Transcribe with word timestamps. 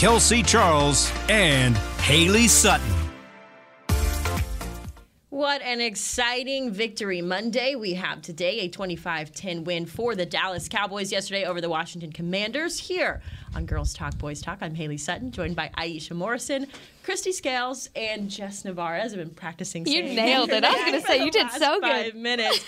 Kelsey 0.00 0.42
Charles, 0.42 1.12
and 1.28 1.76
Haley 1.76 2.48
Sutton. 2.48 2.90
What 5.28 5.60
an 5.60 5.82
exciting 5.82 6.72
victory 6.72 7.20
Monday 7.20 7.74
we 7.74 7.92
have 7.92 8.22
today. 8.22 8.60
A 8.60 8.68
25 8.70 9.30
10 9.30 9.64
win 9.64 9.84
for 9.84 10.14
the 10.14 10.24
Dallas 10.24 10.70
Cowboys 10.70 11.12
yesterday 11.12 11.44
over 11.44 11.60
the 11.60 11.68
Washington 11.68 12.12
Commanders. 12.12 12.78
Here 12.78 13.20
on 13.54 13.66
Girls 13.66 13.92
Talk, 13.92 14.16
Boys 14.16 14.40
Talk, 14.40 14.60
I'm 14.62 14.74
Haley 14.74 14.96
Sutton, 14.96 15.32
joined 15.32 15.54
by 15.54 15.70
Aisha 15.76 16.12
Morrison, 16.12 16.66
Kristi 17.04 17.34
Scales, 17.34 17.90
and 17.94 18.30
Jess 18.30 18.64
Navarez. 18.64 19.12
I've 19.12 19.18
been 19.18 19.28
practicing. 19.28 19.86
You 19.86 20.02
nailed 20.02 20.48
it. 20.48 20.64
I 20.64 20.72
was 20.72 20.80
gonna 20.82 21.00
say, 21.02 21.22
you 21.22 21.30
did 21.30 21.50
so 21.58 21.78
good. 21.78 21.82
Five 21.82 22.14
minutes. 22.14 22.64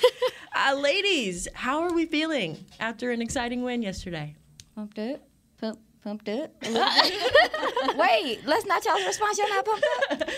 uh, 0.55 0.77
ladies, 0.79 1.49
how 1.55 1.81
are 1.81 1.95
we 1.95 2.05
feeling 2.05 2.67
after 2.79 3.11
an 3.11 3.23
exciting 3.23 3.63
win 3.63 3.81
yesterday? 3.81 4.37
Pumped 4.75 4.99
up. 4.99 5.32
Pump, 6.03 6.25
pumped 6.25 6.29
up. 6.29 6.51
a 6.63 6.71
little 6.71 6.89
bit. 7.03 7.97
Wait, 7.97 8.41
let's 8.47 8.67
not 8.67 8.85
y'all's 8.85 9.05
response. 9.05 9.39
Y'all 9.39 9.49
not 9.49 9.65
pumped 9.65 9.87
up? 10.11 10.31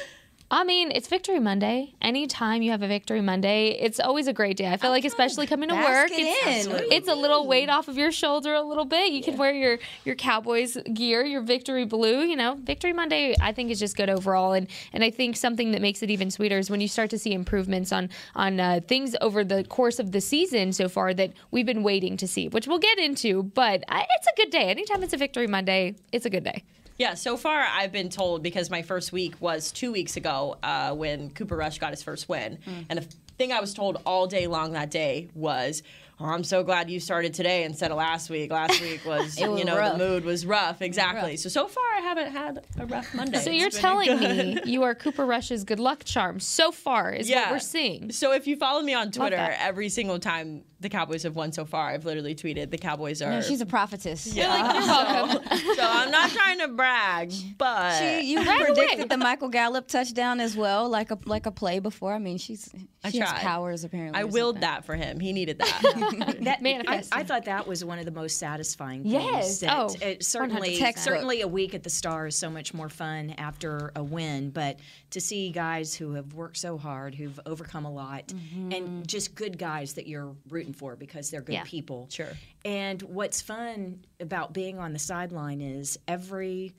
I 0.54 0.62
mean, 0.62 0.92
it's 0.92 1.08
Victory 1.08 1.40
Monday. 1.40 1.94
Anytime 2.00 2.62
you 2.62 2.70
have 2.70 2.80
a 2.80 2.86
Victory 2.86 3.20
Monday, 3.20 3.70
it's 3.70 3.98
always 3.98 4.28
a 4.28 4.32
great 4.32 4.56
day. 4.56 4.68
I 4.68 4.76
feel 4.76 4.90
like, 4.90 5.04
especially 5.04 5.48
coming 5.48 5.68
to 5.68 5.74
work, 5.74 6.12
it 6.12 6.20
it's, 6.20 6.68
it's 6.92 7.08
a 7.08 7.14
little 7.16 7.48
weight 7.48 7.68
off 7.68 7.88
of 7.88 7.98
your 7.98 8.12
shoulder 8.12 8.54
a 8.54 8.62
little 8.62 8.84
bit. 8.84 9.10
You 9.10 9.20
can 9.20 9.36
wear 9.36 9.52
your 9.52 9.80
your 10.04 10.14
Cowboys 10.14 10.76
gear, 10.92 11.24
your 11.24 11.42
Victory 11.42 11.84
blue. 11.84 12.20
You 12.20 12.36
know, 12.36 12.56
Victory 12.62 12.92
Monday, 12.92 13.34
I 13.40 13.50
think 13.50 13.72
is 13.72 13.80
just 13.80 13.96
good 13.96 14.08
overall. 14.08 14.52
And 14.52 14.68
and 14.92 15.02
I 15.02 15.10
think 15.10 15.36
something 15.36 15.72
that 15.72 15.82
makes 15.82 16.04
it 16.04 16.10
even 16.10 16.30
sweeter 16.30 16.58
is 16.58 16.70
when 16.70 16.80
you 16.80 16.86
start 16.86 17.10
to 17.10 17.18
see 17.18 17.32
improvements 17.32 17.90
on 17.90 18.08
on 18.36 18.60
uh, 18.60 18.78
things 18.86 19.16
over 19.20 19.42
the 19.42 19.64
course 19.64 19.98
of 19.98 20.12
the 20.12 20.20
season 20.20 20.72
so 20.72 20.88
far 20.88 21.12
that 21.14 21.32
we've 21.50 21.66
been 21.66 21.82
waiting 21.82 22.16
to 22.18 22.28
see, 22.28 22.46
which 22.46 22.68
we'll 22.68 22.78
get 22.78 23.00
into. 23.00 23.42
But 23.42 23.82
I, 23.88 24.06
it's 24.18 24.28
a 24.28 24.36
good 24.36 24.50
day. 24.50 24.70
Anytime 24.70 25.02
it's 25.02 25.14
a 25.14 25.16
Victory 25.16 25.48
Monday, 25.48 25.96
it's 26.12 26.26
a 26.26 26.30
good 26.30 26.44
day. 26.44 26.62
Yeah, 26.96 27.14
so 27.14 27.36
far 27.36 27.60
I've 27.60 27.90
been 27.90 28.08
told 28.08 28.42
because 28.42 28.70
my 28.70 28.82
first 28.82 29.12
week 29.12 29.40
was 29.40 29.72
two 29.72 29.90
weeks 29.90 30.16
ago 30.16 30.56
uh, 30.62 30.94
when 30.94 31.30
Cooper 31.30 31.56
Rush 31.56 31.78
got 31.78 31.90
his 31.90 32.02
first 32.02 32.28
win. 32.28 32.58
And 32.88 32.98
the 33.00 33.06
thing 33.36 33.52
I 33.52 33.60
was 33.60 33.74
told 33.74 34.00
all 34.06 34.26
day 34.28 34.46
long 34.46 34.72
that 34.72 34.90
day 34.90 35.28
was, 35.34 35.82
oh, 36.20 36.24
I'm 36.26 36.44
so 36.44 36.62
glad 36.62 36.90
you 36.90 37.00
started 37.00 37.34
today 37.34 37.64
instead 37.64 37.90
of 37.90 37.96
last 37.96 38.30
week. 38.30 38.50
Last 38.52 38.80
week 38.80 39.04
was, 39.06 39.38
It 39.38 39.48
was 39.48 39.58
you 39.58 39.64
know, 39.64 39.76
rough. 39.76 39.98
the 39.98 39.98
mood 39.98 40.24
was 40.24 40.46
rough. 40.46 40.80
Exactly. 40.82 41.36
So, 41.36 41.48
so 41.48 41.66
far 41.68 41.84
I 41.96 42.00
haven't 42.00 42.30
had 42.32 42.64
a 42.78 42.86
rough 42.86 43.12
Monday. 43.14 43.38
So 43.40 43.50
It's 43.50 43.60
you're 43.60 43.70
telling 43.70 44.18
me 44.20 44.58
you 44.64 44.82
are 44.84 44.94
Cooper 44.94 45.26
Rush's 45.26 45.64
good 45.64 45.80
luck 45.80 46.04
charm 46.04 46.40
so 46.40 46.70
far 46.72 47.12
is 47.12 47.28
what 47.30 47.50
we're 47.50 47.58
seeing. 47.58 48.12
So 48.12 48.32
if 48.32 48.46
you 48.46 48.56
follow 48.56 48.82
me 48.82 48.94
on 48.94 49.10
Twitter, 49.10 49.36
every 49.58 49.88
single 49.88 50.18
time 50.18 50.64
the 50.80 50.88
Cowboys 50.90 51.22
have 51.22 51.34
won 51.34 51.50
so 51.50 51.64
far, 51.64 51.88
I've 51.88 52.04
literally 52.04 52.34
tweeted 52.34 52.70
the 52.70 52.76
Cowboys 52.78 53.22
are. 53.22 53.30
No, 53.30 53.40
she's 53.40 53.60
a 53.62 53.66
prophetess. 53.66 54.34
You're 54.34 54.46
like, 54.48 54.74
you're 54.74 54.86
welcome. 54.86 55.48
so 55.76 55.82
I'm 55.82 56.10
not 56.10 56.30
trying 56.30 56.58
to 56.58 56.68
brag, 56.68 57.32
but 57.56 57.98
She, 57.98 58.20
you 58.32 58.44
Brag 58.44 58.60
predicted 58.60 58.98
away. 59.00 59.08
the 59.08 59.16
Michael 59.16 59.48
Gallup 59.48 59.88
touchdown 59.88 60.40
as 60.40 60.56
well, 60.56 60.88
like 60.90 61.10
a 61.10 61.18
like 61.24 61.46
a 61.46 61.50
play 61.50 61.78
before. 61.78 62.12
I 62.12 62.18
mean, 62.18 62.36
she's 62.36 62.68
I 63.02 63.10
she 63.10 63.18
has 63.18 63.30
tried. 63.30 63.40
powers 63.40 63.84
apparently. 63.84 64.20
I 64.20 64.24
willed 64.24 64.56
something. 64.56 64.60
that 64.60 64.84
for 64.84 64.94
him. 64.94 65.20
He 65.20 65.32
needed 65.32 65.58
that. 65.58 66.03
That, 66.44 66.58
I, 66.62 67.02
I 67.12 67.24
thought 67.24 67.44
that 67.46 67.66
was 67.66 67.84
one 67.84 67.98
of 67.98 68.04
the 68.04 68.10
most 68.10 68.38
satisfying 68.38 69.02
things. 69.02 69.14
Yes. 69.14 69.60
That 69.60 69.76
Oh, 69.76 69.94
it 70.02 70.22
certainly, 70.24 70.78
100%. 70.78 70.98
certainly 70.98 71.40
a 71.40 71.48
week 71.48 71.74
at 71.74 71.82
the 71.82 71.90
Star 71.90 72.26
is 72.26 72.36
so 72.36 72.50
much 72.50 72.74
more 72.74 72.88
fun 72.88 73.30
after 73.38 73.92
a 73.96 74.02
win. 74.02 74.50
But 74.50 74.80
to 75.10 75.20
see 75.20 75.50
guys 75.50 75.94
who 75.94 76.12
have 76.14 76.34
worked 76.34 76.56
so 76.58 76.76
hard, 76.76 77.14
who've 77.14 77.38
overcome 77.46 77.84
a 77.84 77.90
lot, 77.92 78.32
and 78.70 79.06
just 79.08 79.34
good 79.34 79.58
guys 79.58 79.94
that 79.94 80.06
you're 80.06 80.34
rooting 80.48 80.72
for 80.74 80.96
because 80.96 81.30
they're 81.30 81.40
good 81.42 81.54
Yeah. 81.54 81.64
people. 81.64 82.08
Sure. 82.10 82.32
And 82.64 83.00
what's 83.02 83.40
fun 83.40 84.04
about 84.20 84.52
being 84.52 84.78
on 84.78 84.92
the 84.92 84.98
sideline 84.98 85.60
is 85.60 85.98
every 86.08 86.74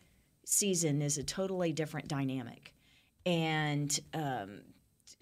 season 0.46 1.02
is 1.02 1.18
a 1.18 1.24
totally 1.24 1.72
different 1.74 2.08
dynamic. 2.08 2.74
And 3.26 3.98
um, 4.14 4.62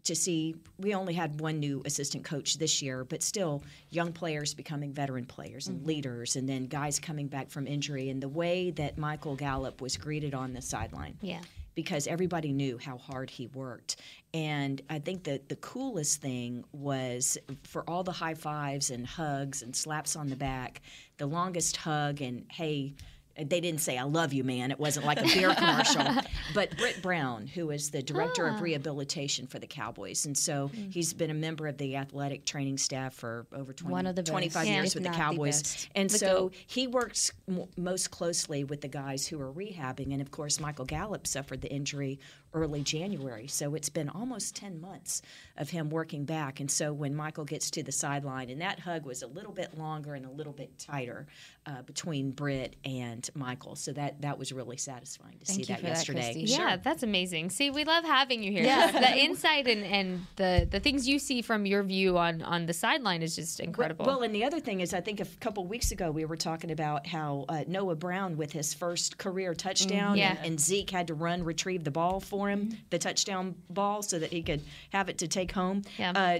to 0.03 0.15
see, 0.15 0.55
we 0.77 0.93
only 0.93 1.13
had 1.13 1.39
one 1.39 1.59
new 1.59 1.81
assistant 1.85 2.23
coach 2.23 2.57
this 2.57 2.81
year, 2.81 3.03
but 3.05 3.23
still 3.23 3.63
young 3.89 4.11
players 4.11 4.53
becoming 4.53 4.91
veteran 4.91 5.25
players 5.25 5.67
and 5.67 5.77
mm-hmm. 5.79 5.87
leaders, 5.87 6.35
and 6.35 6.47
then 6.47 6.65
guys 6.65 6.99
coming 6.99 7.27
back 7.27 7.49
from 7.49 7.67
injury. 7.67 8.09
And 8.09 8.21
the 8.21 8.29
way 8.29 8.71
that 8.71 8.97
Michael 8.97 9.35
Gallup 9.35 9.81
was 9.81 9.95
greeted 9.97 10.33
on 10.33 10.53
the 10.53 10.61
sideline 10.61 11.17
Yeah. 11.21 11.41
because 11.75 12.05
everybody 12.07 12.51
knew 12.51 12.77
how 12.77 12.97
hard 12.97 13.29
he 13.29 13.47
worked. 13.47 13.95
And 14.33 14.81
I 14.89 14.99
think 14.99 15.23
that 15.23 15.47
the 15.47 15.55
coolest 15.57 16.21
thing 16.21 16.65
was 16.73 17.37
for 17.63 17.87
all 17.89 18.03
the 18.03 18.11
high 18.11 18.33
fives 18.33 18.89
and 18.89 19.05
hugs 19.07 19.61
and 19.61 19.75
slaps 19.75 20.15
on 20.15 20.27
the 20.27 20.35
back, 20.35 20.81
the 21.17 21.27
longest 21.27 21.77
hug 21.77 22.21
and 22.21 22.45
hey, 22.51 22.93
they 23.35 23.59
didn't 23.59 23.81
say 23.81 23.97
"I 23.97 24.03
love 24.03 24.31
you, 24.33 24.43
man." 24.43 24.71
It 24.71 24.79
wasn't 24.79 25.05
like 25.05 25.19
a 25.19 25.23
beer 25.23 25.53
commercial. 25.55 26.05
But 26.53 26.77
Britt 26.77 27.01
Brown, 27.01 27.47
who 27.47 27.71
is 27.71 27.89
the 27.89 28.03
director 28.03 28.47
Ah. 28.47 28.53
of 28.55 28.61
rehabilitation 28.61 29.47
for 29.47 29.59
the 29.59 29.67
Cowboys, 29.67 30.25
and 30.25 30.37
so 30.37 30.69
Mm. 30.69 30.93
he's 30.93 31.13
been 31.13 31.31
a 31.31 31.33
member 31.35 31.67
of 31.67 31.77
the 31.77 31.95
athletic 31.95 32.45
training 32.45 32.77
staff 32.77 33.13
for 33.13 33.47
over 33.51 33.73
20, 33.73 33.91
One 33.91 34.05
of 34.05 34.15
the 34.15 34.23
25 34.23 34.67
Yeah. 34.67 34.75
years 34.75 34.93
with 34.93 35.03
the 35.03 35.09
not 35.09 35.15
the 35.17 35.23
Cowboys. 35.23 35.87
and 35.95 36.11
so 36.11 36.51
he 36.67 36.85
works 36.87 37.31
m- 37.47 37.65
most 37.75 38.11
closely 38.11 38.63
with 38.63 38.81
the 38.81 38.87
guys 38.87 39.27
who 39.27 39.39
are 39.41 39.51
rehabbing. 39.51 40.11
And 40.13 40.21
of 40.21 40.29
course, 40.31 40.59
Michael 40.59 40.85
Gallup 40.85 41.25
suffered 41.25 41.61
the 41.61 41.71
injury 41.71 42.19
early 42.53 42.83
January. 42.83 43.47
So 43.47 43.73
it's 43.73 43.89
been 43.89 44.09
almost 44.09 44.55
10 44.55 44.79
months 44.79 45.23
of 45.57 45.71
him 45.71 45.89
working 45.89 46.23
back. 46.23 46.59
And 46.59 46.69
so 46.69 46.93
when 46.93 47.15
Michael 47.15 47.45
gets 47.45 47.71
to 47.71 47.81
the 47.81 47.91
sideline, 47.91 48.51
and 48.51 48.61
that 48.61 48.79
hug 48.81 49.05
was 49.05 49.23
a 49.23 49.27
little 49.27 49.53
bit 49.53 49.75
longer 49.75 50.13
and 50.13 50.23
a 50.23 50.29
little 50.29 50.53
bit 50.53 50.77
tighter 50.77 51.25
uh, 51.65 51.81
between 51.83 52.31
Britt 52.31 52.75
and 52.83 53.27
Michael. 53.35 53.75
So 53.75 53.93
that, 53.93 54.21
that 54.21 54.37
was 54.37 54.51
really 54.51 54.77
satisfying 54.77 55.37
to 55.39 55.45
Thank 55.45 55.55
see 55.55 55.61
you 55.61 55.65
that 55.67 55.77
for 55.79 55.85
that, 55.85 55.89
yesterday. 55.89 56.33
Kristi. 56.35 56.49
Yeah, 56.57 56.77
that's 56.77 57.03
amazing. 57.03 57.49
See, 57.49 57.69
we 57.69 57.83
love 57.85 58.03
having 58.03 58.43
you 58.43 58.51
here. 58.51 58.63
Yeah. 58.63 58.91
the 58.91 59.17
insight 59.17 59.67
and, 59.67 59.83
and 59.83 60.25
the 60.35 60.67
the 60.69 60.79
things 60.79 61.07
you 61.07 61.19
see 61.19 61.41
from 61.41 61.65
your 61.65 61.83
view 61.83 62.17
on 62.17 62.41
on 62.41 62.65
the 62.65 62.73
sideline 62.73 63.21
is 63.21 63.35
just 63.35 63.59
incredible. 63.59 64.05
Well, 64.05 64.23
and 64.23 64.33
the 64.33 64.43
other 64.43 64.59
thing 64.59 64.81
is, 64.81 64.93
I 64.93 65.01
think 65.01 65.19
a 65.19 65.25
couple 65.39 65.65
weeks 65.65 65.91
ago 65.91 66.11
we 66.11 66.25
were 66.25 66.37
talking 66.37 66.71
about 66.71 67.07
how 67.07 67.45
uh, 67.49 67.63
Noah 67.67 67.95
Brown, 67.95 68.37
with 68.37 68.51
his 68.51 68.73
first 68.73 69.17
career 69.17 69.53
touchdown, 69.53 70.17
Yeah. 70.17 70.31
and, 70.37 70.45
and 70.45 70.59
Zeke 70.59 70.89
had 70.89 71.07
to 71.07 71.13
run 71.13 71.43
retrieve 71.43 71.83
the 71.83 71.91
ball 71.91 72.19
for 72.19 72.49
him, 72.49 72.77
the 72.89 72.99
touchdown 72.99 73.55
ball, 73.69 74.01
so 74.01 74.19
that 74.19 74.31
he 74.31 74.41
could 74.41 74.61
have 74.91 75.09
it 75.09 75.17
to 75.19 75.27
take 75.27 75.51
home. 75.51 75.83
Yeah. 75.97 76.11
Uh, 76.15 76.39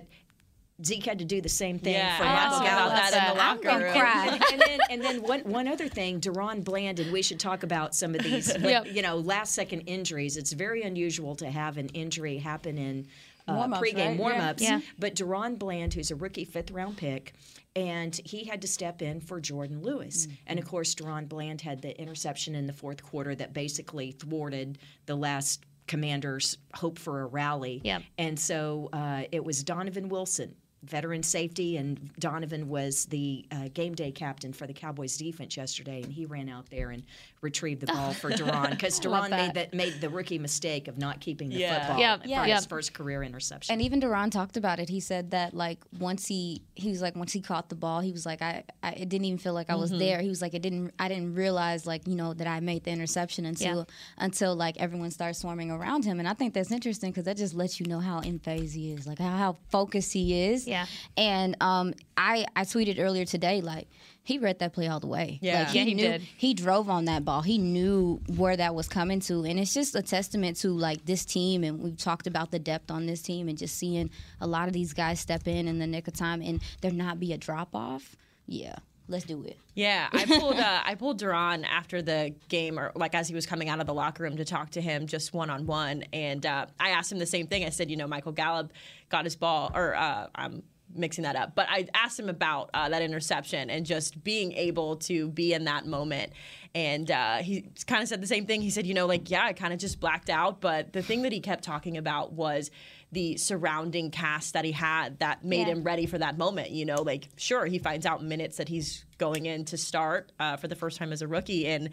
Zeke 0.86 1.06
had 1.06 1.20
to 1.20 1.26
do 1.26 1.42
the 1.42 1.50
same 1.50 1.80
thing 1.80 1.94
Yeah, 1.94 2.18
for 2.18 2.24
I 2.24 2.34
Michael 2.34 2.40
asked 2.52 2.62
him 2.62 2.68
Gallup. 2.70 2.94
about 2.94 3.12
that 3.12 3.30
in 3.32 3.38
the 3.38 3.44
I'm 3.44 3.58
locker 3.58 3.84
room. 3.86 3.94
cry. 3.94 4.40
and 4.52 4.62
then, 4.62 4.80
and 4.90 5.02
then 5.02 5.22
one, 5.24 5.40
one 5.42 5.68
other 5.68 5.88
thing, 5.88 6.20
DaRon 6.20 6.64
Bland, 6.64 7.00
and 7.00 7.12
we 7.12 7.22
should 7.22 7.40
talk 7.40 7.64
about 7.64 7.96
some 7.96 8.16
of 8.16 8.22
these, 8.24 8.56
Yep. 8.60 8.88
you 8.88 9.02
know, 9.02 9.18
last 9.18 9.54
second 9.56 9.82
injuries. 9.82 10.38
It's 10.38 10.52
very 10.52 10.84
unusual 10.84 11.36
to 11.38 11.50
have 11.50 11.78
an 11.78 11.88
injury 11.90 12.38
happen 12.38 12.78
in 12.78 13.08
uh, 13.48 13.54
Warm-ups, 13.56 13.82
pregame 13.82 14.08
right? 14.10 14.18
warm-ups. 14.18 14.64
Yeah. 14.64 14.80
But 14.98 15.16
DaRon 15.16 15.60
Bland, 15.60 15.94
who's 15.94 16.12
a 16.12 16.16
rookie 16.16 16.46
fifth 16.46 16.72
round 16.72 16.96
pick, 16.98 17.34
and 17.76 18.16
he 18.24 18.46
had 18.46 18.62
to 18.62 18.68
step 18.68 19.02
in 19.02 19.20
for 19.20 19.42
Jourdan 19.42 19.84
Lewis. 19.84 20.28
And 20.48 20.60
of 20.60 20.66
course, 20.68 20.94
DaRon 20.96 21.28
Bland 21.28 21.60
had 21.62 21.82
the 21.82 22.00
interception 22.00 22.56
in 22.56 22.68
the 22.68 22.74
fourth 22.74 23.04
quarter 23.04 23.36
that 23.36 23.52
basically 23.54 24.12
thwarted 24.12 24.78
the 25.08 25.16
last 25.16 25.66
commander's 25.88 26.58
hope 26.74 26.98
for 26.98 27.22
a 27.22 27.26
rally. 27.26 27.82
Yep. 27.84 28.04
And 28.18 28.40
so 28.40 28.90
uh, 28.94 29.24
it 29.32 29.44
was 29.44 29.64
Donovan 29.64 30.08
Wilson 30.08 30.56
veteran 30.84 31.24
safety, 31.24 31.78
and 31.78 32.12
Donovan 32.20 32.68
was 32.70 33.06
the 33.06 33.46
uh, 33.52 33.70
game 33.74 33.96
day 33.96 34.12
captain 34.12 34.54
for 34.54 34.68
the 34.68 34.74
Cowboys 34.74 35.18
defense 35.18 35.56
yesterday, 35.58 36.02
and 36.04 36.12
he 36.12 36.26
ran 36.26 36.50
out 36.50 36.70
there 36.70 36.92
and 36.92 37.04
retrieved 37.42 37.82
the 37.82 37.88
ball 37.88 38.14
for 38.14 38.30
DaRon 38.32 38.70
because 38.72 39.00
DaRon 39.00 39.30
made 39.30 39.54
that 39.56 39.74
made 39.74 40.00
the 40.00 40.10
rookie 40.10 40.40
mistake 40.40 40.88
of 40.88 40.98
not 40.98 41.20
keeping 41.20 41.50
the 41.50 41.56
Yeah. 41.58 41.80
football 41.80 42.00
Yep. 42.00 42.22
for 42.24 42.28
Yeah. 42.28 42.56
his 42.56 42.66
first 42.66 42.94
career 42.94 43.22
interception. 43.24 43.74
And 43.74 43.82
even 43.82 44.00
DaRon 44.00 44.32
talked 44.32 44.56
about 44.58 44.80
it. 44.80 44.88
He 44.90 45.00
said 45.00 45.32
that 45.32 45.54
like 45.54 45.80
once 46.00 46.28
he 46.28 46.62
he 46.76 46.90
was 46.90 47.02
like 47.02 47.16
once 47.16 47.34
he 47.34 47.42
caught 47.42 47.70
the 47.70 47.76
ball, 47.76 48.00
he 48.02 48.12
was 48.12 48.26
like 48.26 48.42
I, 48.42 48.64
I 48.82 48.92
it 48.92 49.10
didn't 49.10 49.26
even 49.26 49.38
feel 49.40 49.54
like 49.54 49.70
I 49.70 49.76
was 49.76 49.92
there. 49.92 50.22
He 50.22 50.30
was 50.30 50.42
like 50.42 50.54
it 50.54 50.62
didn't 50.62 50.94
I 51.00 51.08
didn't 51.10 51.36
realize 51.36 51.86
like 51.86 52.08
you 52.08 52.16
know 52.16 52.34
that 52.34 52.48
I 52.48 52.60
made 52.62 52.84
the 52.86 52.92
interception 52.92 53.46
until 53.46 53.80
Yeah. 53.80 53.84
until 54.26 54.56
like 54.56 54.78
everyone 54.78 55.12
started 55.12 55.36
swarming 55.36 55.70
around 55.72 56.06
him. 56.06 56.20
And 56.20 56.28
I 56.28 56.34
think 56.34 56.54
that's 56.54 56.72
interesting 56.72 57.12
because 57.12 57.26
that 57.26 57.38
just 57.38 57.54
lets 57.54 57.80
you 57.80 57.86
know 57.88 58.00
how 58.00 58.20
in 58.20 58.40
phase 58.40 58.74
he 58.74 58.92
is, 58.92 59.06
like 59.06 59.20
how, 59.20 59.36
how 59.38 59.58
focused 59.70 60.14
he 60.14 60.44
is. 60.46 60.66
Yeah. 60.66 60.73
And 61.18 61.56
um, 61.62 61.94
I 62.18 62.46
I 62.56 62.64
tweeted 62.64 63.00
earlier 63.00 63.26
today 63.26 63.62
like 63.62 63.88
he 64.24 64.38
read 64.38 64.60
that 64.60 64.74
play 64.74 64.88
all 64.88 65.02
the 65.02 65.08
way. 65.08 65.38
Yeah. 65.42 65.66
like, 65.66 65.76
Yeah, 65.76 65.84
he 65.84 65.94
knew, 65.94 66.04
did. 66.04 66.22
He 66.22 66.54
drove 66.54 66.90
on 66.90 67.06
that 67.06 67.26
ball. 67.26 67.42
He 67.42 67.58
knew 67.58 68.22
where 68.38 68.56
that 68.56 68.74
was 68.74 68.88
coming 68.88 69.20
to, 69.22 69.44
and 69.44 69.60
it's 69.60 69.74
just 69.74 69.96
a 69.96 70.02
testament 70.02 70.58
to 70.58 70.70
like 70.70 71.06
this 71.06 71.26
team. 71.26 71.64
And 71.64 71.80
we've 71.82 71.98
talked 71.98 72.26
about 72.26 72.50
the 72.50 72.60
depth 72.60 72.90
on 72.90 73.06
this 73.06 73.22
team, 73.22 73.50
and 73.50 73.58
just 73.58 73.78
seeing 73.78 74.10
a 74.40 74.48
lot 74.48 74.68
of 74.68 74.74
these 74.74 74.94
guys 74.94 75.20
step 75.20 75.48
in 75.48 75.68
in 75.68 75.80
the 75.80 75.88
nick 75.88 76.08
of 76.08 76.14
time, 76.14 76.42
and 76.42 76.62
there 76.82 76.92
not 76.92 77.20
be 77.20 77.34
a 77.34 77.38
drop 77.38 77.76
off. 77.76 78.16
Yeah, 78.48 78.76
let's 79.08 79.26
do 79.26 79.44
it. 79.44 79.58
Yeah, 79.76 80.08
I 80.12 80.26
pulled 80.40 80.58
uh, 80.58 80.82
I 80.86 80.96
pulled 80.96 81.20
DaRon 81.20 81.66
after 81.66 82.02
the 82.02 82.34
game, 82.50 82.80
or 82.80 82.92
like 82.96 83.16
as 83.16 83.28
he 83.28 83.36
was 83.36 83.46
coming 83.46 83.70
out 83.70 83.80
of 83.80 83.88
the 83.88 83.94
locker 83.94 84.24
room 84.24 84.38
to 84.38 84.46
talk 84.46 84.72
to 84.72 84.82
him 84.82 85.08
just 85.08 85.34
one 85.34 85.50
on 85.50 85.66
one, 85.66 86.04
and 86.14 86.46
uh, 86.46 86.66
I 86.80 86.90
asked 86.90 87.12
him 87.12 87.20
the 87.20 87.26
same 87.26 87.48
thing. 87.48 87.66
I 87.66 87.70
said, 87.70 87.90
you 87.90 87.98
know, 87.98 88.08
Michael 88.08 88.32
Gallup 88.32 88.72
got 89.10 89.26
his 89.26 89.36
ball, 89.36 89.72
or 89.74 89.96
uh, 89.96 90.28
I'm 90.36 90.64
mixing 90.96 91.24
that 91.24 91.36
up, 91.36 91.56
but 91.56 91.68
I 91.70 91.88
asked 91.94 92.20
him 92.20 92.30
about 92.30 92.70
uh, 92.74 92.90
that 92.90 93.02
interception 93.02 93.70
and 93.70 93.86
just 93.86 94.24
being 94.24 94.52
able 94.54 94.98
to 94.98 95.30
be 95.30 95.54
in 95.54 95.64
that 95.66 95.88
moment. 95.88 96.34
And 96.76 97.10
uh, 97.10 97.38
he 97.38 97.70
kind 97.88 98.02
of 98.02 98.10
said 98.10 98.22
the 98.22 98.28
same 98.28 98.46
thing. 98.46 98.62
He 98.62 98.70
said, 98.70 98.86
you 98.88 98.94
know, 98.94 99.06
like 99.06 99.30
yeah, 99.30 99.44
I 99.46 99.54
kind 99.54 99.74
of 99.74 99.80
just 99.80 100.00
blacked 100.00 100.30
out, 100.30 100.62
but 100.62 100.94
the 100.94 101.02
thing 101.02 101.24
that 101.24 101.32
he 101.32 101.40
kept 101.40 101.64
talking 101.64 101.98
about 101.98 102.34
was 102.34 102.72
the 103.14 103.38
surrounding 103.38 104.12
cast 104.12 104.54
that 104.54 104.66
he 104.66 104.72
had 104.72 105.20
that 105.20 105.44
made 105.44 105.68
Yeah. 105.68 105.74
him 105.74 105.84
ready 105.84 106.06
for 106.06 106.18
that 106.18 106.38
moment. 106.38 106.72
You 106.72 106.86
know, 106.86 107.02
like 107.04 107.30
sure, 107.38 107.66
he 107.66 107.78
finds 107.80 108.06
out 108.06 108.24
minutes 108.24 108.58
that 108.58 108.68
he's 108.68 109.06
going 109.18 109.46
in 109.46 109.66
to 109.66 109.78
start 109.78 110.32
uh, 110.40 110.58
for 110.58 110.68
the 110.68 110.76
first 110.76 110.98
time 110.98 111.14
as 111.14 111.22
a 111.22 111.28
rookie, 111.28 111.68
and 111.68 111.90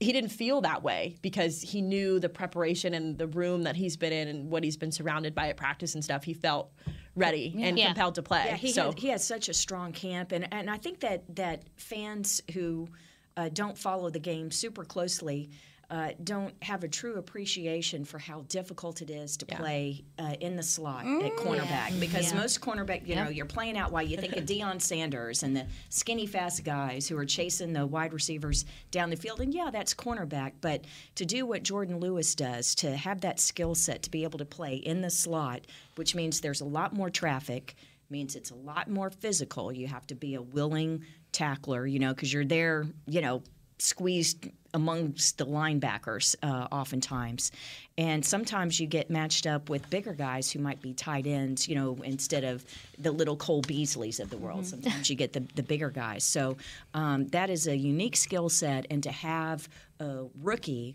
he 0.00 0.12
didn't 0.12 0.30
feel 0.30 0.60
that 0.62 0.82
way 0.82 1.16
because 1.22 1.60
he 1.60 1.82
knew 1.82 2.18
the 2.20 2.28
preparation 2.28 2.94
and 2.94 3.18
the 3.18 3.26
room 3.26 3.64
that 3.64 3.76
he's 3.76 3.96
been 3.96 4.12
in 4.12 4.28
and 4.28 4.50
what 4.50 4.62
he's 4.64 4.76
been 4.76 4.92
surrounded 4.92 5.34
by 5.34 5.48
at 5.48 5.56
practice 5.56 5.94
and 5.94 6.02
stuff. 6.04 6.24
He 6.24 6.34
felt 6.34 6.70
ready 7.16 7.54
and 7.60 7.76
Yeah. 7.76 7.86
compelled 7.86 8.14
to 8.14 8.22
play. 8.22 8.44
Yeah, 8.46 8.56
he, 8.56 8.70
so 8.72 8.86
had, 8.86 8.98
he 8.98 9.08
has 9.08 9.24
such 9.24 9.48
a 9.48 9.54
strong 9.54 9.92
camp, 9.92 10.32
and, 10.32 10.46
and 10.52 10.70
I 10.70 10.76
think 10.78 11.00
that 11.00 11.34
that 11.36 11.64
fans 11.76 12.40
who 12.54 12.88
uh, 13.36 13.48
don't 13.52 13.76
follow 13.76 14.08
the 14.10 14.18
game 14.20 14.50
super 14.50 14.84
closely 14.84 15.50
uh, 15.90 16.10
don't 16.22 16.54
have 16.62 16.84
a 16.84 16.88
true 16.88 17.14
appreciation 17.16 18.04
for 18.04 18.18
how 18.18 18.42
difficult 18.48 19.00
it 19.00 19.08
is 19.08 19.38
to 19.38 19.46
play 19.46 20.04
uh, 20.18 20.34
in 20.40 20.54
the 20.54 20.62
slot 20.62 21.06
at 21.06 21.32
cornerback. 21.36 21.98
because 21.98 22.34
most 22.34 22.60
cornerback, 22.60 23.06
you 23.06 23.14
know, 23.16 23.28
you're 23.30 23.46
playing 23.46 23.78
out 23.78 23.90
while 23.90 24.02
you 24.02 24.18
think 24.18 24.36
of 24.36 24.44
Deion 24.46 24.82
Sanders 24.82 25.42
and 25.42 25.56
the 25.56 25.66
skinny 25.88 26.26
fast 26.26 26.62
guys 26.62 27.08
who 27.08 27.16
are 27.16 27.24
chasing 27.24 27.72
the 27.72 27.86
wide 27.86 28.12
receivers 28.12 28.66
down 28.90 29.08
the 29.08 29.16
field, 29.16 29.40
and 29.40 29.54
yeah, 29.54 29.70
that's 29.72 29.94
cornerback, 29.94 30.52
but 30.60 30.84
to 31.14 31.24
do 31.24 31.46
what 31.46 31.62
Jourdan 31.62 32.00
Lewis 32.00 32.34
does, 32.34 32.74
to 32.76 32.94
have 32.94 33.22
that 33.22 33.40
skill 33.40 33.74
set 33.74 34.02
to 34.02 34.10
be 34.10 34.24
able 34.24 34.38
to 34.40 34.44
play 34.44 34.76
in 34.76 35.00
the 35.00 35.10
slot, 35.10 35.66
which 35.96 36.14
means 36.14 36.42
there's 36.42 36.60
a 36.60 36.66
lot 36.66 36.92
more 36.92 37.08
traffic 37.08 37.76
means 38.10 38.36
it's 38.36 38.50
a 38.50 38.54
lot 38.54 38.88
more 38.88 39.10
physical. 39.10 39.70
You 39.72 39.86
have 39.86 40.06
to 40.06 40.14
be 40.14 40.34
a 40.34 40.40
willing 40.42 41.04
tackler, 41.32 41.86
you 41.86 41.98
know, 41.98 42.14
because 42.14 42.32
you're 42.32 42.44
there, 42.44 42.86
you 43.06 43.20
know, 43.20 43.42
squeezed 43.78 44.48
amongst 44.74 45.38
the 45.38 45.46
linebackers 45.46 46.36
uh, 46.42 46.68
oftentimes. 46.70 47.52
And 47.96 48.24
sometimes 48.24 48.78
you 48.78 48.86
get 48.86 49.10
matched 49.10 49.46
up 49.46 49.70
with 49.70 49.88
bigger 49.90 50.12
guys 50.12 50.52
who 50.52 50.58
might 50.58 50.80
be 50.82 50.92
tight 50.92 51.26
ends, 51.26 51.66
you 51.66 51.74
know, 51.74 51.98
instead 52.04 52.44
of 52.44 52.64
the 52.98 53.10
little 53.10 53.36
Cole 53.36 53.62
Beasleys 53.62 54.20
of 54.20 54.30
the 54.30 54.36
world. 54.36 54.66
Sometimes 54.66 55.08
you 55.10 55.16
get 55.16 55.32
the, 55.32 55.42
the 55.54 55.62
bigger 55.62 55.90
guys. 55.90 56.24
So 56.24 56.56
um, 56.94 57.26
that 57.28 57.50
is 57.50 57.66
a 57.66 57.76
unique 57.76 58.16
skill 58.16 58.48
set. 58.48 58.86
And 58.90 59.02
to 59.02 59.10
have 59.10 59.68
a 60.00 60.24
rookie 60.42 60.94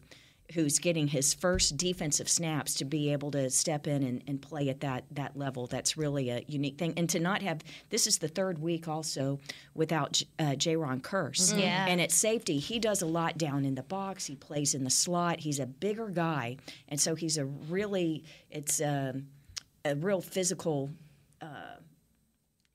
who's 0.54 0.80
getting 0.80 1.08
his 1.08 1.34
first 1.34 1.78
defensive 1.78 2.30
snaps 2.30 2.76
to 2.76 2.86
be 2.86 3.12
able 3.12 3.32
to 3.32 3.50
step 3.50 3.88
in 3.88 4.04
and, 4.04 4.24
and 4.28 4.42
play 4.42 4.70
at 4.70 4.80
that 4.82 5.06
that 5.12 5.38
level. 5.38 5.68
That's 5.68 5.98
really 5.98 6.30
a 6.30 6.44
unique 6.48 6.78
thing. 6.78 6.94
And 6.98 7.10
to 7.10 7.20
not 7.20 7.42
have 7.42 7.62
this 7.90 8.08
is 8.08 8.20
the 8.20 8.28
third 8.28 8.60
week 8.60 8.88
also 8.88 9.40
without 9.74 10.14
J- 10.14 10.28
uh, 10.40 10.44
Jayron 10.52 11.02
Kearse. 11.02 11.58
Yeah. 11.58 11.86
And 11.88 12.00
at 12.02 12.12
safety, 12.12 12.60
he 12.60 12.80
does 12.80 13.02
a 13.02 13.06
lot 13.06 13.38
down 13.38 13.66
in 13.66 13.76
the 13.76 13.84
box. 13.84 14.26
He 14.26 14.36
plays 14.36 14.74
in 14.74 14.84
the 14.84 14.90
slot. 14.90 15.40
He's 15.40 15.60
a 15.60 15.66
bigger 15.66 16.08
guy, 16.10 16.58
and 16.90 17.00
so 17.00 17.16
he's 17.16 17.38
a 17.38 17.46
really 17.46 18.24
it's 18.50 18.82
um 18.82 19.28
a 19.86 19.96
real 19.96 20.22
physical. 20.22 20.90
Uh, 21.42 21.73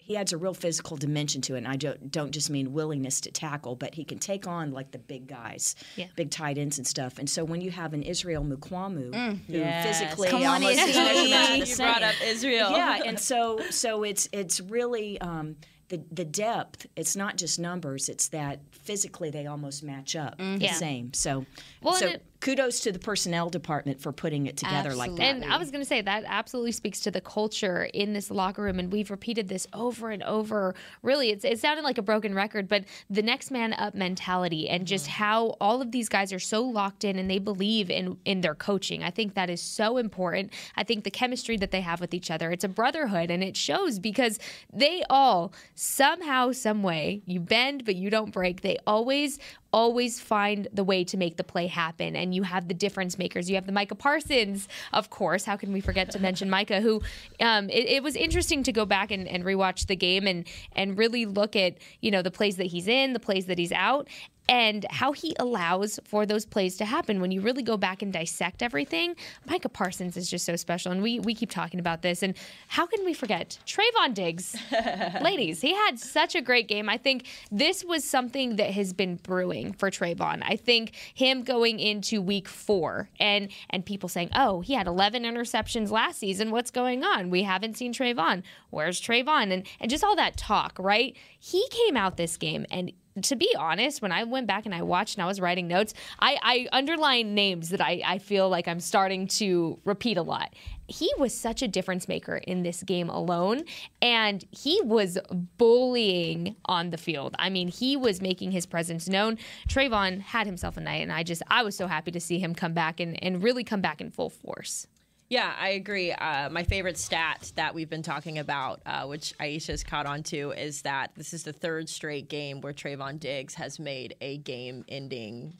he 0.08 0.16
adds 0.16 0.32
a 0.32 0.36
real 0.38 0.54
physical 0.54 0.96
dimension 0.96 1.42
to 1.42 1.54
it. 1.54 1.58
And 1.58 1.68
I 1.68 1.76
don't, 1.76 2.10
don't 2.10 2.32
just 2.32 2.48
mean 2.48 2.72
willingness 2.72 3.20
to 3.20 3.30
tackle, 3.30 3.76
but 3.76 3.94
he 3.94 4.04
can 4.04 4.18
take 4.18 4.46
on 4.46 4.72
like 4.72 4.90
the 4.90 4.98
big 4.98 5.26
guys, 5.28 5.76
Yeah. 5.96 6.06
big 6.16 6.30
tight 6.30 6.56
ends 6.58 6.78
and 6.78 6.86
stuff. 6.86 7.18
And 7.18 7.28
so 7.28 7.44
when 7.44 7.60
you 7.60 7.70
have 7.70 7.92
an 7.92 8.02
Israel 8.02 8.42
Mukuamu 8.42 9.14
who 9.46 9.52
Yes. 9.52 9.86
physically 10.00 10.28
Come 10.30 10.42
on, 10.42 10.62
almost 10.64 10.78
Izzy. 10.78 10.90
is 10.90 10.96
measured 10.96 11.28
Yeah, 11.30 11.54
you 11.54 11.66
same. 11.66 11.86
brought 11.86 12.02
up 12.02 12.14
Israel. 12.24 12.70
Yeah, 12.72 13.02
and 13.06 13.20
so 13.20 13.60
so 13.70 14.02
it's 14.02 14.28
it's 14.32 14.60
really 14.60 15.20
um, 15.20 15.56
the 15.90 16.00
the 16.10 16.24
depth. 16.24 16.86
It's 16.96 17.14
not 17.14 17.36
just 17.36 17.58
numbers. 17.58 18.08
It's 18.08 18.28
that 18.28 18.60
physically 18.72 19.30
they 19.30 19.46
almost 19.46 19.82
match 19.82 20.16
up 20.16 20.38
the 20.38 20.58
Yeah. 20.60 20.72
same. 20.72 21.12
So 21.12 21.44
Well, 21.82 21.94
so 21.94 22.06
and 22.06 22.14
it- 22.16 22.22
kudos 22.40 22.80
to 22.80 22.92
the 22.92 22.98
personnel 22.98 23.48
department 23.50 24.00
for 24.00 24.12
putting 24.12 24.46
it 24.46 24.56
together 24.56 24.94
like 24.94 25.14
that. 25.16 25.22
And 25.22 25.44
I 25.44 25.56
was 25.56 25.70
going 25.70 25.82
to 25.82 25.88
say 25.88 26.00
that 26.00 26.24
absolutely 26.26 26.72
speaks 26.72 27.00
to 27.00 27.10
the 27.10 27.20
culture 27.20 27.88
in 27.92 28.12
this 28.12 28.30
locker 28.30 28.62
room, 28.62 28.78
and 28.78 28.92
we've 28.92 29.10
repeated 29.10 29.48
this 29.48 29.66
over 29.72 30.10
and 30.10 30.22
over. 30.22 30.74
Really, 31.02 31.30
it's 31.30 31.44
it 31.44 31.58
sounded 31.58 31.82
like 31.82 31.98
a 31.98 32.02
broken 32.02 32.34
record, 32.34 32.68
but 32.68 32.84
the 33.10 33.22
next 33.22 33.50
man 33.50 33.72
up 33.72 33.94
mentality 33.94 34.68
and 34.68 34.86
just 34.86 35.06
mm-hmm. 35.06 35.24
how 35.24 35.56
all 35.60 35.82
of 35.82 35.90
these 35.90 36.08
guys 36.08 36.32
are 36.32 36.38
so 36.38 36.62
locked 36.62 37.04
in 37.04 37.18
and 37.18 37.28
they 37.28 37.38
believe 37.38 37.90
in 37.90 38.16
in 38.24 38.40
their 38.40 38.54
coaching. 38.54 39.02
I 39.02 39.10
think 39.10 39.34
that 39.34 39.50
is 39.50 39.60
so 39.60 39.96
important. 39.96 40.52
I 40.76 40.84
think 40.84 41.04
the 41.04 41.10
chemistry 41.10 41.56
that 41.56 41.72
they 41.72 41.80
have 41.80 42.00
with 42.00 42.14
each 42.14 42.30
other, 42.30 42.52
it's 42.52 42.64
a 42.64 42.68
brotherhood, 42.68 43.30
and 43.30 43.42
it 43.42 43.56
shows 43.56 43.98
because 43.98 44.38
they 44.72 45.02
all 45.10 45.52
somehow, 45.74 46.52
some 46.52 46.82
way, 46.82 47.22
you 47.26 47.40
bend 47.40 47.84
but 47.84 47.96
you 47.96 48.10
don't 48.10 48.32
break. 48.32 48.60
They 48.60 48.78
always 48.86 49.38
always 49.72 50.20
find 50.20 50.68
the 50.72 50.84
way 50.84 51.04
to 51.04 51.16
make 51.16 51.36
the 51.36 51.44
play 51.44 51.66
happen. 51.66 52.16
And 52.16 52.34
you 52.34 52.42
have 52.42 52.68
the 52.68 52.74
difference 52.74 53.18
makers. 53.18 53.48
You 53.48 53.56
have 53.56 53.66
the 53.66 53.72
Micah 53.72 53.94
Parsons, 53.94 54.68
of 54.92 55.10
course. 55.10 55.44
How 55.44 55.56
can 55.56 55.72
we 55.72 55.80
forget 55.80 56.10
to 56.12 56.18
mention 56.18 56.48
Micah, 56.48 56.80
who 56.80 57.02
um, 57.40 57.68
it, 57.68 57.86
it 57.86 58.02
was 58.02 58.16
interesting 58.16 58.62
to 58.62 58.72
go 58.72 58.86
back 58.86 59.10
and, 59.10 59.28
and 59.28 59.44
rewatch 59.44 59.86
the 59.86 59.96
game 59.96 60.26
and 60.26 60.46
and 60.72 60.96
really 60.96 61.26
look 61.26 61.56
at, 61.56 61.76
you 62.00 62.10
know, 62.10 62.22
the 62.22 62.30
plays 62.30 62.56
that 62.56 62.66
he's 62.66 62.88
in, 62.88 63.12
the 63.12 63.20
plays 63.20 63.46
that 63.46 63.58
he's 63.58 63.72
out. 63.72 64.08
And 64.48 64.86
how 64.90 65.12
he 65.12 65.34
allows 65.38 66.00
for 66.04 66.24
those 66.24 66.46
plays 66.46 66.76
to 66.78 66.84
happen. 66.84 67.20
When 67.20 67.30
you 67.30 67.40
really 67.40 67.62
go 67.62 67.76
back 67.76 68.02
and 68.02 68.12
dissect 68.12 68.62
everything, 68.62 69.14
Micah 69.46 69.68
Parsons 69.68 70.16
is 70.16 70.30
just 70.30 70.46
so 70.46 70.56
special. 70.56 70.90
And 70.90 71.02
we, 71.02 71.20
we 71.20 71.34
keep 71.34 71.50
talking 71.50 71.80
about 71.80 72.02
this. 72.02 72.22
And 72.22 72.34
how 72.68 72.86
can 72.86 73.04
we 73.04 73.12
forget 73.12 73.58
Trevon 73.66 74.14
Diggs? 74.14 74.56
Ladies, 75.22 75.60
he 75.60 75.74
had 75.74 75.98
such 75.98 76.34
a 76.34 76.40
great 76.40 76.68
game. 76.68 76.88
I 76.88 76.96
think 76.96 77.26
this 77.50 77.84
was 77.84 78.04
something 78.04 78.56
that 78.56 78.70
has 78.70 78.92
been 78.92 79.16
brewing 79.16 79.72
for 79.72 79.90
Trevon. 79.90 80.42
I 80.42 80.56
think 80.56 80.94
him 81.14 81.42
going 81.42 81.78
into 81.80 82.22
week 82.22 82.48
four 82.48 83.08
and 83.20 83.48
and 83.70 83.84
people 83.84 84.08
saying, 84.08 84.30
"Oh, 84.34 84.60
he 84.60 84.74
had 84.74 84.86
11 84.86 85.24
interceptions 85.24 85.90
last 85.90 86.18
season. 86.18 86.50
What's 86.50 86.70
going 86.70 87.04
on? 87.04 87.30
We 87.30 87.42
haven't 87.42 87.76
seen 87.76 87.92
Trevon. 87.92 88.42
Where's 88.70 89.00
Trevon?" 89.00 89.52
And 89.52 89.66
and 89.80 89.90
just 89.90 90.04
all 90.04 90.16
that 90.16 90.36
talk, 90.36 90.76
right? 90.78 91.16
He 91.38 91.66
came 91.70 91.96
out 91.96 92.16
this 92.16 92.36
game 92.36 92.66
and 92.70 92.92
to 93.24 93.36
be 93.36 93.54
honest, 93.58 94.02
when 94.02 94.12
I 94.12 94.24
went 94.24 94.46
back 94.46 94.66
and 94.66 94.74
I 94.74 94.82
watched 94.82 95.16
and 95.16 95.22
I 95.22 95.26
was 95.26 95.40
writing 95.40 95.68
notes, 95.68 95.94
I, 96.18 96.68
I 96.70 97.22
names 97.22 97.70
that 97.70 97.80
I, 97.80 98.02
I 98.04 98.18
feel 98.18 98.48
like 98.48 98.68
I'm 98.68 98.80
starting 98.80 99.26
to 99.28 99.78
repeat 99.84 100.16
a 100.16 100.22
lot. 100.22 100.54
He 100.86 101.10
was 101.18 101.34
such 101.34 101.60
a 101.60 101.68
difference 101.68 102.08
maker 102.08 102.36
in 102.36 102.62
this 102.62 102.82
game 102.82 103.10
alone, 103.10 103.64
and 104.00 104.42
he 104.50 104.80
was 104.82 105.18
bullying 105.58 106.56
on 106.64 106.90
the 106.90 106.96
field. 106.96 107.34
I 107.38 107.50
mean, 107.50 107.68
he 107.68 107.96
was 107.96 108.22
making 108.22 108.52
his 108.52 108.64
presence 108.64 109.08
known. 109.08 109.36
Trevon 109.68 110.20
had 110.20 110.46
himself 110.46 110.78
a 110.78 110.80
night, 110.80 111.02
and 111.02 111.12
I 111.12 111.22
just 111.24 111.42
I 111.48 111.62
was 111.62 111.76
so 111.76 111.86
happy 111.86 112.10
to 112.12 112.20
see 112.20 112.38
him 112.38 112.54
come 112.54 112.72
back 112.72 113.00
and, 113.00 113.22
and 113.22 113.42
really 113.42 113.64
come 113.64 113.82
back 113.82 114.00
in 114.00 114.10
full 114.10 114.30
force. 114.30 114.86
Yeah, 115.28 115.52
I 115.58 115.70
agree. 115.70 116.10
Uh, 116.12 116.48
my 116.48 116.62
favorite 116.62 116.96
stat 116.96 117.52
that 117.56 117.74
we've 117.74 117.90
been 117.90 118.02
talking 118.02 118.38
about, 118.38 118.80
uh, 118.86 119.04
which 119.04 119.34
Aisha's 119.38 119.84
caught 119.84 120.06
on 120.06 120.22
to, 120.24 120.52
is 120.52 120.82
that 120.82 121.10
this 121.16 121.34
is 121.34 121.42
the 121.42 121.52
third 121.52 121.88
straight 121.88 122.28
game 122.28 122.62
where 122.62 122.72
Trevon 122.72 123.20
Diggs 123.20 123.54
has 123.54 123.78
made 123.78 124.16
a 124.22 124.38
game 124.38 124.84
ending 124.88 125.54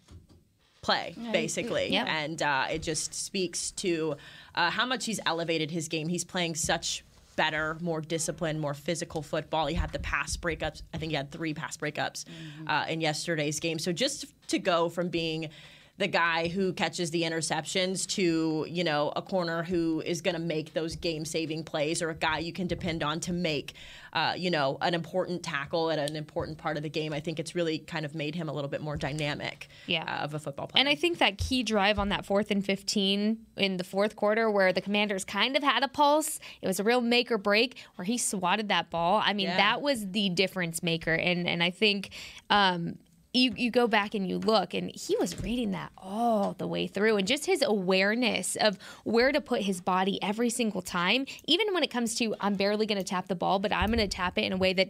play, 0.81 1.15
basically. 1.33 1.93
Yeah. 1.93 2.05
And 2.07 2.41
uh, 2.41 2.67
it 2.71 2.83
just 2.83 3.13
speaks 3.13 3.73
to 3.73 4.17
uh, 4.55 4.71
how 4.71 4.87
much 4.87 5.05
he's 5.05 5.21
elevated 5.27 5.71
his 5.71 5.89
game. 5.89 6.09
He's 6.09 6.25
playing 6.25 6.55
such 6.55 7.05
better, 7.37 7.77
more 7.81 8.01
disciplined, 8.01 8.61
more 8.61 8.75
physical 8.75 9.21
football. 9.21 9.67
He 9.67 9.75
had 9.75 9.93
the 9.93 9.99
pass 9.99 10.37
breakups. 10.37 10.83
I 10.95 10.99
think 10.99 11.11
he 11.11 11.17
had 11.17 11.31
three 11.31 11.53
pass 11.53 11.77
breakups 11.77 12.25
uh, 12.67 12.87
in 12.89 13.01
yesterday's 13.01 13.61
game. 13.61 13.79
So 13.79 13.93
just 13.93 14.27
to 14.49 14.59
go 14.59 14.89
from 14.89 15.09
being 15.09 15.51
the 15.99 16.07
guy 16.07 16.47
who 16.49 16.73
catches 16.73 17.11
the 17.11 17.23
interceptions 17.23 18.07
to, 18.07 18.65
you 18.69 18.85
know, 18.85 19.13
a 19.17 19.23
corner 19.23 19.65
who 19.65 20.01
is 20.07 20.21
going 20.21 20.35
to 20.37 20.41
make 20.41 20.73
those 20.73 20.95
game 20.97 21.25
saving 21.25 21.65
plays 21.65 22.01
or 22.01 22.11
a 22.11 22.15
guy 22.15 22.39
you 22.39 22.53
can 22.53 22.69
depend 22.69 23.03
on 23.03 23.19
to 23.19 23.33
make, 23.33 23.73
uh, 24.13 24.33
you 24.37 24.49
know, 24.49 24.79
an 24.81 24.95
important 24.95 25.43
tackle 25.43 25.91
at 25.91 25.99
an 25.99 26.15
important 26.15 26.57
part 26.57 26.77
of 26.77 26.85
the 26.85 26.89
game. 26.89 27.13
I 27.13 27.19
think 27.19 27.41
it's 27.41 27.55
really 27.57 27.79
kind 27.79 28.05
of 28.05 28.15
made 28.15 28.37
him 28.37 28.49
a 28.49 28.53
little 28.53 28.71
bit 28.71 28.81
more 28.81 28.97
dynamic 28.97 29.69
Yeah. 29.89 30.05
uh, 30.05 30.25
of 30.25 30.35
a 30.35 30.39
football 30.39 30.69
player. 30.69 30.81
And 30.81 30.89
I 30.89 30.95
think 30.95 31.19
that 31.19 31.37
key 31.37 31.65
drive 31.65 31.99
on 31.99 32.11
that 32.11 32.25
fourth 32.25 32.53
and 32.53 32.65
15 32.65 33.37
in 33.57 33.77
the 33.77 33.85
fourth 33.85 34.15
quarter, 34.15 34.49
where 34.51 34.73
the 34.73 34.81
commanders 34.81 35.25
kind 35.25 35.57
of 35.57 35.65
had 35.65 35.83
a 35.83 35.89
pulse, 35.89 36.39
it 36.63 36.69
was 36.69 36.79
a 36.79 36.85
real 36.85 37.01
make 37.01 37.33
or 37.33 37.39
break 37.39 37.77
where 37.97 38.05
he 38.07 38.19
swatted 38.19 38.69
that 38.69 38.89
ball. 38.91 39.21
I 39.25 39.33
mean, 39.33 39.47
Yeah. 39.49 39.57
that 39.57 39.83
was 39.83 40.11
the 40.13 40.29
difference 40.29 40.81
maker. 40.81 41.15
And, 41.15 41.49
and 41.49 41.61
I 41.61 41.71
think. 41.71 42.11
Um, 42.51 42.99
you, 43.35 43.53
you 43.57 43.71
go 43.71 43.87
back 43.87 44.15
and 44.15 44.29
you 44.29 44.39
look, 44.39 44.75
and 44.75 44.91
he 44.95 45.17
was 45.17 45.43
reading 45.43 45.73
that 45.73 45.93
all 45.99 46.55
the 46.59 46.67
way 46.67 46.87
through, 46.87 47.17
and 47.17 47.27
just 47.27 47.47
his 47.47 47.63
awareness 47.63 48.57
of 48.57 48.79
where 49.05 49.33
to 49.33 49.41
put 49.41 49.63
his 49.63 49.81
body 49.81 50.23
every 50.23 50.51
single 50.51 50.83
time, 50.83 51.27
even 51.47 51.73
when 51.75 51.83
it 51.83 51.91
comes 51.91 52.15
to 52.17 52.35
I'm 52.41 52.55
barely 52.55 52.87
going 52.87 52.99
to 52.99 53.05
tap 53.05 53.29
the 53.29 53.35
ball, 53.35 53.59
but 53.59 53.73
I'm 53.73 53.89
going 53.89 53.99
to 53.99 54.09
tap 54.09 54.39
it 54.39 54.45
in 54.45 54.53
a 54.53 54.57
way 54.57 54.73
that 54.73 54.89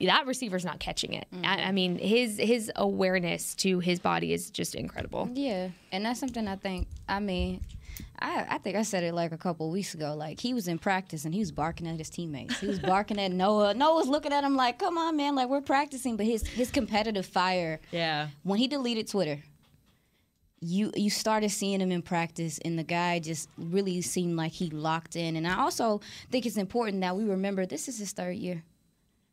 that 0.00 0.26
receiver's 0.26 0.64
not 0.64 0.80
catching 0.80 1.12
it. 1.12 1.26
I, 1.32 1.36
I 1.36 1.56
mm-hmm. 1.56 1.74
mean, 1.74 1.98
his 1.98 2.38
his 2.38 2.72
awareness 2.76 3.54
to 3.56 3.78
his 3.80 4.00
body 4.00 4.32
is 4.32 4.50
just 4.50 4.74
incredible. 4.74 5.30
Yeah, 5.32 5.68
and 5.92 6.04
that's 6.04 6.20
something 6.20 6.48
I 6.48 6.56
think. 6.56 6.88
I 7.08 7.20
mean, 7.20 7.60
I, 8.22 8.46
I 8.50 8.58
think 8.58 8.76
I 8.76 8.82
said 8.82 9.02
it 9.02 9.14
like 9.14 9.32
a 9.32 9.38
couple 9.38 9.66
of 9.66 9.72
weeks 9.72 9.94
ago. 9.94 10.14
Like 10.14 10.40
he 10.40 10.52
was 10.54 10.68
in 10.68 10.78
practice 10.78 11.24
and 11.24 11.32
he 11.32 11.40
was 11.40 11.52
barking 11.52 11.86
at 11.86 11.98
his 11.98 12.10
teammates. 12.10 12.60
He 12.60 12.66
was 12.66 12.78
barking 12.92 13.18
at 13.18 13.32
Noah. 13.32 13.74
Noah 13.74 13.94
was 13.94 14.08
looking 14.08 14.32
at 14.32 14.44
him 14.44 14.56
like, 14.56 14.78
"Come 14.78 14.98
on, 14.98 15.16
man! 15.16 15.34
Like 15.34 15.48
we're 15.48 15.60
practicing." 15.60 16.16
But 16.16 16.26
his 16.26 16.46
his 16.46 16.70
competitive 16.70 17.26
fire. 17.26 17.80
yeah. 17.90 18.28
When 18.42 18.58
he 18.58 18.68
deleted 18.68 19.08
Twitter, 19.08 19.42
you 20.60 20.92
you 20.94 21.10
started 21.10 21.50
seeing 21.50 21.80
him 21.80 21.90
in 21.90 22.02
practice, 22.02 22.58
and 22.64 22.78
the 22.78 22.84
guy 22.84 23.18
just 23.18 23.48
really 23.56 24.00
seemed 24.02 24.36
like 24.36 24.52
he 24.52 24.70
locked 24.70 25.16
in. 25.16 25.36
And 25.36 25.46
I 25.46 25.58
also 25.58 26.00
think 26.30 26.46
it's 26.46 26.56
important 26.56 27.00
that 27.00 27.16
we 27.16 27.24
remember 27.24 27.64
this 27.66 27.88
is 27.88 27.98
his 27.98 28.12
third 28.12 28.36
year 28.36 28.62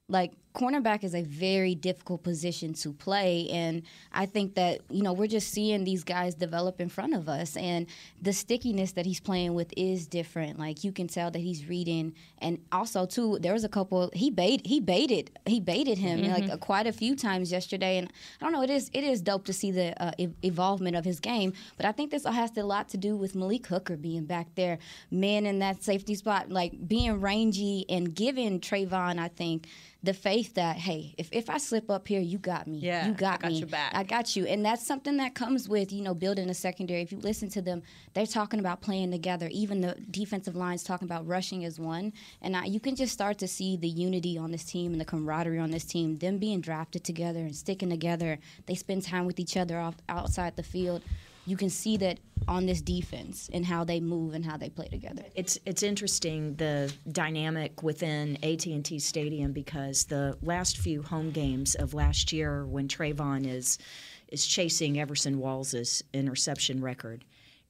like 0.10 0.32
cornerback 0.58 1.04
is 1.04 1.14
a 1.14 1.24
very 1.24 1.76
difficult 1.76 2.24
position 2.24 2.74
to 2.74 2.92
play 2.92 3.48
and 3.52 3.84
i 4.14 4.26
think 4.26 4.56
that 4.56 4.82
you 4.90 5.04
know 5.04 5.14
we're 5.14 5.28
just 5.28 5.50
seeing 5.52 5.84
these 5.84 6.04
guys 6.04 6.34
develop 6.36 6.82
in 6.82 6.90
front 6.90 7.14
of 7.14 7.30
us 7.30 7.56
and 7.56 7.86
the 8.22 8.34
stickiness 8.34 8.94
that 8.94 9.06
he's 9.06 9.20
playing 9.20 9.54
with 9.54 9.74
is 9.78 10.08
different. 10.08 10.58
Like 10.60 10.84
you 10.84 10.92
can 10.92 11.08
tell 11.08 11.30
that 11.32 11.40
he's 11.40 11.68
reading 11.68 12.14
and 12.40 12.60
also 12.72 13.06
too 13.06 13.38
there 13.42 13.54
was 13.54 13.64
a 13.64 13.70
couple 13.70 14.10
he 14.14 14.30
bait 14.30 14.66
he 14.66 14.80
baited 14.80 15.32
he 15.46 15.60
baited 15.60 15.98
him 15.98 16.24
like 16.24 16.50
uh, 16.50 16.58
quite 16.58 16.88
a 16.88 16.92
few 16.92 17.16
times 17.16 17.52
yesterday 17.52 17.98
and 17.98 18.12
i 18.40 18.44
don't 18.44 18.52
know 18.52 18.62
it 18.62 18.70
is 18.70 18.90
it 18.94 19.04
is 19.04 19.22
dope 19.22 19.46
to 19.46 19.54
see 19.54 19.72
the 19.72 20.00
uh, 20.02 20.12
ev- 20.20 20.36
evolvement 20.44 20.96
of 20.96 21.04
his 21.04 21.20
game 21.20 21.54
but 21.78 21.86
i 21.86 21.92
think 21.92 22.12
this 22.12 22.26
has 22.26 22.56
a 22.58 22.64
lot 22.64 22.88
to 22.90 22.98
do 22.98 23.16
with 23.16 23.34
malik 23.36 23.66
hooker 23.68 23.98
being 23.98 24.26
back 24.26 24.48
there 24.56 24.78
man 25.10 25.46
in 25.46 25.60
that 25.60 25.84
safety 25.84 26.14
spot 26.16 26.52
like 26.52 26.88
being 26.88 27.20
rangy 27.20 27.86
and 27.90 28.14
giving 28.14 28.60
Trevon, 28.60 29.18
i 29.20 29.28
think 29.28 29.68
the 30.04 30.14
faith 30.14 30.47
that 30.56 30.78
hey 30.78 31.14
if, 31.18 31.30
if 31.32 31.50
i 31.50 31.58
slip 31.58 31.90
up 31.90 32.08
here 32.08 32.20
you 32.20 32.38
got 32.38 32.68
me. 32.68 32.80
Yeah, 32.80 33.08
you 33.08 33.12
I 33.12 33.16
got, 33.16 33.42
got 33.42 33.52
me. 33.52 33.60
your 33.60 33.68
back. 33.68 33.92
i 33.94 34.04
got 34.04 34.36
you. 34.36 34.46
And 34.46 34.66
that's 34.66 34.86
something 34.86 35.18
that 35.18 35.36
comes 35.36 35.68
with 35.70 35.92
you 35.92 36.02
know 36.02 36.14
building 36.14 36.50
a 36.50 36.54
secondary. 36.54 37.02
If 37.02 37.12
you 37.12 37.20
listen 37.20 37.50
to 37.50 37.62
them 37.62 37.84
they're 38.14 38.26
talking 38.26 38.60
about 38.60 38.82
playing 38.82 39.12
together. 39.12 39.48
Even 39.52 39.82
the 39.82 39.96
defensive 40.10 40.56
lines 40.56 40.84
talking 40.84 41.08
about 41.08 41.28
rushing 41.28 41.64
as 41.66 41.80
one. 41.80 42.14
And 42.42 42.58
I, 42.58 42.66
you 42.66 42.80
can 42.80 42.96
just 42.96 43.14
start 43.14 43.38
to 43.40 43.48
see 43.48 43.78
the 43.78 43.88
unity 43.88 44.38
on 44.38 44.52
this 44.52 44.64
team 44.64 44.92
and 44.92 45.00
the 45.00 45.06
camaraderie 45.06 45.60
on 45.60 45.72
this 45.72 45.84
team. 45.86 46.18
Them 46.18 46.38
being 46.38 46.62
drafted 46.62 47.04
together 47.04 47.40
and 47.40 47.56
sticking 47.56 47.90
together. 47.90 48.40
They 48.66 48.76
spend 48.76 49.04
time 49.04 49.26
with 49.26 49.40
each 49.40 49.56
other 49.56 49.80
off, 49.80 49.96
outside 50.10 50.56
the 50.56 50.64
field 50.64 51.04
you 51.48 51.56
can 51.58 51.70
see 51.70 51.98
that 51.98 52.20
on 52.48 52.66
this 52.66 52.82
defense 52.82 53.50
and 53.52 53.66
how 53.66 53.84
they 53.84 54.00
move 54.00 54.34
and 54.34 54.46
how 54.46 54.58
they 54.58 54.70
play 54.70 54.88
together 54.88 55.24
It's 55.34 55.58
it's 55.66 55.82
interesting 55.82 56.56
the 56.56 56.94
dynamic 57.12 57.82
within 57.82 58.38
AT&T 58.44 59.00
Stadium 59.00 59.54
because 59.54 60.06
the 60.06 60.38
last 60.42 60.78
few 60.78 61.02
home 61.02 61.32
games 61.32 61.76
of 61.76 61.94
last 61.94 62.32
year 62.32 62.66
when 62.66 62.88
Trevon 62.88 63.48
is 63.48 63.80
is 64.28 64.46
chasing 64.46 65.00
Everson 65.00 65.40
Walls's 65.40 66.04
interception 66.14 66.82
record. 66.82 67.24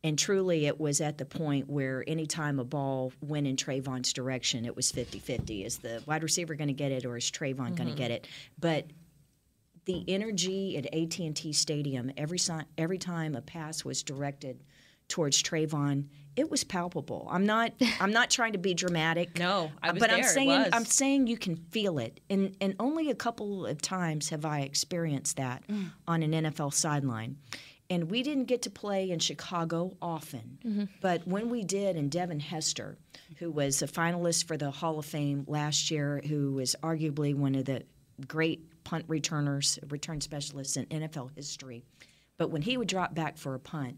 And 0.04 0.18
truly, 0.18 0.68
it 0.68 0.80
was 0.80 1.02
at 1.02 1.18
the 1.18 1.26
point 1.26 1.70
where 1.70 2.04
anytime 2.08 2.60
a 2.60 2.64
ball 2.64 3.14
went 3.22 3.48
in 3.48 3.56
Trevon's 3.56 4.14
direction, 4.14 4.66
it 4.66 4.76
was 4.76 4.92
50 4.92 5.20
50. 5.20 5.66
Is 5.66 5.78
the 5.80 6.02
wide 6.06 6.24
receiver 6.24 6.56
going 6.56 6.68
to 6.68 6.74
get 6.74 6.92
it 6.92 7.06
or 7.06 7.18
is 7.18 7.30
Trevon 7.30 7.58
going 7.58 7.76
to 7.76 7.84
mm-hmm. 7.86 7.96
get 7.96 8.12
it? 8.12 8.28
But 8.60 8.86
the 9.88 10.06
energy 10.08 10.78
at 10.78 10.86
AT&T 10.94 11.52
Stadium 11.54 12.12
every 12.16 12.38
si- 12.40 12.54
every 12.78 13.00
time 13.00 13.36
a 13.36 13.42
pass 13.42 13.84
was 13.84 14.04
directed 14.04 14.64
towards 15.08 15.42
Trevon, 15.42 16.06
it 16.36 16.52
was 16.52 16.64
palpable. 16.66 17.28
I'm 17.32 17.46
not 17.46 17.72
I'm 18.00 18.12
not 18.12 18.30
trying 18.30 18.52
to 18.54 18.60
be 18.60 18.74
dramatic. 18.74 19.40
No, 19.40 19.72
I 19.82 19.92
was 19.94 20.00
but 20.00 20.10
there, 20.10 20.18
I'm 20.20 20.24
it 20.26 20.28
saying. 20.28 20.66
I'm 20.74 20.86
saying 20.86 21.28
you 21.28 21.38
can 21.38 21.56
feel 21.56 21.98
it, 21.98 22.20
and 22.30 22.56
and 22.62 22.76
only 22.80 23.10
a 23.10 23.16
couple 23.16 23.66
of 23.66 23.82
times 23.82 24.30
have 24.30 24.46
I 24.46 24.60
experienced 24.62 25.38
that 25.38 25.66
Mm. 25.68 25.92
on 26.08 26.22
an 26.24 26.32
NFL 26.34 26.74
sideline. 26.74 27.38
And 27.90 28.12
we 28.12 28.22
didn't 28.22 28.46
get 28.46 28.64
to 28.64 28.70
play 28.70 29.10
in 29.12 29.20
Chicago 29.20 29.96
often, 30.02 30.58
Mm-hmm. 30.66 30.84
but 31.00 31.26
when 31.26 31.50
we 31.50 31.64
did, 31.64 31.96
and 31.96 32.12
Devin 32.12 32.42
Hester, 32.42 32.98
who 33.40 33.50
was 33.50 33.82
a 33.82 33.88
finalist 33.88 34.44
for 34.46 34.58
the 34.58 34.72
Hall 34.72 35.00
of 35.00 35.06
Fame 35.06 35.46
last 35.48 35.90
year, 35.90 36.22
who 36.28 36.52
was 36.52 36.76
arguably 36.84 37.34
one 37.34 37.56
of 37.56 37.64
the 37.64 37.84
great 38.26 38.84
punt 38.84 39.06
returners, 39.08 39.78
return 39.90 40.22
specialists 40.22 40.78
in 40.78 40.86
NFL 40.86 41.32
history, 41.36 41.84
but 42.38 42.50
when 42.50 42.62
he 42.62 42.78
would 42.78 42.88
drop 42.88 43.14
back 43.14 43.38
for 43.38 43.56
a 43.56 43.60
punt, 43.60 43.98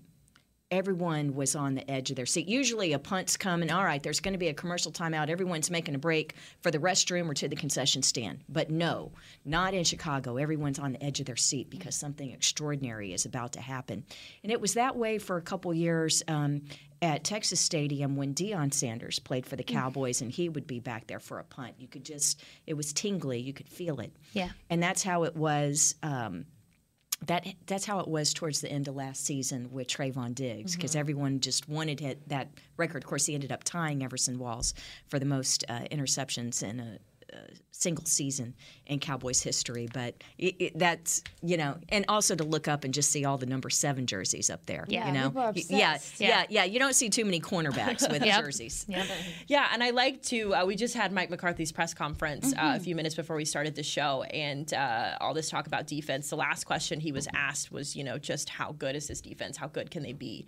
everyone 0.71 1.33
was 1.33 1.55
on 1.55 1.73
the 1.73 1.89
edge 1.89 2.09
of 2.09 2.15
their 2.15 2.25
seat. 2.25 2.47
Usually, 2.47 2.93
a 2.93 2.99
punt's 2.99 3.35
coming. 3.38 3.71
All 3.71 3.83
right, 3.83 4.01
there's 4.01 4.19
going 4.19 4.33
to 4.33 4.39
be 4.39 4.49
a 4.49 4.53
commercial 4.53 4.91
timeout. 4.91 5.29
Everyone's 5.29 5.71
making 5.71 5.95
a 5.95 5.99
break 5.99 6.35
for 6.61 6.71
the 6.71 6.77
restroom 6.77 7.29
or 7.29 7.33
to 7.35 7.47
the 7.47 7.55
concession 7.55 8.01
stand. 8.03 8.39
But 8.47 8.69
no, 8.69 9.11
not 9.45 9.73
in 9.73 9.83
Chicago. 9.83 10.38
Everyone's 10.38 10.79
on 10.79 10.93
the 10.93 11.03
edge 11.03 11.19
of 11.19 11.25
their 11.25 11.35
seat 11.35 11.69
because 11.69 11.95
something 11.95 12.31
extraordinary 12.31 13.13
is 13.13 13.25
about 13.25 13.53
to 13.53 13.61
happen. 13.61 14.03
And 14.43 14.51
it 14.51 14.61
was 14.61 14.75
that 14.75 14.95
way 14.95 15.17
for 15.17 15.38
a 15.38 15.41
couple 15.41 15.73
years. 15.73 16.21
Um, 16.27 16.61
at 17.01 17.24
Texas 17.24 17.60
Stadium, 17.60 18.15
when 18.15 18.34
Deion 18.34 18.74
Sanders 18.74 19.20
played 19.20 19.46
for 19.46 19.56
the 19.56 19.63
Cowboys, 19.63 20.22
and 20.22 20.32
he 20.32 20.50
would 20.50 20.68
be 20.68 20.79
back 20.79 21.08
there 21.08 21.20
for 21.20 21.39
a 21.39 21.44
punt, 21.44 21.75
you 21.77 21.88
could 21.88 22.03
just—it 22.03 22.74
was 22.74 22.91
tingly. 22.94 23.39
You 23.39 23.53
could 23.53 23.70
feel 23.70 24.00
it. 24.00 24.15
Yeah. 24.34 24.50
and 24.70 24.82
that's 24.84 25.03
how 25.03 25.24
it 25.24 25.36
was. 25.36 25.96
Um, 26.03 26.46
that 27.25 27.46
that's 27.68 27.86
how 27.86 28.00
it 28.00 28.08
was 28.08 28.34
towards 28.34 28.62
the 28.62 28.72
end 28.72 28.88
of 28.88 28.96
last 28.96 29.25
season 29.25 29.72
with 29.72 29.88
Trevon 29.88 30.34
Diggs 30.34 30.75
because 30.75 30.96
everyone 30.96 31.41
just 31.41 31.68
wanted 31.68 32.00
hit 32.00 32.29
that 32.29 32.50
record. 32.77 33.03
Of 33.03 33.10
course, 33.10 33.25
he 33.25 33.34
ended 33.36 33.51
up 33.51 33.63
tying 33.65 34.03
Everson 34.03 34.39
Walls 34.39 34.74
for 35.08 35.20
the 35.20 35.25
most 35.25 35.65
uh, 35.68 35.82
interceptions 35.91 36.63
in 36.63 36.79
a 36.79 36.98
single 37.71 38.03
season 38.05 38.53
in 38.88 39.00
Cowboys 39.00 39.41
history. 39.41 39.88
But 39.93 40.15
it, 40.38 40.55
it, 40.59 40.79
that's 40.79 41.24
you 41.41 41.55
know, 41.57 41.77
and 41.89 42.05
also 42.09 42.36
to 42.36 42.43
look 42.43 42.67
up 42.67 42.83
and 42.83 42.93
just 42.93 43.12
see 43.12 43.25
all 43.25 43.38
the 43.38 43.45
number 43.45 43.69
seven 43.69 44.05
jerseys 44.05 44.50
up 44.50 44.65
there. 44.65 44.86
Yeah, 44.89 45.07
you 45.07 45.13
know, 45.13 45.29
people 45.29 45.41
are 45.41 45.51
Y- 45.53 45.63
yeah, 45.69 45.98
yeah, 46.17 46.43
yeah. 46.50 46.63
You 46.65 46.79
don't 46.79 46.93
see 46.95 47.09
too 47.09 47.24
many 47.25 47.39
cornerbacks 47.39 48.09
with 48.12 48.24
Yep. 48.25 48.39
jerseys. 48.43 48.86
Yeah, 49.48 49.67
and 49.74 49.83
I 49.83 49.89
like 49.91 50.21
to. 50.24 50.53
Uh, 50.55 50.65
we 50.65 50.75
just 50.75 50.93
had 50.95 51.12
Mike 51.12 51.29
McCarthy's 51.29 51.71
press 51.71 51.93
conference 51.93 52.53
uh, 52.53 52.57
Mm-hmm. 52.57 52.77
a 52.77 52.79
few 52.81 52.95
minutes 52.95 53.15
before 53.15 53.36
we 53.36 53.45
started 53.45 53.75
the 53.75 53.83
show, 53.83 54.24
and 54.24 54.71
uh, 54.74 55.17
all 55.21 55.33
this 55.33 55.50
talk 55.50 55.65
about 55.67 55.88
defense. 55.88 56.29
The 56.29 56.36
last 56.36 56.65
question 56.65 57.00
he 57.00 57.12
was 57.12 57.27
asked 57.33 57.71
was, 57.71 57.95
you 57.95 58.03
know, 58.03 58.17
just 58.17 58.50
how 58.50 58.74
good 58.74 58.95
is 58.95 59.07
this 59.07 59.21
defense? 59.21 59.57
How 59.57 59.67
good 59.67 59.89
can 59.91 60.03
they 60.03 60.13
be? 60.13 60.45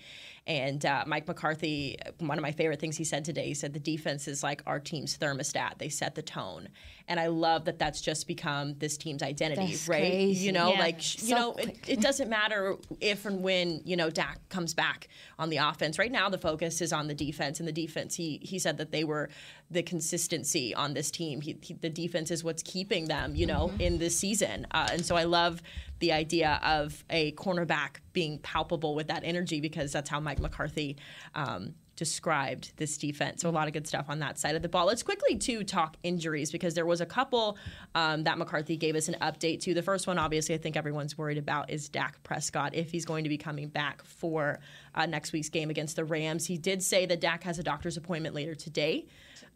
And 0.48 0.84
uh, 0.88 1.04
Mike 1.06 1.28
McCarthy, 1.28 1.98
one 2.18 2.38
of 2.38 2.42
my 2.42 2.52
favorite 2.52 2.80
things 2.80 2.98
he 2.98 3.04
said 3.04 3.24
today, 3.24 3.46
he 3.46 3.54
said 3.54 3.74
the 3.74 3.80
defense 3.80 4.28
is 4.28 4.42
like 4.42 4.64
our 4.66 4.80
team's 4.80 5.16
thermostat. 5.16 5.78
They 5.78 5.88
set 5.90 6.16
the 6.16 6.24
tone, 6.24 6.68
and 7.08 7.20
I 7.20 7.28
love 7.28 7.66
that. 7.66 7.78
That's 7.78 8.02
just 8.02 8.26
become 8.26 8.74
this 8.80 8.98
team's 8.98 9.22
identity, 9.22 9.68
That's 9.68 9.88
right? 9.88 10.00
crazy. 10.02 10.46
You 10.48 10.52
know, 10.52 10.74
Yeah. 10.74 10.80
like 10.80 11.00
sh- 11.00 11.22
you 11.24 11.36
know, 11.36 11.54
it, 11.54 11.78
it 11.88 12.02
doesn't 12.02 12.28
matter 12.28 12.76
if 13.00 13.26
and 13.26 13.44
when 13.44 13.82
you 13.86 13.96
know 13.96 14.10
Dak 14.10 14.40
comes 14.50 14.74
back 14.74 15.10
on 15.38 15.52
the 15.52 15.58
offense. 15.58 16.00
Right 16.00 16.12
now, 16.12 16.28
the 16.28 16.40
focus 16.40 16.82
is 16.82 16.92
on 16.92 17.08
the 17.08 17.14
defense, 17.14 17.60
and 17.60 17.68
the 17.68 17.72
defense. 17.74 18.16
He 18.16 18.40
he 18.42 18.58
said 18.58 18.80
that 18.80 18.92
they 18.92 19.04
were 19.04 19.30
the 19.72 19.84
consistency 19.84 20.76
on 20.76 20.94
this 20.94 21.10
team. 21.10 21.42
He, 21.42 21.58
he, 21.62 21.74
the 21.74 21.90
defense 21.90 22.30
is 22.30 22.44
what's 22.44 22.62
keeping 22.62 23.06
them, 23.06 23.36
you 23.36 23.46
know, 23.46 23.72
in 23.80 23.98
this 23.98 24.18
season. 24.18 24.68
Uh, 24.72 24.90
and 24.92 25.06
so 25.06 25.16
I 25.16 25.24
love 25.24 25.62
the 26.00 26.12
idea 26.12 26.60
of 26.64 27.04
a 27.10 27.32
cornerback 27.34 27.98
being 28.14 28.40
palpable 28.40 28.96
with 28.96 29.08
that 29.08 29.24
energy 29.24 29.62
because 29.62 29.92
that's 29.92 30.10
how 30.10 30.20
Mike 30.20 30.40
McCarthy. 30.40 30.98
Um, 31.36 31.76
described 32.02 32.72
this 32.78 32.98
defense. 32.98 33.44
So 33.44 33.50
a 33.50 33.52
lot 33.52 33.68
of 33.68 33.74
good 33.74 33.86
stuff 33.86 34.08
on 34.10 34.18
that 34.20 34.40
side 34.40 34.56
of 34.56 34.64
the 34.64 34.70
ball. 34.70 34.88
Let's 34.88 35.04
quickly 35.04 35.38
to 35.38 35.64
talk 35.64 35.98
injuries 36.02 36.52
because 36.52 36.74
there 36.74 36.88
was 36.88 37.00
a 37.00 37.06
couple 37.06 37.60
um, 37.94 38.24
that 38.24 38.40
McCarthy 38.40 38.76
gave 38.76 38.96
us 38.96 39.08
an 39.08 39.18
update 39.22 39.60
to. 39.62 39.76
The 39.76 39.84
first 39.84 40.08
one, 40.08 40.18
obviously, 40.18 40.56
I 40.56 40.58
think 40.58 40.76
everyone's 40.76 41.16
worried 41.16 41.38
about 41.38 41.70
is 41.70 41.90
Dak 41.90 42.24
Prescott 42.24 42.74
if 42.74 42.90
he's 42.90 43.06
going 43.06 43.24
to 43.24 43.30
be 43.30 43.38
coming 43.38 43.68
back 43.68 44.04
for 44.04 44.60
uh, 44.96 45.06
next 45.06 45.32
week's 45.32 45.50
game 45.50 45.70
against 45.70 45.96
the 45.96 46.04
Rams. 46.04 46.48
He 46.48 46.58
did 46.58 46.82
say 46.82 47.06
that 47.06 47.22
Dak 47.22 47.44
has 47.44 47.60
a 47.60 47.64
doctor's 47.64 47.98
appointment 47.98 48.34
later 48.34 48.56
today. 48.56 49.06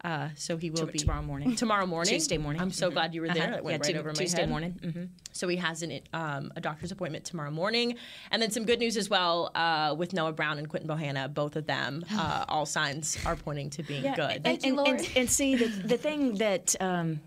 Uh, 0.04 0.28
so 0.36 0.56
he 0.56 0.70
will 0.70 0.86
T- 0.86 0.92
be 0.92 0.98
tomorrow 0.98 1.22
morning. 1.22 1.56
Tomorrow 1.64 1.86
morning, 1.86 2.12
Tuesday 2.14 2.38
morning. 2.38 2.62
I'm 2.62 2.70
so 2.70 2.90
glad 2.90 3.14
you 3.14 3.20
were 3.22 3.28
there. 3.28 3.44
Uh-huh. 3.44 3.50
That 3.52 3.64
went 3.64 3.82
Yeah, 3.82 3.86
right 3.88 3.94
Tu- 3.94 3.98
over 4.00 4.08
my 4.10 4.14
Tuesday 4.14 4.40
head. 4.42 4.48
morning. 4.48 4.72
hmm 4.82 5.04
So 5.32 5.48
he 5.48 5.56
has 5.56 5.82
an, 5.82 6.00
um, 6.12 6.52
a 6.56 6.60
doctor's 6.60 6.92
appointment 6.92 7.24
tomorrow 7.24 7.50
morning, 7.50 7.96
and 8.30 8.40
then 8.40 8.50
some 8.50 8.64
good 8.64 8.78
news 8.78 8.96
as 8.96 9.08
well 9.10 9.50
uh, 9.54 9.94
with 9.98 10.12
Noah 10.12 10.32
Brown 10.32 10.58
and 10.58 10.68
Quinton 10.68 10.88
Bohanna. 10.88 11.32
Both 11.32 11.56
of 11.56 11.66
them, 11.66 12.04
uh, 12.12 12.44
all 12.48 12.66
signs 12.66 13.18
are 13.26 13.36
pointing 13.36 13.70
to 13.70 13.82
being 13.82 14.02
good. 14.14 14.42
And, 14.44 14.64
and, 14.64 14.78
and, 14.78 15.10
and 15.16 15.30
see 15.30 15.54
the 15.56 15.66
the 15.66 15.96
thing 15.98 16.34
that. 16.36 16.74
Um, 16.80 17.20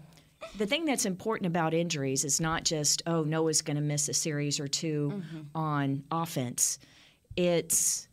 the 0.58 0.66
thing 0.66 0.86
that's 0.86 1.06
important 1.06 1.48
about 1.48 1.74
injuries 1.74 2.24
is 2.24 2.40
not 2.40 2.64
just 2.64 3.04
oh 3.06 3.24
Noah's 3.24 3.62
going 3.62 3.76
to 3.76 3.84
miss 3.84 4.08
a 4.08 4.14
series 4.14 4.58
or 4.62 4.70
2 4.70 5.12
Mm-hmm. 5.14 5.40
on 5.54 6.04
offense. 6.12 6.80
It's 7.36 8.08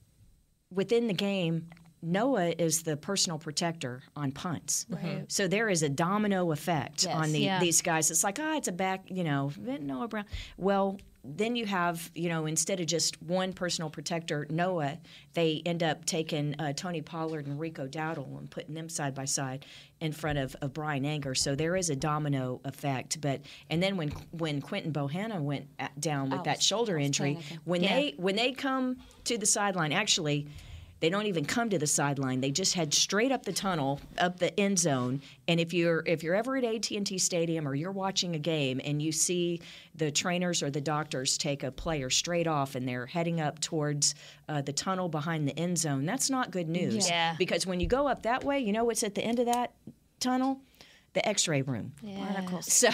within 0.73 1.07
the 1.07 1.15
game. 1.15 1.69
Noah 2.07 2.51
is 2.57 2.85
the 2.85 2.97
personal 2.97 3.37
protector 3.37 4.03
on 4.15 4.31
punts, 4.31 4.87
so 5.27 5.49
there 5.49 5.69
is 5.69 5.83
a 5.83 5.89
domino 5.89 6.53
effect 6.53 7.03
Yes. 7.05 7.15
on 7.15 7.33
the, 7.33 7.41
Yeah. 7.41 7.59
these 7.59 7.83
guys. 7.83 8.11
It's 8.13 8.23
like 8.23 8.39
ah, 8.41 8.57
it's 8.57 8.69
a 8.69 8.73
back, 8.73 9.11
you 9.11 9.25
know, 9.25 9.51
Noah 9.59 10.07
Brown. 10.07 10.25
Well, 10.57 11.01
then 11.29 11.57
you 11.57 11.67
have 11.67 12.09
you 12.15 12.29
know 12.29 12.47
instead 12.47 12.79
of 12.79 12.87
just 12.87 13.21
one 13.21 13.53
personal 13.53 13.91
protector, 13.91 14.47
Noah, 14.49 14.99
they 15.35 15.63
end 15.67 15.83
up 15.83 16.05
taking 16.05 16.55
uh, 16.61 16.73
Tony 16.75 17.03
Pollard 17.03 17.49
and 17.49 17.59
Rico 17.59 17.89
Dowdle 17.89 18.39
and 18.39 18.49
putting 18.49 18.75
them 18.77 18.89
side 18.89 19.13
by 19.13 19.25
side 19.25 19.67
in 19.99 20.13
front 20.13 20.39
of, 20.39 20.55
of 20.63 20.73
Bryan 20.73 21.05
Anger. 21.05 21.35
So 21.35 21.57
there 21.57 21.75
is 21.75 21.91
a 21.91 21.97
domino 21.97 22.61
effect. 22.65 23.21
But 23.21 23.41
and 23.69 23.83
then 23.83 23.97
when 23.97 24.11
when 24.31 24.61
Quinton 24.61 24.93
Bohanna 24.93 25.41
went 25.41 25.67
down 25.99 26.31
with 26.31 26.45
that 26.45 26.63
shoulder 26.63 26.97
injury, 26.97 27.39
when 27.65 27.81
they 27.81 28.15
when 28.17 28.37
they 28.37 28.53
come 28.53 28.99
to 29.25 29.37
the 29.37 29.47
sideline, 29.47 29.91
actually. 29.91 30.47
They 31.01 31.11
don't 31.11 31.27
even 31.27 31.45
come 31.45 31.69
to 31.71 31.79
the 31.79 31.87
sideline. 31.87 32.41
They 32.41 32.51
just 32.51 32.75
head 32.75 32.95
straight 32.95 33.31
up 33.31 33.45
the 33.45 33.53
tunnel, 33.53 34.01
up 34.19 34.39
the 34.39 34.59
end 34.59 34.79
zone. 34.79 35.21
And 35.47 35.61
if 35.61 35.75
you're 35.75 36.03
if 36.07 36.23
you're 36.23 36.35
ever 36.35 36.57
at 36.57 36.65
AT&T 36.65 37.19
Stadium 37.19 37.69
or 37.69 37.75
you're 37.75 37.93
watching 37.93 38.35
a 38.35 38.39
game 38.39 38.81
and 38.83 39.03
you 39.03 39.13
see 39.13 39.61
the 39.95 40.11
trainers 40.11 40.63
or 40.63 40.71
the 40.71 40.81
doctors 40.81 41.37
take 41.37 41.63
a 41.63 41.71
player 41.71 42.09
straight 42.09 42.47
off 42.47 42.75
and 42.75 42.89
they're 42.89 43.07
heading 43.07 43.41
up 43.41 43.61
towards 43.61 44.15
uh, 44.49 44.63
the 44.63 44.73
tunnel 44.73 45.09
behind 45.09 45.47
the 45.47 45.59
end 45.59 45.79
zone, 45.79 46.07
that's 46.07 46.31
not 46.31 46.51
good 46.51 46.69
news. 46.69 47.09
Yeah. 47.09 47.35
Because 47.39 47.67
when 47.67 47.81
you 47.81 47.87
go 47.87 48.07
up 48.07 48.23
that 48.23 48.43
way, 48.45 48.59
you 48.59 48.73
know 48.73 48.85
what's 48.85 49.03
at 49.03 49.15
the 49.15 49.23
end 49.23 49.39
of 49.39 49.47
that 49.47 49.73
tunnel? 50.19 50.61
The 51.17 51.27
X-ray 51.27 51.63
room. 51.63 51.93
Barnacles. 52.03 52.67
So, 52.73 52.91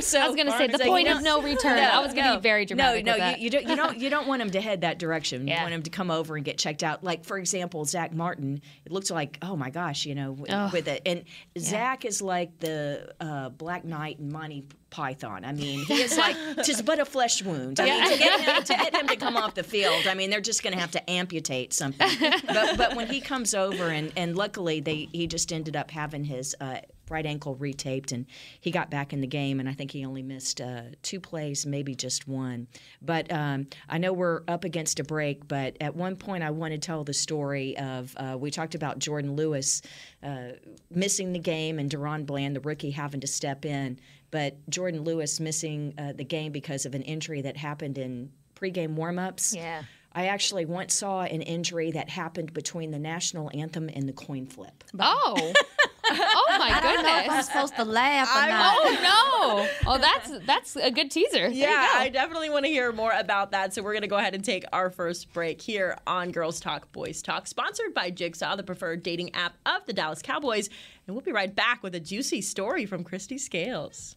so 0.00 0.20
I 0.20 0.26
was 0.26 0.34
going 0.34 0.48
to 0.48 0.58
say 0.58 0.66
the 0.66 0.78
point 0.80 1.06
you 1.06 1.14
of 1.14 1.22
no 1.22 1.40
return. 1.40 1.78
I 1.78 2.00
was 2.00 2.12
going 2.12 2.28
to 2.32 2.36
be 2.38 2.42
very 2.42 2.64
dramatic. 2.64 3.04
no, 3.04 3.16
no, 3.16 3.28
you, 3.28 3.36
you 3.44 3.50
don't. 3.50 3.68
You 3.68 3.76
don't. 3.76 3.96
You 4.00 4.10
don't 4.10 4.26
want 4.26 4.40
them 4.40 4.50
to 4.50 4.60
head 4.60 4.80
that 4.80 4.98
direction. 4.98 5.46
You 5.46 5.54
Yeah. 5.54 5.62
want 5.62 5.72
them 5.72 5.82
to 5.84 5.90
come 5.90 6.10
over 6.10 6.34
and 6.34 6.44
get 6.44 6.58
checked 6.58 6.82
out. 6.82 7.04
Like 7.04 7.24
for 7.24 7.38
example, 7.38 7.84
Zack 7.84 8.12
Martin. 8.12 8.60
It 8.84 8.90
looks 8.90 9.08
like 9.08 9.38
oh 9.42 9.54
my 9.54 9.70
gosh, 9.70 10.04
you 10.04 10.16
know, 10.16 10.32
with, 10.32 10.50
with 10.72 10.88
it. 10.88 11.02
And 11.06 11.22
Zack 11.58 12.04
is 12.04 12.20
like 12.20 12.58
the 12.58 13.14
uh, 13.20 13.50
Black 13.50 13.84
Knight 13.84 14.18
and 14.18 14.32
Monty 14.32 14.64
Python. 14.90 15.44
I 15.44 15.52
mean, 15.52 15.84
he 15.84 16.02
is 16.02 16.16
like 16.26 16.34
just 16.64 16.84
but 16.84 16.98
a 16.98 17.04
flesh 17.04 17.40
wound. 17.44 17.78
I 17.78 17.84
mean, 17.84 18.10
to 18.12 18.18
get, 18.18 18.40
him, 18.40 18.62
to 18.64 18.72
get 18.74 18.94
him 18.96 19.06
to 19.06 19.16
come 19.16 19.36
off 19.36 19.54
the 19.54 19.62
field, 19.62 20.08
I 20.08 20.14
mean, 20.14 20.30
they're 20.30 20.40
just 20.40 20.64
going 20.64 20.74
to 20.74 20.80
have 20.80 20.90
to 20.92 21.10
amputate 21.10 21.72
something. 21.72 22.08
But 22.46 22.76
but 22.76 22.96
when 22.96 23.06
he 23.08 23.20
comes 23.20 23.54
over 23.54 23.88
and 23.88 24.12
and 24.16 24.34
luckily 24.36 24.80
they 24.80 25.08
he 25.12 25.28
just 25.28 25.52
ended 25.52 25.76
up 25.76 25.90
having 25.92 26.24
his. 26.24 26.56
Uh, 26.60 26.78
right 27.10 27.26
ankle 27.26 27.56
retaped, 27.56 28.12
and 28.12 28.26
he 28.60 28.70
got 28.70 28.90
back 28.90 29.12
in 29.12 29.20
the 29.20 29.26
game. 29.26 29.60
And 29.60 29.68
I 29.68 29.72
think 29.72 29.90
he 29.90 30.04
only 30.04 30.22
missed 30.22 30.60
uh, 30.60 30.82
two 31.02 31.20
plays, 31.20 31.66
maybe 31.66 31.94
just 31.94 32.28
one. 32.28 32.68
But 33.02 33.32
um, 33.32 33.66
I 33.88 33.98
know 33.98 34.12
we're 34.12 34.42
up 34.48 34.64
against 34.64 35.00
a 35.00 35.04
break. 35.04 35.46
But 35.48 35.76
at 35.80 35.94
one 35.94 36.16
point, 36.16 36.42
I 36.42 36.50
want 36.50 36.72
to 36.72 36.78
tell 36.78 37.04
the 37.04 37.14
story 37.14 37.76
of 37.78 38.14
uh, 38.16 38.36
we 38.38 38.50
talked 38.50 38.74
about 38.74 38.98
Jourdan 38.98 39.36
Lewis 39.36 39.82
uh, 40.22 40.50
missing 40.90 41.32
the 41.32 41.38
game 41.38 41.78
and 41.78 41.90
DaRon 41.90 42.26
Bland, 42.26 42.56
the 42.56 42.60
rookie, 42.60 42.90
having 42.90 43.20
to 43.20 43.26
step 43.26 43.64
in. 43.64 43.98
But 44.30 44.64
Jourdan 44.70 45.04
Lewis 45.04 45.40
missing 45.40 45.94
uh, 45.98 46.12
the 46.12 46.24
game 46.24 46.52
because 46.52 46.86
of 46.86 46.94
an 46.94 47.02
injury 47.02 47.42
that 47.42 47.56
happened 47.56 47.98
in 47.98 48.30
pregame 48.54 48.96
warmups. 48.96 49.54
Yeah. 49.54 49.82
I 50.12 50.26
actually 50.26 50.64
once 50.64 50.94
saw 50.94 51.22
an 51.22 51.42
injury 51.42 51.92
that 51.92 52.08
happened 52.08 52.52
between 52.52 52.90
the 52.90 52.98
national 52.98 53.50
anthem 53.54 53.88
and 53.92 54.08
the 54.08 54.12
coin 54.12 54.46
flip. 54.46 54.82
Oh. 54.98 55.52
oh 56.10 56.56
my 56.58 56.70
I 56.70 56.80
don't 56.82 57.04
know 57.04 57.18
if 57.20 57.30
I'm 57.30 57.42
supposed 57.42 57.76
to 57.76 57.84
laugh 57.84 58.28
or 58.28 58.48
not. 58.48 58.76
Oh 58.76 59.68
no. 59.84 59.90
Oh, 59.92 59.98
that's 59.98 60.32
that's 60.46 60.76
a 60.76 60.90
good 60.90 61.10
teaser. 61.10 61.48
Yeah, 61.48 61.86
go. 61.92 61.98
I 61.98 62.08
definitely 62.08 62.50
want 62.50 62.64
to 62.64 62.70
hear 62.70 62.90
more 62.92 63.12
about 63.12 63.52
that. 63.52 63.72
So 63.72 63.82
we're 63.82 63.92
going 63.92 64.02
to 64.02 64.08
go 64.08 64.16
ahead 64.16 64.34
and 64.34 64.44
take 64.44 64.64
our 64.72 64.90
first 64.90 65.32
break 65.32 65.62
here 65.62 65.96
on 66.06 66.32
Girls 66.32 66.58
Talk 66.58 66.90
Boys 66.92 67.22
Talk, 67.22 67.46
sponsored 67.46 67.94
by 67.94 68.10
Jigsaw, 68.10 68.56
the 68.56 68.64
preferred 68.64 69.02
dating 69.02 69.34
app 69.34 69.54
of 69.64 69.86
the 69.86 69.92
Dallas 69.92 70.22
Cowboys. 70.22 70.68
And 71.06 71.14
we'll 71.14 71.24
be 71.24 71.32
right 71.32 71.54
back 71.54 71.82
with 71.82 71.94
a 71.94 72.00
juicy 72.00 72.40
story 72.40 72.84
from 72.86 73.04
Kristi 73.04 73.38
Scales. 73.38 74.16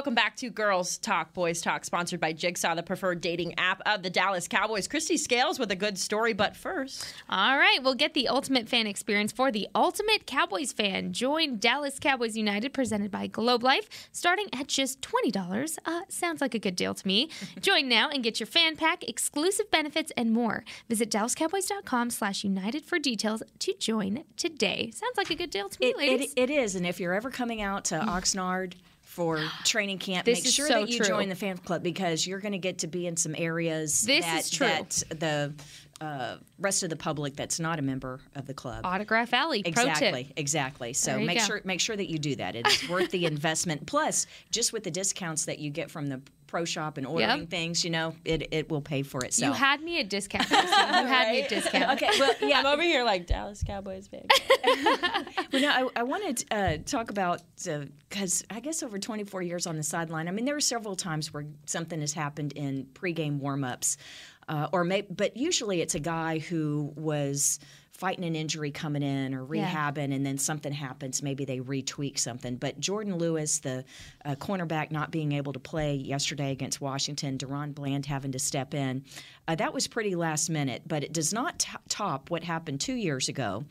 Welcome 0.00 0.14
back 0.14 0.34
to 0.36 0.48
Girls 0.48 0.96
Talk, 0.96 1.34
Boys 1.34 1.60
Talk, 1.60 1.84
sponsored 1.84 2.20
by 2.20 2.32
Jigsaw, 2.32 2.74
the 2.74 2.82
preferred 2.82 3.20
dating 3.20 3.58
app 3.58 3.82
of 3.84 4.02
the 4.02 4.08
Dallas 4.08 4.48
Cowboys. 4.48 4.88
Kristi 4.88 5.18
Scales 5.18 5.58
with 5.58 5.70
a 5.72 5.76
good 5.76 5.98
story, 5.98 6.32
but 6.32 6.56
first. 6.56 7.04
All 7.28 7.58
right, 7.58 7.80
we'll 7.82 7.94
get 7.94 8.14
the 8.14 8.26
ultimate 8.26 8.66
fan 8.66 8.86
experience 8.86 9.30
for 9.30 9.52
the 9.52 9.68
ultimate 9.74 10.26
Cowboys 10.26 10.72
fan. 10.72 11.12
Join 11.12 11.58
Dallas 11.58 11.98
Cowboys 11.98 12.34
United, 12.34 12.72
presented 12.72 13.10
by 13.10 13.26
Globe 13.26 13.62
Life, 13.62 14.08
starting 14.10 14.46
at 14.54 14.68
just 14.68 15.02
$20. 15.02 15.76
Uh, 15.84 16.00
sounds 16.08 16.40
like 16.40 16.54
a 16.54 16.58
good 16.58 16.76
deal 16.76 16.94
to 16.94 17.06
me. 17.06 17.28
Join 17.60 17.86
now 17.86 18.08
and 18.08 18.22
get 18.22 18.40
your 18.40 18.46
fan 18.46 18.76
pack, 18.76 19.06
exclusive 19.06 19.70
benefits, 19.70 20.10
and 20.16 20.32
more. 20.32 20.64
Visit 20.88 21.10
DallasCowboys.com 21.10 22.08
slash 22.08 22.42
United 22.42 22.86
for 22.86 22.98
details 22.98 23.42
to 23.58 23.74
join 23.74 24.24
today. 24.38 24.92
Sounds 24.94 25.18
like 25.18 25.28
a 25.28 25.34
good 25.34 25.50
deal 25.50 25.68
to 25.68 25.78
me, 25.78 25.88
It, 25.88 25.96
ladies. 25.98 26.32
it, 26.36 26.48
it 26.48 26.50
is, 26.50 26.74
and 26.74 26.86
if 26.86 26.98
you're 26.98 27.12
ever 27.12 27.28
coming 27.28 27.60
out 27.60 27.84
to 27.84 27.96
Oxnard 28.00 28.72
for 29.10 29.44
training 29.64 29.98
camp, 29.98 30.24
This 30.24 30.44
make 30.44 30.54
sure 30.54 30.68
so 30.68 30.80
that 30.80 30.88
you 30.88 30.98
true. 30.98 31.06
join 31.06 31.28
the 31.28 31.34
fan 31.34 31.58
club 31.58 31.82
because 31.82 32.26
you're 32.26 32.38
going 32.38 32.52
to 32.52 32.58
get 32.58 32.78
to 32.78 32.86
be 32.86 33.06
in 33.08 33.16
some 33.16 33.34
areas 33.36 34.02
This 34.02 34.24
that, 34.24 34.40
is 34.44 34.50
true. 34.50 34.66
that 34.68 35.02
the 35.10 35.52
uh, 36.00 36.36
rest 36.60 36.82
of 36.84 36.90
the 36.90 36.96
public 36.96 37.34
that's 37.36 37.58
not 37.60 37.78
a 37.78 37.82
member 37.82 38.20
of 38.36 38.46
the 38.46 38.54
club. 38.54 38.86
Autograph 38.86 39.34
Alley, 39.34 39.62
Exactly, 39.66 40.32
exactly. 40.36 40.92
So 40.92 41.18
make 41.18 41.38
go. 41.38 41.44
sure 41.44 41.60
make 41.64 41.80
sure 41.80 41.96
that 41.96 42.08
you 42.08 42.18
do 42.18 42.36
that. 42.36 42.54
It 42.56 42.66
is 42.68 42.88
worth 42.88 43.10
the 43.10 43.26
investment. 43.34 43.84
Plus, 43.86 44.26
just 44.50 44.72
with 44.72 44.84
the 44.84 44.90
discounts 44.90 45.44
that 45.46 45.58
you 45.58 45.70
get 45.70 45.90
from 45.90 46.06
the 46.06 46.22
pro 46.50 46.64
shop 46.64 46.98
and 46.98 47.06
ordering 47.06 47.40
Yep. 47.40 47.48
things, 47.50 47.84
you 47.84 47.90
know, 47.90 48.14
it, 48.24 48.48
it 48.52 48.68
will 48.70 48.80
pay 48.80 49.02
for 49.02 49.24
itself. 49.24 49.46
You 49.46 49.52
itself. 49.52 49.68
had 49.68 49.82
me 49.82 50.00
at 50.00 50.10
discount. 50.10 50.44
Kristi. 50.48 51.00
You 51.02 51.06
had 51.06 51.30
me 51.32 51.42
at 51.42 51.48
discount. 51.48 51.90
okay, 52.02 52.10
well, 52.18 52.34
yeah, 52.42 52.58
I'm 52.58 52.66
over 52.66 52.82
here 52.82 53.04
like 53.04 53.26
Dallas 53.26 53.62
Cowboys 53.64 54.08
fan. 54.08 54.26
Well, 55.52 55.62
no, 55.62 55.68
I, 55.68 56.00
I 56.00 56.02
wanted 56.04 56.36
to 56.48 56.54
uh, 56.56 56.76
talk 56.86 57.10
about 57.10 57.42
because 58.08 58.44
I 58.50 58.60
guess 58.60 58.84
over 58.84 58.98
24 59.00 59.42
years 59.42 59.66
on 59.66 59.76
the 59.76 59.82
sideline, 59.82 60.28
I 60.28 60.30
mean, 60.30 60.44
there 60.44 60.54
were 60.54 60.60
several 60.60 60.94
times 60.94 61.32
where 61.34 61.44
something 61.66 62.00
has 62.00 62.12
happened 62.12 62.52
in 62.52 62.86
pregame 62.94 63.40
warmups, 63.40 63.96
uh, 64.50 64.68
or 64.72 64.84
may, 64.84 65.00
but 65.02 65.36
usually 65.36 65.80
it's 65.80 65.94
a 65.94 66.00
guy 66.00 66.38
who 66.40 66.92
was 66.96 67.58
fighting 67.92 68.24
an 68.24 68.34
injury 68.34 68.70
coming 68.70 69.02
in 69.02 69.34
or 69.34 69.46
Yeah. 69.54 69.70
rehabbing, 69.70 70.14
and 70.14 70.24
then 70.24 70.38
something 70.38 70.72
happens. 70.72 71.22
Maybe 71.22 71.44
they 71.44 71.60
retweak 71.60 72.18
something. 72.18 72.56
But 72.56 72.80
Jourdan 72.80 73.18
Lewis, 73.18 73.58
the 73.58 73.84
uh, 74.24 74.34
cornerback, 74.36 74.90
not 74.90 75.10
being 75.10 75.32
able 75.32 75.52
to 75.52 75.58
play 75.60 75.94
yesterday 75.94 76.50
against 76.50 76.80
Washington, 76.80 77.36
DaRon 77.38 77.74
Bland 77.74 78.06
having 78.06 78.32
to 78.32 78.38
step 78.38 78.72
in, 78.74 79.04
uh, 79.46 79.54
that 79.56 79.72
was 79.74 79.86
pretty 79.86 80.14
last 80.14 80.48
minute. 80.50 80.82
But 80.86 81.04
it 81.04 81.12
does 81.12 81.32
not 81.32 81.58
t- 81.58 81.68
top 81.88 82.30
what 82.30 82.42
happened 82.42 82.80
two 82.80 82.94
years 82.94 83.28
ago 83.28 83.64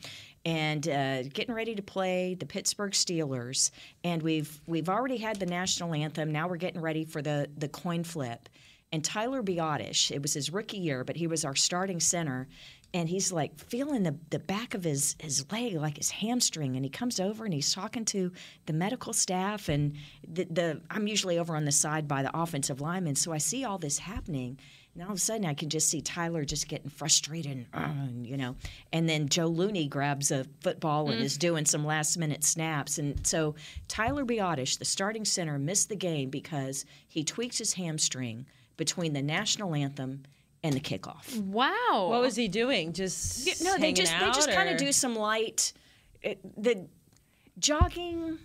and 0.46 0.88
uh, 0.88 1.24
getting 1.24 1.54
ready 1.54 1.74
to 1.74 1.82
play 1.82 2.34
the 2.38 2.46
Pittsburgh 2.46 2.92
Steelers. 2.92 3.70
And 4.04 4.22
we've 4.22 4.60
we've 4.66 4.88
already 4.88 5.18
had 5.18 5.40
the 5.40 5.46
national 5.46 5.92
anthem. 5.92 6.30
Now 6.32 6.48
we're 6.48 6.56
getting 6.56 6.80
ready 6.80 7.04
for 7.04 7.20
the 7.20 7.48
the 7.58 7.68
coin 7.68 8.04
flip. 8.04 8.48
And 8.92 9.04
Tyler 9.04 9.42
Biadasz, 9.42 10.10
it 10.10 10.20
was 10.20 10.34
his 10.34 10.52
rookie 10.52 10.78
year, 10.78 11.04
but 11.04 11.16
he 11.16 11.26
was 11.26 11.44
our 11.44 11.54
starting 11.54 12.00
center. 12.00 12.48
And 12.92 13.08
he's 13.08 13.30
like 13.30 13.56
feeling 13.56 14.02
the, 14.02 14.16
the 14.30 14.40
back 14.40 14.74
of 14.74 14.82
his, 14.82 15.14
his 15.20 15.46
leg, 15.52 15.74
like 15.74 15.96
his 15.96 16.10
hamstring. 16.10 16.74
And 16.74 16.84
he 16.84 16.90
comes 16.90 17.20
over 17.20 17.44
and 17.44 17.54
he's 17.54 17.72
talking 17.72 18.04
to 18.06 18.32
the 18.66 18.72
medical 18.72 19.12
staff. 19.12 19.68
And 19.68 19.94
the, 20.26 20.44
the 20.50 20.80
I'm 20.90 21.06
usually 21.06 21.38
over 21.38 21.54
on 21.54 21.64
the 21.64 21.72
side 21.72 22.08
by 22.08 22.24
the 22.24 22.36
offensive 22.36 22.80
lineman. 22.80 23.14
So 23.14 23.32
I 23.32 23.38
see 23.38 23.64
all 23.64 23.78
this 23.78 23.98
happening. 23.98 24.58
And 24.94 25.04
all 25.04 25.10
of 25.10 25.18
a 25.18 25.20
sudden, 25.20 25.46
I 25.46 25.54
can 25.54 25.68
just 25.70 25.88
see 25.88 26.00
Tyler 26.00 26.44
just 26.44 26.66
getting 26.66 26.90
frustrated, 26.90 27.64
and, 27.72 28.24
uh, 28.24 28.28
you 28.28 28.36
know. 28.36 28.56
And 28.92 29.08
then 29.08 29.28
Joe 29.28 29.46
Looney 29.46 29.86
grabs 29.86 30.32
a 30.32 30.46
football 30.62 31.10
and 31.10 31.20
is 31.20 31.38
doing 31.38 31.64
some 31.64 31.86
last 31.86 32.18
minute 32.18 32.42
snaps. 32.42 32.98
And 32.98 33.24
so 33.24 33.54
Tyler 33.86 34.24
Biadasz, 34.24 34.80
the 34.80 34.84
starting 34.84 35.24
center, 35.24 35.60
missed 35.60 35.90
the 35.90 35.96
game 35.96 36.28
because 36.28 36.84
he 37.06 37.22
tweaked 37.22 37.58
his 37.58 37.74
hamstring 37.74 38.46
between 38.80 39.12
the 39.12 39.20
national 39.20 39.74
anthem 39.74 40.22
and 40.62 40.74
the 40.74 40.80
kickoff. 40.80 41.38
Wow. 41.38 42.06
What 42.08 42.22
was 42.22 42.34
he 42.34 42.48
doing? 42.48 42.94
Just 42.94 43.46
Yeah, 43.46 43.52
no, 43.60 43.74
they 43.76 43.88
hanging 43.88 43.94
just 43.96 44.18
they 44.18 44.26
just 44.28 44.50
kind 44.50 44.70
of 44.70 44.78
do 44.78 44.90
some 44.90 45.14
light. 45.14 45.74
It, 46.22 46.40
the 46.60 46.86
jogging. 47.58 48.38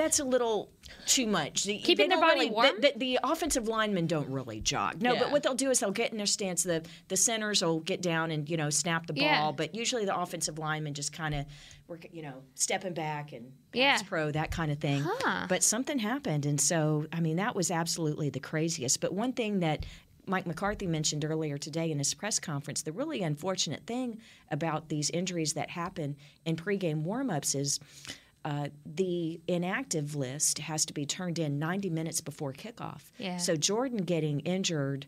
That's 0.00 0.18
a 0.18 0.24
little 0.24 0.70
too 1.06 1.26
much. 1.26 1.64
The- 1.64 1.78
Keeping 1.78 2.08
their 2.08 2.18
body 2.20 2.40
really- 2.40 2.50
warm? 2.50 2.80
The, 2.80 2.92
the, 2.96 2.98
the 2.98 3.18
offensive 3.22 3.68
linemen 3.68 4.06
don't 4.06 4.28
really 4.30 4.60
jog. 4.60 5.02
No, 5.02 5.12
Yeah. 5.12 5.20
but 5.20 5.32
what 5.32 5.42
they'll 5.42 5.54
do 5.54 5.70
is 5.70 5.80
they'll 5.80 5.90
get 5.90 6.10
in 6.10 6.16
their 6.16 6.26
stance. 6.26 6.62
The 6.62 6.82
the 7.08 7.16
centers 7.16 7.62
will 7.62 7.80
get 7.80 8.00
down 8.00 8.30
and 8.30 8.48
you 8.48 8.56
know 8.56 8.70
snap 8.70 9.06
the 9.06 9.12
ball. 9.12 9.22
Yeah. 9.24 9.52
But 9.54 9.74
usually 9.74 10.04
the 10.04 10.18
offensive 10.18 10.58
linemen 10.58 10.94
just 10.94 11.12
kind 11.12 11.34
of 11.34 11.44
work, 11.86 12.06
you 12.12 12.22
know, 12.22 12.42
stepping 12.54 12.94
back 12.94 13.32
and 13.32 13.52
Yeah. 13.72 13.92
pass 13.92 14.02
pro 14.02 14.30
that 14.30 14.50
kind 14.50 14.70
of 14.72 14.78
thing. 14.78 15.02
Huh. 15.06 15.46
But 15.48 15.62
something 15.62 15.98
happened, 15.98 16.46
and 16.46 16.60
so 16.60 17.06
I 17.12 17.20
mean 17.20 17.36
that 17.36 17.54
was 17.54 17.70
absolutely 17.70 18.30
the 18.30 18.40
craziest. 18.40 19.00
But 19.00 19.12
one 19.12 19.32
thing 19.32 19.60
that 19.60 19.84
Mike 20.26 20.46
McCarthy 20.46 20.86
mentioned 20.86 21.24
earlier 21.24 21.58
today 21.58 21.90
in 21.90 21.98
his 21.98 22.14
press 22.14 22.38
conference, 22.38 22.82
the 22.82 22.92
really 22.92 23.22
unfortunate 23.22 23.84
thing 23.86 24.20
about 24.50 24.88
these 24.88 25.10
injuries 25.10 25.54
that 25.54 25.70
happen 25.70 26.14
in 26.44 26.54
pregame 26.56 27.04
warmups 27.04 27.54
is 27.58 27.80
uh, 28.44 28.68
the 28.86 29.40
inactive 29.46 30.14
list 30.14 30.58
has 30.60 30.84
to 30.86 30.94
be 30.94 31.04
turned 31.06 31.38
in 31.38 31.58
90 31.58 31.90
minutes 31.90 32.20
before 32.20 32.52
kickoff. 32.52 33.10
Yeah. 33.18 33.36
So 33.36 33.56
Jourdan 33.56 34.04
getting 34.06 34.40
injured 34.40 35.06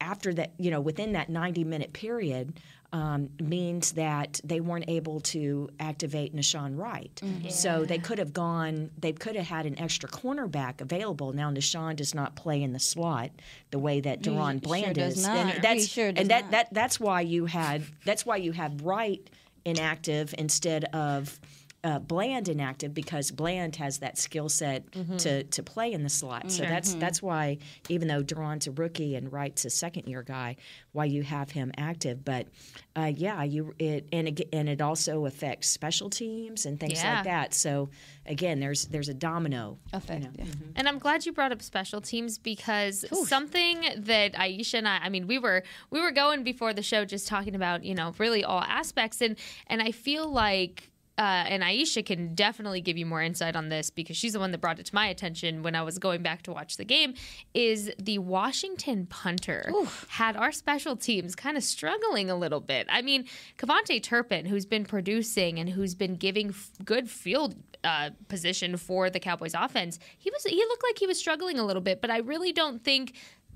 after 0.00 0.34
that, 0.34 0.52
you 0.58 0.70
know, 0.70 0.80
within 0.80 1.12
that 1.12 1.28
90 1.28 1.64
minute 1.64 1.92
period 1.92 2.58
um, 2.92 3.30
means 3.40 3.92
that 3.92 4.40
they 4.44 4.60
weren't 4.60 4.84
able 4.88 5.20
to 5.20 5.70
activate 5.80 6.36
Nahshon 6.36 6.76
Wright. 6.76 7.22
So 7.48 7.86
they 7.86 7.98
could 7.98 8.18
have 8.18 8.34
gone, 8.34 8.90
they 8.98 9.12
could 9.12 9.34
have 9.34 9.46
had 9.46 9.64
an 9.64 9.78
extra 9.78 10.08
cornerback 10.10 10.80
available. 10.82 11.32
Now, 11.32 11.50
Nahshon 11.50 11.96
does 11.96 12.14
not 12.14 12.34
play 12.34 12.62
in 12.62 12.72
the 12.72 12.78
slot 12.78 13.30
the 13.70 13.78
way 13.78 14.00
that 14.00 14.20
DaRon 14.20 14.54
sure 14.54 14.60
Bland 14.60 14.96
does 14.96 15.18
is. 15.18 15.26
And 15.26 15.62
that's, 15.62 15.86
sure 15.88 16.12
does 16.12 16.20
and 16.20 16.30
that, 16.30 16.50
that 16.50 16.74
that's 16.74 17.00
why 17.00 17.22
you 17.22 17.46
had 17.46 17.84
that's 18.04 18.26
why 18.26 18.36
you 18.36 18.52
had 18.52 18.82
Wright 18.82 19.26
inactive 19.64 20.34
instead 20.36 20.84
of 20.86 21.40
uh, 21.84 21.98
Bland 21.98 22.48
inactive 22.48 22.94
because 22.94 23.30
Bland 23.32 23.74
has 23.76 23.98
that 23.98 24.16
skill 24.16 24.48
set 24.48 24.84
to, 25.18 25.42
to 25.42 25.62
play 25.64 25.92
in 25.92 26.04
the 26.04 26.08
slot. 26.08 26.50
So 26.52 26.62
that's 26.62 26.94
that's 26.94 27.20
why 27.20 27.58
even 27.88 28.06
though 28.06 28.22
DaRon's 28.22 28.68
a 28.68 28.70
rookie 28.70 29.16
and 29.16 29.32
Wright's 29.32 29.64
a 29.64 29.70
second 29.70 30.06
year 30.06 30.22
guy, 30.22 30.56
why 30.92 31.06
you 31.06 31.22
have 31.24 31.50
him 31.50 31.72
active. 31.76 32.24
But 32.24 32.46
uh, 32.94 33.10
yeah, 33.14 33.42
you 33.42 33.74
it 33.80 34.06
and 34.12 34.28
it, 34.28 34.48
and 34.52 34.68
it 34.68 34.80
also 34.80 35.26
affects 35.26 35.68
special 35.68 36.08
teams 36.08 36.66
and 36.66 36.78
things 36.78 37.02
Yeah. 37.02 37.16
like 37.16 37.24
that. 37.24 37.54
So 37.54 37.90
again, 38.26 38.60
there's 38.60 38.86
there's 38.86 39.08
a 39.08 39.14
domino 39.14 39.78
Effect. 39.92 40.26
yeah. 40.38 40.44
And 40.76 40.86
I'm 40.86 41.00
glad 41.00 41.26
you 41.26 41.32
brought 41.32 41.50
up 41.50 41.62
special 41.62 42.00
teams 42.00 42.38
because 42.38 43.04
something 43.26 43.82
that 43.96 44.34
Aisha 44.34 44.74
and 44.74 44.86
I, 44.86 44.98
I 44.98 45.08
mean, 45.08 45.26
we 45.26 45.38
were 45.38 45.64
we 45.90 46.00
were 46.00 46.12
going 46.12 46.44
before 46.44 46.72
the 46.74 46.82
show 46.82 47.04
just 47.04 47.26
talking 47.26 47.56
about 47.56 47.82
you 47.84 47.94
know 47.96 48.14
really 48.18 48.44
all 48.44 48.60
aspects 48.60 49.20
and 49.20 49.36
and 49.66 49.82
I 49.82 49.90
feel 49.90 50.28
like. 50.30 50.90
Uh, 51.18 51.44
and 51.46 51.62
Aisha 51.62 52.04
can 52.04 52.34
definitely 52.34 52.80
give 52.80 52.96
you 52.96 53.04
more 53.04 53.22
insight 53.22 53.54
on 53.54 53.68
this 53.68 53.90
because 53.90 54.16
she's 54.16 54.32
the 54.32 54.40
one 54.40 54.50
that 54.52 54.58
brought 54.58 54.78
it 54.78 54.86
to 54.86 54.94
my 54.94 55.06
attention 55.06 55.62
when 55.62 55.74
I 55.74 55.82
was 55.82 55.98
going 55.98 56.22
back 56.22 56.42
to 56.44 56.52
watch 56.52 56.78
the 56.78 56.84
game. 56.84 57.14
Is 57.52 57.90
the 57.98 58.18
Washington 58.18 59.06
punter 59.06 59.70
had 60.08 60.36
our 60.36 60.52
special 60.52 60.96
teams 60.96 61.34
kind 61.34 61.56
of 61.56 61.62
struggling 61.62 62.30
a 62.30 62.34
little 62.34 62.60
bit? 62.60 62.86
I 62.90 63.02
mean, 63.02 63.26
KaVontae 63.58 64.02
Turpin, 64.02 64.46
who's 64.46 64.64
been 64.64 64.84
producing 64.84 65.58
and 65.58 65.68
who's 65.68 65.94
been 65.94 66.16
giving 66.16 66.48
f- 66.48 66.70
good 66.82 67.10
field 67.10 67.56
uh, 67.84 68.10
position 68.28 68.76
for 68.78 69.10
the 69.10 69.20
Cowboys 69.20 69.54
offense, 69.54 69.98
he 70.16 70.30
was 70.30 70.44
he 70.44 70.56
looked 70.56 70.82
like 70.82 70.98
he 70.98 71.06
was 71.06 71.18
struggling 71.18 71.58
a 71.58 71.64
little 71.64 71.82
bit, 71.82 72.00
but 72.00 72.10
I 72.10 72.18
really 72.18 72.52
don't 72.52 72.82
think 72.82 73.14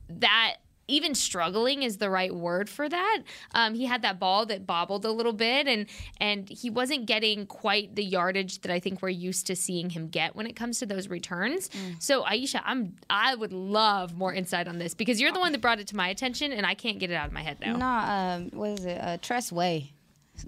that 0.09 0.57
even 0.89 1.15
struggling 1.15 1.83
is 1.83 1.99
the 1.99 2.11
right 2.11 2.35
word 2.35 2.69
for 2.69 2.89
that. 2.89 3.23
Um, 3.55 3.75
he 3.75 3.87
had 3.87 4.03
that 4.03 4.19
ball 4.19 4.47
that 4.47 4.67
bobbled 4.67 5.05
a 5.05 5.11
little 5.11 5.33
bit, 5.33 5.67
and 5.67 5.87
and 6.21 6.49
he 6.49 6.71
wasn't 6.71 7.07
getting 7.07 7.47
quite 7.47 7.95
the 7.95 8.05
yardage 8.05 8.61
that 8.61 8.71
I 8.71 8.81
think 8.81 9.03
we're 9.03 9.09
used 9.09 9.47
to 9.49 9.57
seeing 9.57 9.91
him 9.91 10.09
get 10.09 10.37
when 10.37 10.47
it 10.47 10.55
comes 10.55 10.79
to 10.81 10.87
those 10.87 11.09
returns. 11.09 11.71
So 11.99 12.25
Aisha, 12.25 12.63
I'm 12.65 12.95
I 13.11 13.35
would 13.35 13.53
love 13.53 14.17
more 14.17 14.33
insight 14.33 14.69
on 14.69 14.79
this 14.79 14.95
because 14.95 15.21
you're 15.21 15.33
the 15.33 15.41
one 15.41 15.53
that 15.53 15.61
brought 15.61 15.81
it 15.81 15.89
to 15.89 15.97
my 15.97 16.09
attention, 16.09 16.53
and 16.53 16.65
I 16.65 16.75
can't 16.75 16.99
get 16.99 17.11
it 17.11 17.15
out 17.15 17.27
of 17.27 17.33
my 17.33 17.43
head 17.43 17.59
now. 17.61 17.77
Nah, 17.77 18.35
um, 18.35 18.51
what 18.53 18.79
is 18.79 18.85
it? 18.85 19.01
Uh, 19.01 19.17
Tress 19.19 19.51
Way. 19.51 19.93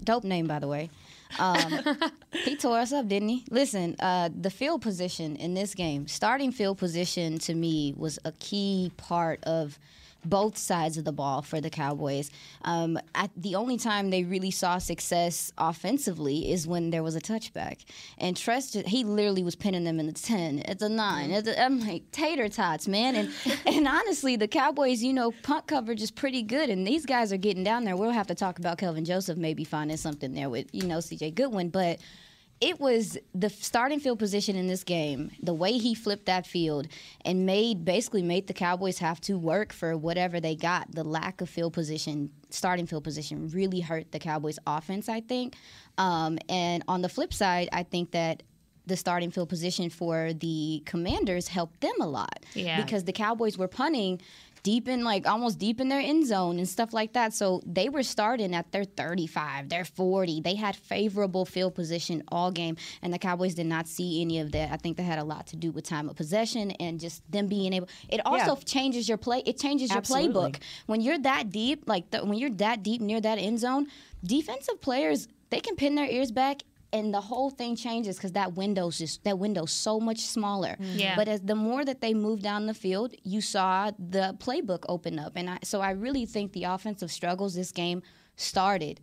Dope 0.03 0.23
name, 0.23 0.47
by 0.47 0.59
the 0.59 0.67
way. 0.67 0.89
Um, 1.37 1.83
he 2.31 2.55
tore 2.55 2.79
us 2.79 2.91
up, 2.93 3.07
didn't 3.07 3.29
he? 3.29 3.43
Listen, 3.49 3.95
uh, 3.99 4.29
the 4.33 4.49
field 4.49 4.81
position 4.81 5.35
in 5.35 5.53
this 5.53 5.75
game, 5.75 6.07
starting 6.07 6.51
field 6.51 6.77
position 6.77 7.37
to 7.39 7.53
me 7.53 7.93
was 7.97 8.19
a 8.25 8.31
key 8.33 8.91
part 8.97 9.43
of 9.43 9.77
both 10.25 10.57
sides 10.57 10.97
of 10.97 11.05
the 11.05 11.11
ball 11.11 11.41
for 11.41 11.61
the 11.61 11.69
Cowboys. 11.69 12.31
Um, 12.63 12.99
at 13.15 13.31
the 13.35 13.55
only 13.55 13.77
time 13.77 14.09
they 14.09 14.23
really 14.23 14.51
saw 14.51 14.77
success 14.77 15.51
offensively 15.57 16.51
is 16.51 16.67
when 16.67 16.89
there 16.89 17.03
was 17.03 17.15
a 17.15 17.21
touchback. 17.21 17.85
And 18.17 18.35
Tress, 18.35 18.73
he 18.73 19.03
literally 19.03 19.43
was 19.43 19.55
pinning 19.55 19.83
them 19.83 19.99
in 19.99 20.07
the 20.07 20.13
10, 20.13 20.59
at 20.59 20.79
the 20.79 20.89
9. 20.89 21.31
At 21.31 21.45
the, 21.45 21.61
I'm 21.61 21.79
like, 21.79 22.09
tater 22.11 22.49
tots, 22.49 22.87
man. 22.87 23.15
And, 23.15 23.31
and 23.65 23.87
honestly, 23.87 24.35
the 24.35 24.47
Cowboys, 24.47 25.01
you 25.03 25.13
know, 25.13 25.31
punt 25.43 25.67
coverage 25.67 26.01
is 26.01 26.11
pretty 26.11 26.43
good. 26.43 26.69
And 26.69 26.85
these 26.85 27.05
guys 27.05 27.31
are 27.31 27.37
getting 27.37 27.63
down 27.63 27.83
there. 27.83 27.95
We'll 27.95 28.11
have 28.11 28.27
to 28.27 28.35
talk 28.35 28.59
about 28.59 28.77
Kelvin 28.77 29.05
Joseph 29.05 29.37
maybe 29.37 29.63
finding 29.63 29.97
something 29.97 30.33
there 30.33 30.49
with, 30.49 30.67
you 30.73 30.83
know, 30.83 30.97
CJ 30.97 31.35
Goodwin. 31.35 31.69
But 31.69 31.99
it 32.61 32.79
was 32.79 33.17
the 33.33 33.49
starting 33.49 33.99
field 33.99 34.19
position 34.19 34.55
in 34.55 34.67
this 34.67 34.83
game, 34.83 35.31
the 35.41 35.53
way 35.53 35.77
he 35.77 35.95
flipped 35.95 36.25
that 36.25 36.45
field 36.45 36.87
and 37.23 37.45
made 37.45 37.85
basically 37.85 38.21
made 38.21 38.47
the 38.47 38.53
Cowboys 38.53 38.99
have 38.99 39.21
to 39.21 39.37
work 39.37 39.71
for 39.71 39.95
whatever 39.95 40.39
they 40.39 40.55
got. 40.55 40.93
The 40.93 41.03
lack 41.03 41.39
of 41.39 41.49
field 41.49 41.73
position, 41.73 42.31
starting 42.49 42.85
field 42.85 43.05
position, 43.05 43.47
really 43.49 43.79
hurt 43.79 44.11
the 44.11 44.19
Cowboys' 44.19 44.59
offense, 44.67 45.07
I 45.07 45.21
think. 45.21 45.55
Um, 45.97 46.37
and 46.49 46.83
on 46.87 47.01
the 47.01 47.09
flip 47.09 47.33
side, 47.33 47.69
I 47.71 47.83
think 47.83 48.11
that 48.11 48.43
the 48.85 48.97
starting 48.97 49.31
field 49.31 49.47
position 49.47 49.89
for 49.89 50.33
the 50.33 50.83
Commanders 50.85 51.47
helped 51.47 51.79
them 51.79 51.93
a 52.01 52.07
lot. 52.07 52.45
Yeah. 52.53 52.81
Because 52.81 53.05
the 53.05 53.13
Cowboys 53.13 53.57
were 53.57 53.67
punting 53.69 54.19
deep 54.63 54.87
in 54.87 55.03
like 55.03 55.27
almost 55.27 55.57
deep 55.59 55.79
in 55.79 55.89
their 55.89 55.99
end 55.99 56.25
zone 56.27 56.57
and 56.57 56.67
stuff 56.67 56.93
like 56.93 57.13
that. 57.13 57.33
So 57.33 57.61
they 57.65 57.89
were 57.89 58.03
starting 58.03 58.53
at 58.55 58.71
their 58.71 58.83
35, 58.83 59.69
their 59.69 59.85
40. 59.85 60.41
They 60.41 60.55
had 60.55 60.75
favorable 60.75 61.45
field 61.45 61.75
position 61.75 62.23
all 62.29 62.51
game 62.51 62.77
and 63.01 63.13
the 63.13 63.19
Cowboys 63.19 63.55
did 63.55 63.65
not 63.67 63.87
see 63.87 64.21
any 64.21 64.39
of 64.39 64.51
that. 64.51 64.71
I 64.71 64.77
think 64.77 64.97
that 64.97 65.03
had 65.03 65.19
a 65.19 65.23
lot 65.23 65.47
to 65.47 65.55
do 65.55 65.71
with 65.71 65.85
time 65.85 66.09
of 66.09 66.15
possession 66.15 66.71
and 66.71 66.99
just 66.99 67.29
them 67.31 67.47
being 67.47 67.73
able 67.73 67.87
it 68.09 68.21
also 68.25 68.55
Yeah. 68.55 68.63
changes 68.65 69.07
your 69.07 69.17
play 69.17 69.41
it 69.45 69.57
changes 69.59 69.89
your 69.89 69.97
Absolutely. 69.99 70.51
playbook. 70.51 70.55
When 70.85 71.01
you're 71.01 71.19
that 71.19 71.49
deep, 71.51 71.83
like 71.87 72.09
the, 72.11 72.19
when 72.25 72.37
you're 72.37 72.49
that 72.51 72.83
deep 72.83 73.01
near 73.01 73.21
that 73.21 73.37
end 73.37 73.59
zone, 73.59 73.87
defensive 74.23 74.81
players 74.81 75.27
they 75.49 75.59
can 75.59 75.75
pin 75.75 75.95
their 75.95 76.05
ears 76.05 76.31
back 76.31 76.61
and 76.91 77.13
the 77.13 77.21
whole 77.21 77.49
thing 77.49 77.75
changes 77.75 78.17
because 78.17 78.33
that 78.33 78.53
window's 78.53 78.97
just 78.97 79.23
that 79.23 79.37
window's 79.37 79.71
so 79.71 79.99
much 79.99 80.19
smaller. 80.19 80.77
Yeah. 80.79 81.15
But 81.15 81.27
as 81.27 81.41
the 81.41 81.55
more 81.55 81.85
that 81.85 82.01
they 82.01 82.13
moved 82.13 82.43
down 82.43 82.65
the 82.65 82.73
field, 82.73 83.13
you 83.23 83.41
saw 83.41 83.91
the 83.97 84.35
playbook 84.39 84.85
open 84.89 85.19
up, 85.19 85.33
and 85.35 85.49
I, 85.49 85.59
so 85.63 85.81
I 85.81 85.91
really 85.91 86.25
think 86.25 86.53
the 86.53 86.65
offensive 86.65 87.11
struggles 87.11 87.53
this 87.55 87.71
game 87.71 88.01
started 88.35 89.01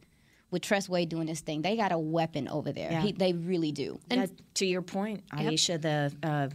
with 0.51 0.63
Tress 0.63 0.89
Way 0.89 1.07
doing 1.07 1.27
this 1.27 1.41
thing. 1.41 1.63
They 1.63 1.77
got 1.77 1.93
a 1.93 1.99
weapon 1.99 2.49
over 2.49 2.73
there. 2.73 2.91
Yeah. 2.91 3.03
He, 3.03 3.13
they 3.13 3.33
really 3.33 3.73
do. 3.73 3.99
And 4.11 4.31
to 4.55 4.67
your 4.67 4.83
point, 4.83 5.25
Aisha, 5.31 5.81
the 5.81 6.13
uh, 6.27 6.49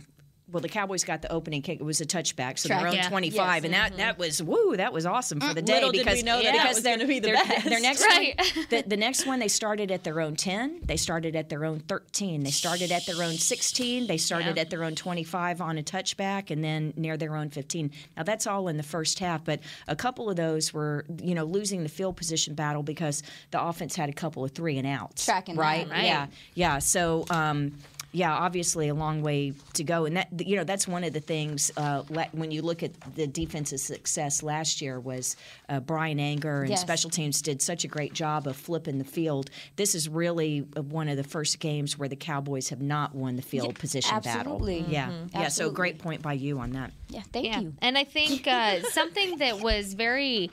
well, 0.52 0.62
the 0.62 0.70
Cowboys 0.70 1.04
got 1.04 1.22
the 1.22 1.32
opening 1.32 1.62
kick. 1.62 1.80
It 1.80 1.84
was 1.84 2.02
a 2.02 2.06
touchback, 2.06 2.60
so 2.60 2.68
Track, 2.68 2.80
their 2.82 2.88
own 2.90 2.96
yeah. 2.96 3.10
25, 3.10 3.66
and 3.66 3.74
that 3.74 3.98
that 3.98 4.18
was 4.20 4.42
woo, 4.44 4.76
that 4.78 4.92
was 4.94 5.06
awesome 5.06 5.40
for 5.40 5.54
the 5.54 5.62
day 5.62 5.76
Little 5.76 5.92
did 5.92 6.00
we 6.00 6.04
because 6.04 6.24
know 6.24 6.42
that 6.42 6.54
that 6.54 6.68
was 6.68 6.82
their- 6.84 6.98
gonna 6.98 7.08
be 7.08 7.20
the 7.20 7.28
their, 7.32 7.36
best. 7.44 7.66
Their 7.70 7.80
next 7.90 8.06
Right. 8.06 8.38
one, 8.38 8.66
the, 8.70 8.84
the 8.88 8.98
next 8.98 9.26
one, 9.26 9.40
they 9.40 9.48
started 9.48 9.92
at 9.92 10.04
their 10.04 10.20
own 10.20 10.36
10. 10.36 10.82
They 10.84 10.98
started 10.98 11.36
at 11.36 11.50
their 11.50 11.64
own 11.66 11.80
13. 11.80 12.44
They 12.44 12.52
started 12.52 12.92
at 12.92 13.06
their 13.06 13.22
own 13.24 13.34
16. 13.36 14.08
They 14.08 14.18
started 14.18 14.56
Yeah. 14.58 14.62
at 14.64 14.70
their 14.70 14.84
own 14.84 14.96
25 14.96 15.62
on 15.62 15.78
a 15.78 15.84
touchback, 15.84 16.52
and 16.52 16.64
then 16.64 16.94
near 16.98 17.18
their 17.18 17.36
own 17.36 17.50
15. 17.50 17.92
Now 18.18 18.24
that's 18.24 18.48
all 18.48 18.68
in 18.68 18.78
the 18.78 18.84
first 18.84 19.20
half, 19.20 19.44
but 19.46 19.60
a 19.88 19.96
couple 19.96 20.30
of 20.30 20.36
those 20.36 20.74
were, 20.74 21.06
you 21.22 21.34
know, 21.36 21.44
losing 21.46 21.84
the 21.84 21.90
field 21.90 22.18
position 22.18 22.54
battle 22.56 22.84
because 22.84 23.24
the 23.52 23.62
offense 23.62 23.96
had 23.96 24.10
a 24.10 24.14
couple 24.14 24.44
of 24.44 24.52
three 24.52 24.78
and 24.78 24.88
outs. 24.88 25.26
Tracking 25.26 25.56
right? 25.56 25.90
right. 25.90 26.04
Yeah, 26.04 26.28
yeah. 26.56 26.80
So. 26.80 27.26
Um, 27.30 27.74
yeah, 28.14 28.34
obviously 28.34 28.90
a 28.90 28.94
long 28.94 29.22
way 29.22 29.54
to 29.74 29.84
go, 29.84 30.06
and 30.06 30.18
that 30.18 30.28
you 30.46 30.56
know 30.58 30.64
that's 30.64 30.88
one 30.88 31.04
of 31.04 31.14
the 31.14 31.20
things 31.22 31.72
uh, 31.78 32.04
le- 32.10 32.28
when 32.34 32.52
you 32.52 32.62
look 32.62 32.84
at 32.84 32.92
the 33.16 33.26
defensive 33.28 33.80
success 33.80 34.44
last 34.44 34.82
year 34.82 35.00
was 35.00 35.36
uh, 35.70 35.80
Bryan 35.80 36.20
Anger 36.20 36.62
and 36.62 36.70
Yes. 36.72 36.82
special 36.82 37.10
teams 37.10 37.42
did 37.42 37.62
such 37.62 37.84
a 37.86 37.88
great 37.88 38.14
job 38.14 38.48
of 38.48 38.56
flipping 38.58 38.98
the 38.98 39.06
field. 39.06 39.50
This 39.78 39.96
is 39.96 40.10
really 40.10 40.60
one 40.76 41.08
of 41.10 41.18
the 41.18 41.24
first 41.24 41.60
games 41.60 41.98
where 41.98 42.10
the 42.10 42.16
Cowboys 42.18 42.70
have 42.70 42.82
not 42.82 43.16
won 43.16 43.36
the 43.38 43.42
field 43.42 43.80
position 43.80 44.14
absolutely. 44.14 44.80
battle. 44.82 44.92
Yeah, 44.94 45.10
Mhm. 45.10 45.34
yeah. 45.34 45.48
So 45.48 45.70
great 45.72 46.00
point 46.00 46.22
by 46.22 46.34
you 46.34 46.60
on 46.60 46.72
that. 46.72 46.92
Yeah, 47.10 47.22
thank 47.32 47.46
Yeah. 47.46 47.60
you. 47.62 47.74
And 47.82 47.98
I 47.98 48.04
think 48.04 48.46
uh, 48.48 48.82
something 48.92 49.38
that 49.38 49.60
was 49.62 49.94
very 49.94 50.52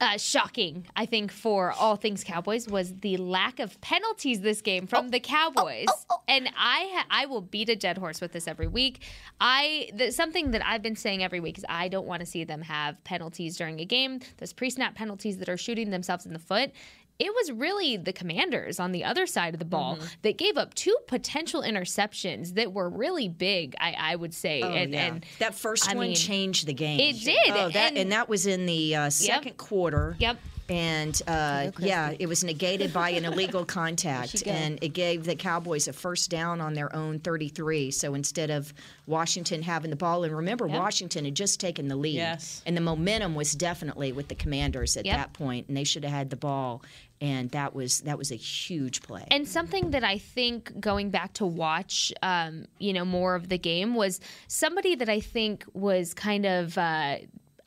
uh, 0.00 0.16
shocking, 0.16 0.86
I 0.94 1.06
think, 1.06 1.32
for 1.32 1.72
all 1.72 1.96
things 1.96 2.22
Cowboys 2.22 2.68
was 2.68 2.94
the 3.00 3.16
lack 3.16 3.58
of 3.58 3.80
penalties 3.80 4.40
this 4.40 4.60
game 4.60 4.86
from 4.86 5.08
the 5.08 5.20
Cowboys. 5.20 5.88
And 6.28 6.48
I 6.56 6.90
ha- 6.94 7.06
I 7.10 7.26
will 7.26 7.40
beat 7.40 7.68
a 7.68 7.76
dead 7.76 7.98
horse 7.98 8.20
with 8.20 8.32
this 8.32 8.46
every 8.46 8.68
week. 8.68 9.02
I 9.40 9.90
something 10.10 10.52
that 10.52 10.64
I've 10.64 10.82
been 10.82 10.96
saying 10.96 11.24
every 11.24 11.40
week 11.40 11.58
is 11.58 11.64
I 11.68 11.88
don't 11.88 12.06
want 12.06 12.20
to 12.20 12.26
see 12.26 12.44
them 12.44 12.62
have 12.62 13.02
penalties 13.04 13.56
during 13.56 13.80
a 13.80 13.84
game. 13.84 14.20
Those 14.36 14.52
pre-snap 14.52 14.94
penalties 14.94 15.38
that 15.38 15.48
are 15.48 15.56
shooting 15.56 15.90
themselves 15.90 16.26
in 16.26 16.32
the 16.32 16.38
foot. 16.38 16.70
It 17.18 17.32
was 17.34 17.50
really 17.50 17.96
the 17.96 18.12
commanders 18.12 18.78
on 18.78 18.92
the 18.92 19.02
other 19.04 19.26
side 19.26 19.52
of 19.54 19.58
the 19.58 19.64
ball 19.64 19.96
Mm-hmm. 19.96 20.06
that 20.22 20.38
gave 20.38 20.56
up 20.56 20.74
two 20.74 20.96
potential 21.08 21.62
interceptions 21.62 22.54
that 22.54 22.72
were 22.72 22.88
really 22.88 23.28
big, 23.28 23.74
I, 23.80 23.94
I 23.98 24.16
would 24.16 24.32
say. 24.34 24.62
Oh, 24.62 24.68
and, 24.70 24.92
yeah. 24.92 25.06
and 25.06 25.26
that 25.40 25.54
first 25.56 25.88
I 25.90 25.94
one 25.96 26.08
mean, 26.08 26.16
changed 26.16 26.66
the 26.66 26.74
game. 26.74 27.00
it 27.00 27.24
did, 27.24 27.38
Oh, 27.50 27.70
that, 27.70 27.88
and- 27.90 27.98
and, 27.98 28.12
that 28.12 28.28
was 28.28 28.46
in 28.46 28.66
the 28.66 28.94
uh, 28.94 29.10
second 29.10 29.56
quarter. 29.56 30.14
Yep. 30.20 30.38
And 30.68 31.20
uh, 31.26 31.70
yeah, 31.78 32.12
it 32.18 32.26
was 32.26 32.44
negated 32.44 32.92
by 32.92 33.10
an 33.10 33.24
illegal 33.24 33.64
contact, 33.78 34.46
and 34.46 34.78
it 34.82 34.90
gave 34.90 35.24
the 35.24 35.34
Cowboys 35.34 35.88
a 35.88 35.92
first 35.94 36.30
down 36.30 36.60
on 36.60 36.74
their 36.74 36.94
own 36.94 37.20
33. 37.20 37.90
So 37.90 38.14
instead 38.14 38.50
of 38.50 38.74
Washington 39.06 39.62
having 39.62 39.88
the 39.90 39.96
ball, 39.96 40.24
and 40.24 40.36
remember, 40.36 40.66
Washington 40.66 41.24
had 41.24 41.34
just 41.34 41.58
taken 41.58 41.88
the 41.88 41.96
lead, 41.96 42.16
Yes. 42.16 42.62
and 42.66 42.76
the 42.76 42.80
momentum 42.82 43.34
was 43.34 43.52
definitely 43.54 44.12
with 44.12 44.28
the 44.28 44.34
Commanders 44.34 44.96
at 44.98 45.06
Yep. 45.06 45.16
that 45.16 45.32
point, 45.32 45.68
and 45.68 45.76
they 45.76 45.84
should 45.84 46.04
have 46.04 46.12
had 46.12 46.28
the 46.30 46.36
ball, 46.36 46.82
and 47.20 47.50
that 47.52 47.74
was 47.74 48.02
that 48.02 48.18
was 48.18 48.30
a 48.30 48.36
huge 48.36 49.00
play. 49.02 49.24
And 49.30 49.48
something 49.48 49.90
that 49.92 50.04
I 50.04 50.18
think 50.18 50.78
going 50.78 51.08
back 51.10 51.32
to 51.34 51.46
watch, 51.46 52.12
um, 52.22 52.66
you 52.78 52.92
know, 52.92 53.04
more 53.06 53.34
of 53.34 53.48
the 53.48 53.58
game 53.58 53.94
was 53.94 54.20
somebody 54.48 54.94
that 54.96 55.08
I 55.08 55.20
think 55.20 55.64
was 55.72 56.12
kind 56.12 56.44
of. 56.44 56.76
Uh, 56.76 57.16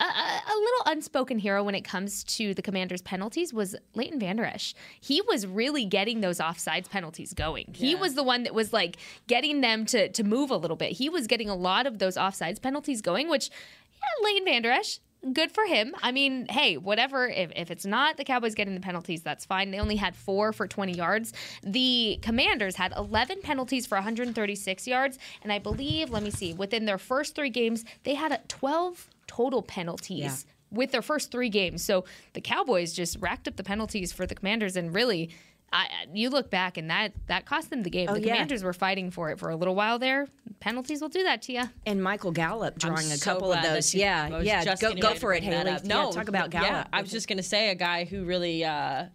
a, 0.04 0.52
a 0.52 0.56
little 0.56 0.82
unspoken 0.86 1.38
hero 1.38 1.62
when 1.62 1.74
it 1.74 1.82
comes 1.82 2.24
to 2.24 2.54
the 2.54 2.62
Commanders' 2.62 3.02
penalties 3.02 3.52
was 3.52 3.76
Leighton 3.94 4.18
Vander 4.18 4.44
Esch. 4.44 4.74
He 5.00 5.20
was 5.22 5.46
really 5.46 5.84
getting 5.84 6.20
those 6.20 6.38
offsides 6.38 6.88
penalties 6.88 7.32
going. 7.32 7.74
He 7.74 7.94
was 7.94 8.14
the 8.14 8.22
one 8.22 8.42
that 8.44 8.54
was 8.54 8.72
like 8.72 8.96
getting 9.26 9.60
them 9.60 9.86
to 9.86 10.08
to 10.08 10.24
move 10.24 10.50
a 10.50 10.56
little 10.56 10.76
bit. 10.76 10.92
He 10.92 11.08
was 11.08 11.26
getting 11.26 11.48
a 11.48 11.56
lot 11.56 11.86
of 11.86 11.98
those 11.98 12.16
offsides 12.16 12.60
penalties 12.60 13.00
going, 13.00 13.28
which 13.28 13.50
yeah, 13.50 14.24
Leighton 14.24 14.44
Vander 14.44 14.70
Esch, 14.70 14.98
good 15.32 15.52
for 15.52 15.64
him. 15.64 15.94
I 16.02 16.12
mean, 16.12 16.46
hey, 16.48 16.76
whatever. 16.76 17.28
If, 17.28 17.52
if 17.54 17.70
it's 17.70 17.86
not 17.86 18.16
the 18.16 18.24
Cowboys 18.24 18.54
getting 18.54 18.74
the 18.74 18.80
penalties, 18.80 19.22
that's 19.22 19.44
fine. 19.44 19.70
They 19.70 19.78
only 19.78 19.96
had 19.96 20.16
four 20.16 20.52
for 20.52 20.66
20 20.66 20.92
yards. 20.92 21.32
The 21.62 22.18
Commanders 22.22 22.76
had 22.76 22.92
11 22.96 23.42
penalties 23.42 23.86
for 23.86 23.96
136 23.96 24.86
yards. 24.86 25.18
And 25.42 25.52
I 25.52 25.58
believe, 25.58 26.10
let 26.10 26.22
me 26.22 26.30
see, 26.30 26.52
within 26.54 26.84
their 26.86 26.98
first 26.98 27.34
three 27.34 27.50
games, 27.50 27.84
they 28.04 28.14
had 28.14 28.32
a 28.32 28.40
12 28.48 29.08
total 29.26 29.62
penalties. 29.62 30.18
Yeah. 30.18 30.36
With 30.70 30.90
their 30.90 31.02
first 31.02 31.30
three 31.30 31.50
games. 31.50 31.84
So 31.84 32.06
the 32.32 32.40
Cowboys 32.40 32.94
just 32.94 33.18
racked 33.20 33.46
up 33.46 33.56
the 33.56 33.62
penalties 33.62 34.10
for 34.12 34.26
the 34.26 34.34
Commanders 34.34 34.76
and 34.76 34.94
really. 34.94 35.30
I, 35.74 35.86
you 36.12 36.28
look 36.28 36.50
back 36.50 36.76
and 36.76 36.90
that 36.90 37.12
that 37.28 37.46
cost 37.46 37.70
them 37.70 37.82
the 37.82 37.88
game. 37.88 38.06
Oh, 38.10 38.12
the 38.14 38.20
yeah. 38.20 38.34
Commanders 38.34 38.62
were 38.62 38.74
fighting 38.74 39.10
for 39.10 39.30
it 39.30 39.38
for 39.38 39.48
a 39.48 39.56
little 39.56 39.74
while 39.74 39.98
there. 39.98 40.28
Penalties 40.60 41.00
will 41.00 41.08
do 41.08 41.22
that 41.22 41.40
to 41.42 41.52
you. 41.54 41.62
and 41.86 42.02
Michael 42.02 42.30
Gallup 42.30 42.78
drawing 42.78 43.06
a 43.10 43.16
so 43.16 43.32
couple 43.32 43.54
of 43.54 43.62
those. 43.62 43.94
you- 43.94 44.00
Yeah, 44.02 44.40
yeah. 44.40 44.74
Go, 44.78 44.92
go 44.94 45.14
for 45.14 45.32
it, 45.32 45.42
Haley. 45.42 45.78
No, 45.84 46.08
yeah, 46.08 46.10
talk 46.10 46.28
about 46.28 46.50
Gallup. 46.50 46.68
Yeah, 46.70 46.84
I 46.92 47.00
was 47.00 47.10
just 47.10 47.26
going 47.26 47.38
to 47.38 47.42
say 47.42 47.70
a 47.70 47.74
guy 47.74 48.04
who 48.04 48.24
really 48.24 48.62
uh, 48.66 49.06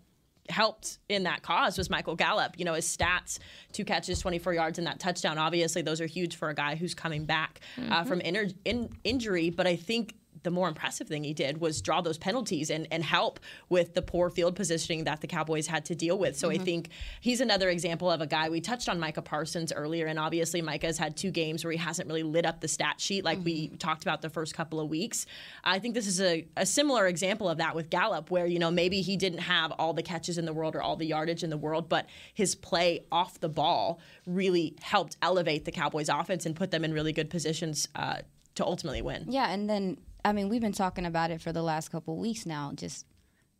helped 0.49 0.99
in 1.09 1.23
that 1.23 1.41
cause 1.41 1.77
was 1.77 1.89
Michael 1.89 2.15
Gallup. 2.15 2.57
You 2.57 2.65
know, 2.65 2.73
his 2.73 2.85
stats: 2.85 3.39
two 3.71 3.85
catches, 3.85 4.19
24 4.19 4.53
yards, 4.53 4.77
and 4.77 4.87
that 4.87 4.99
touchdown. 4.99 5.37
Obviously, 5.37 5.81
those 5.81 6.01
are 6.01 6.05
huge 6.05 6.35
for 6.35 6.49
a 6.49 6.55
guy 6.55 6.75
who's 6.75 6.93
coming 6.93 7.25
back 7.25 7.61
uh, 7.89 8.03
from 8.03 8.21
inner 8.21 8.47
in, 8.65 8.89
injury. 9.03 9.49
But 9.49 9.67
I 9.67 9.75
think. 9.75 10.15
The 10.43 10.51
more 10.51 10.67
impressive 10.67 11.07
thing 11.07 11.23
he 11.23 11.33
did 11.33 11.59
was 11.59 11.81
draw 11.81 12.01
those 12.01 12.17
penalties 12.17 12.69
and, 12.69 12.87
and 12.91 13.03
help 13.03 13.39
with 13.69 13.93
the 13.93 14.01
poor 14.01 14.29
field 14.29 14.55
positioning 14.55 15.05
that 15.05 15.21
the 15.21 15.27
Cowboys 15.27 15.67
had 15.67 15.85
to 15.85 15.95
deal 15.95 16.17
with. 16.17 16.37
So 16.37 16.49
I 16.49 16.57
think 16.57 16.89
he's 17.21 17.41
another 17.41 17.69
example 17.69 18.09
of 18.09 18.21
a 18.21 18.27
guy. 18.27 18.49
We 18.49 18.61
touched 18.61 18.89
on 18.89 18.99
Micah 18.99 19.21
Parsons 19.21 19.71
earlier, 19.71 20.07
and 20.07 20.19
obviously 20.19 20.61
Micah's 20.61 20.97
had 20.97 21.15
two 21.17 21.31
games 21.31 21.63
where 21.63 21.71
he 21.71 21.77
hasn't 21.77 22.07
really 22.07 22.23
lit 22.23 22.45
up 22.45 22.61
the 22.61 22.67
stat 22.67 22.99
sheet 22.99 23.23
like 23.23 23.39
we 23.43 23.69
talked 23.69 24.03
about 24.03 24.21
the 24.21 24.29
first 24.29 24.53
couple 24.53 24.79
of 24.79 24.89
weeks. 24.89 25.25
I 25.63 25.79
think 25.79 25.93
this 25.93 26.07
is 26.07 26.21
a, 26.21 26.45
a 26.55 26.65
similar 26.65 27.07
example 27.07 27.49
of 27.49 27.57
that 27.57 27.75
with 27.75 27.89
Gallup, 27.89 28.31
where 28.31 28.45
you 28.45 28.59
know 28.59 28.71
maybe 28.71 29.01
he 29.01 29.17
didn't 29.17 29.39
have 29.39 29.71
all 29.73 29.93
the 29.93 30.03
catches 30.03 30.37
in 30.37 30.45
the 30.45 30.53
world 30.53 30.75
or 30.75 30.81
all 30.81 30.95
the 30.95 31.05
yardage 31.05 31.43
in 31.43 31.49
the 31.49 31.57
world, 31.57 31.89
but 31.89 32.07
his 32.33 32.55
play 32.55 33.05
off 33.11 33.39
the 33.39 33.49
ball 33.49 33.99
really 34.25 34.75
helped 34.81 35.17
elevate 35.21 35.65
the 35.65 35.71
Cowboys' 35.71 36.09
offense 36.09 36.45
and 36.45 36.55
put 36.55 36.71
them 36.71 36.83
in 36.83 36.93
really 36.93 37.13
good 37.13 37.29
positions 37.29 37.87
uh, 37.95 38.17
to 38.55 38.65
ultimately 38.65 39.01
win. 39.01 39.25
Yeah, 39.27 39.49
and 39.49 39.69
then 39.69 39.97
I 40.25 40.33
mean 40.33 40.49
we've 40.49 40.61
been 40.61 40.73
talking 40.73 41.05
about 41.05 41.31
it 41.31 41.41
for 41.41 41.51
the 41.51 41.61
last 41.63 41.89
couple 41.89 42.13
of 42.15 42.19
weeks 42.19 42.45
now. 42.45 42.71
Just 42.75 43.05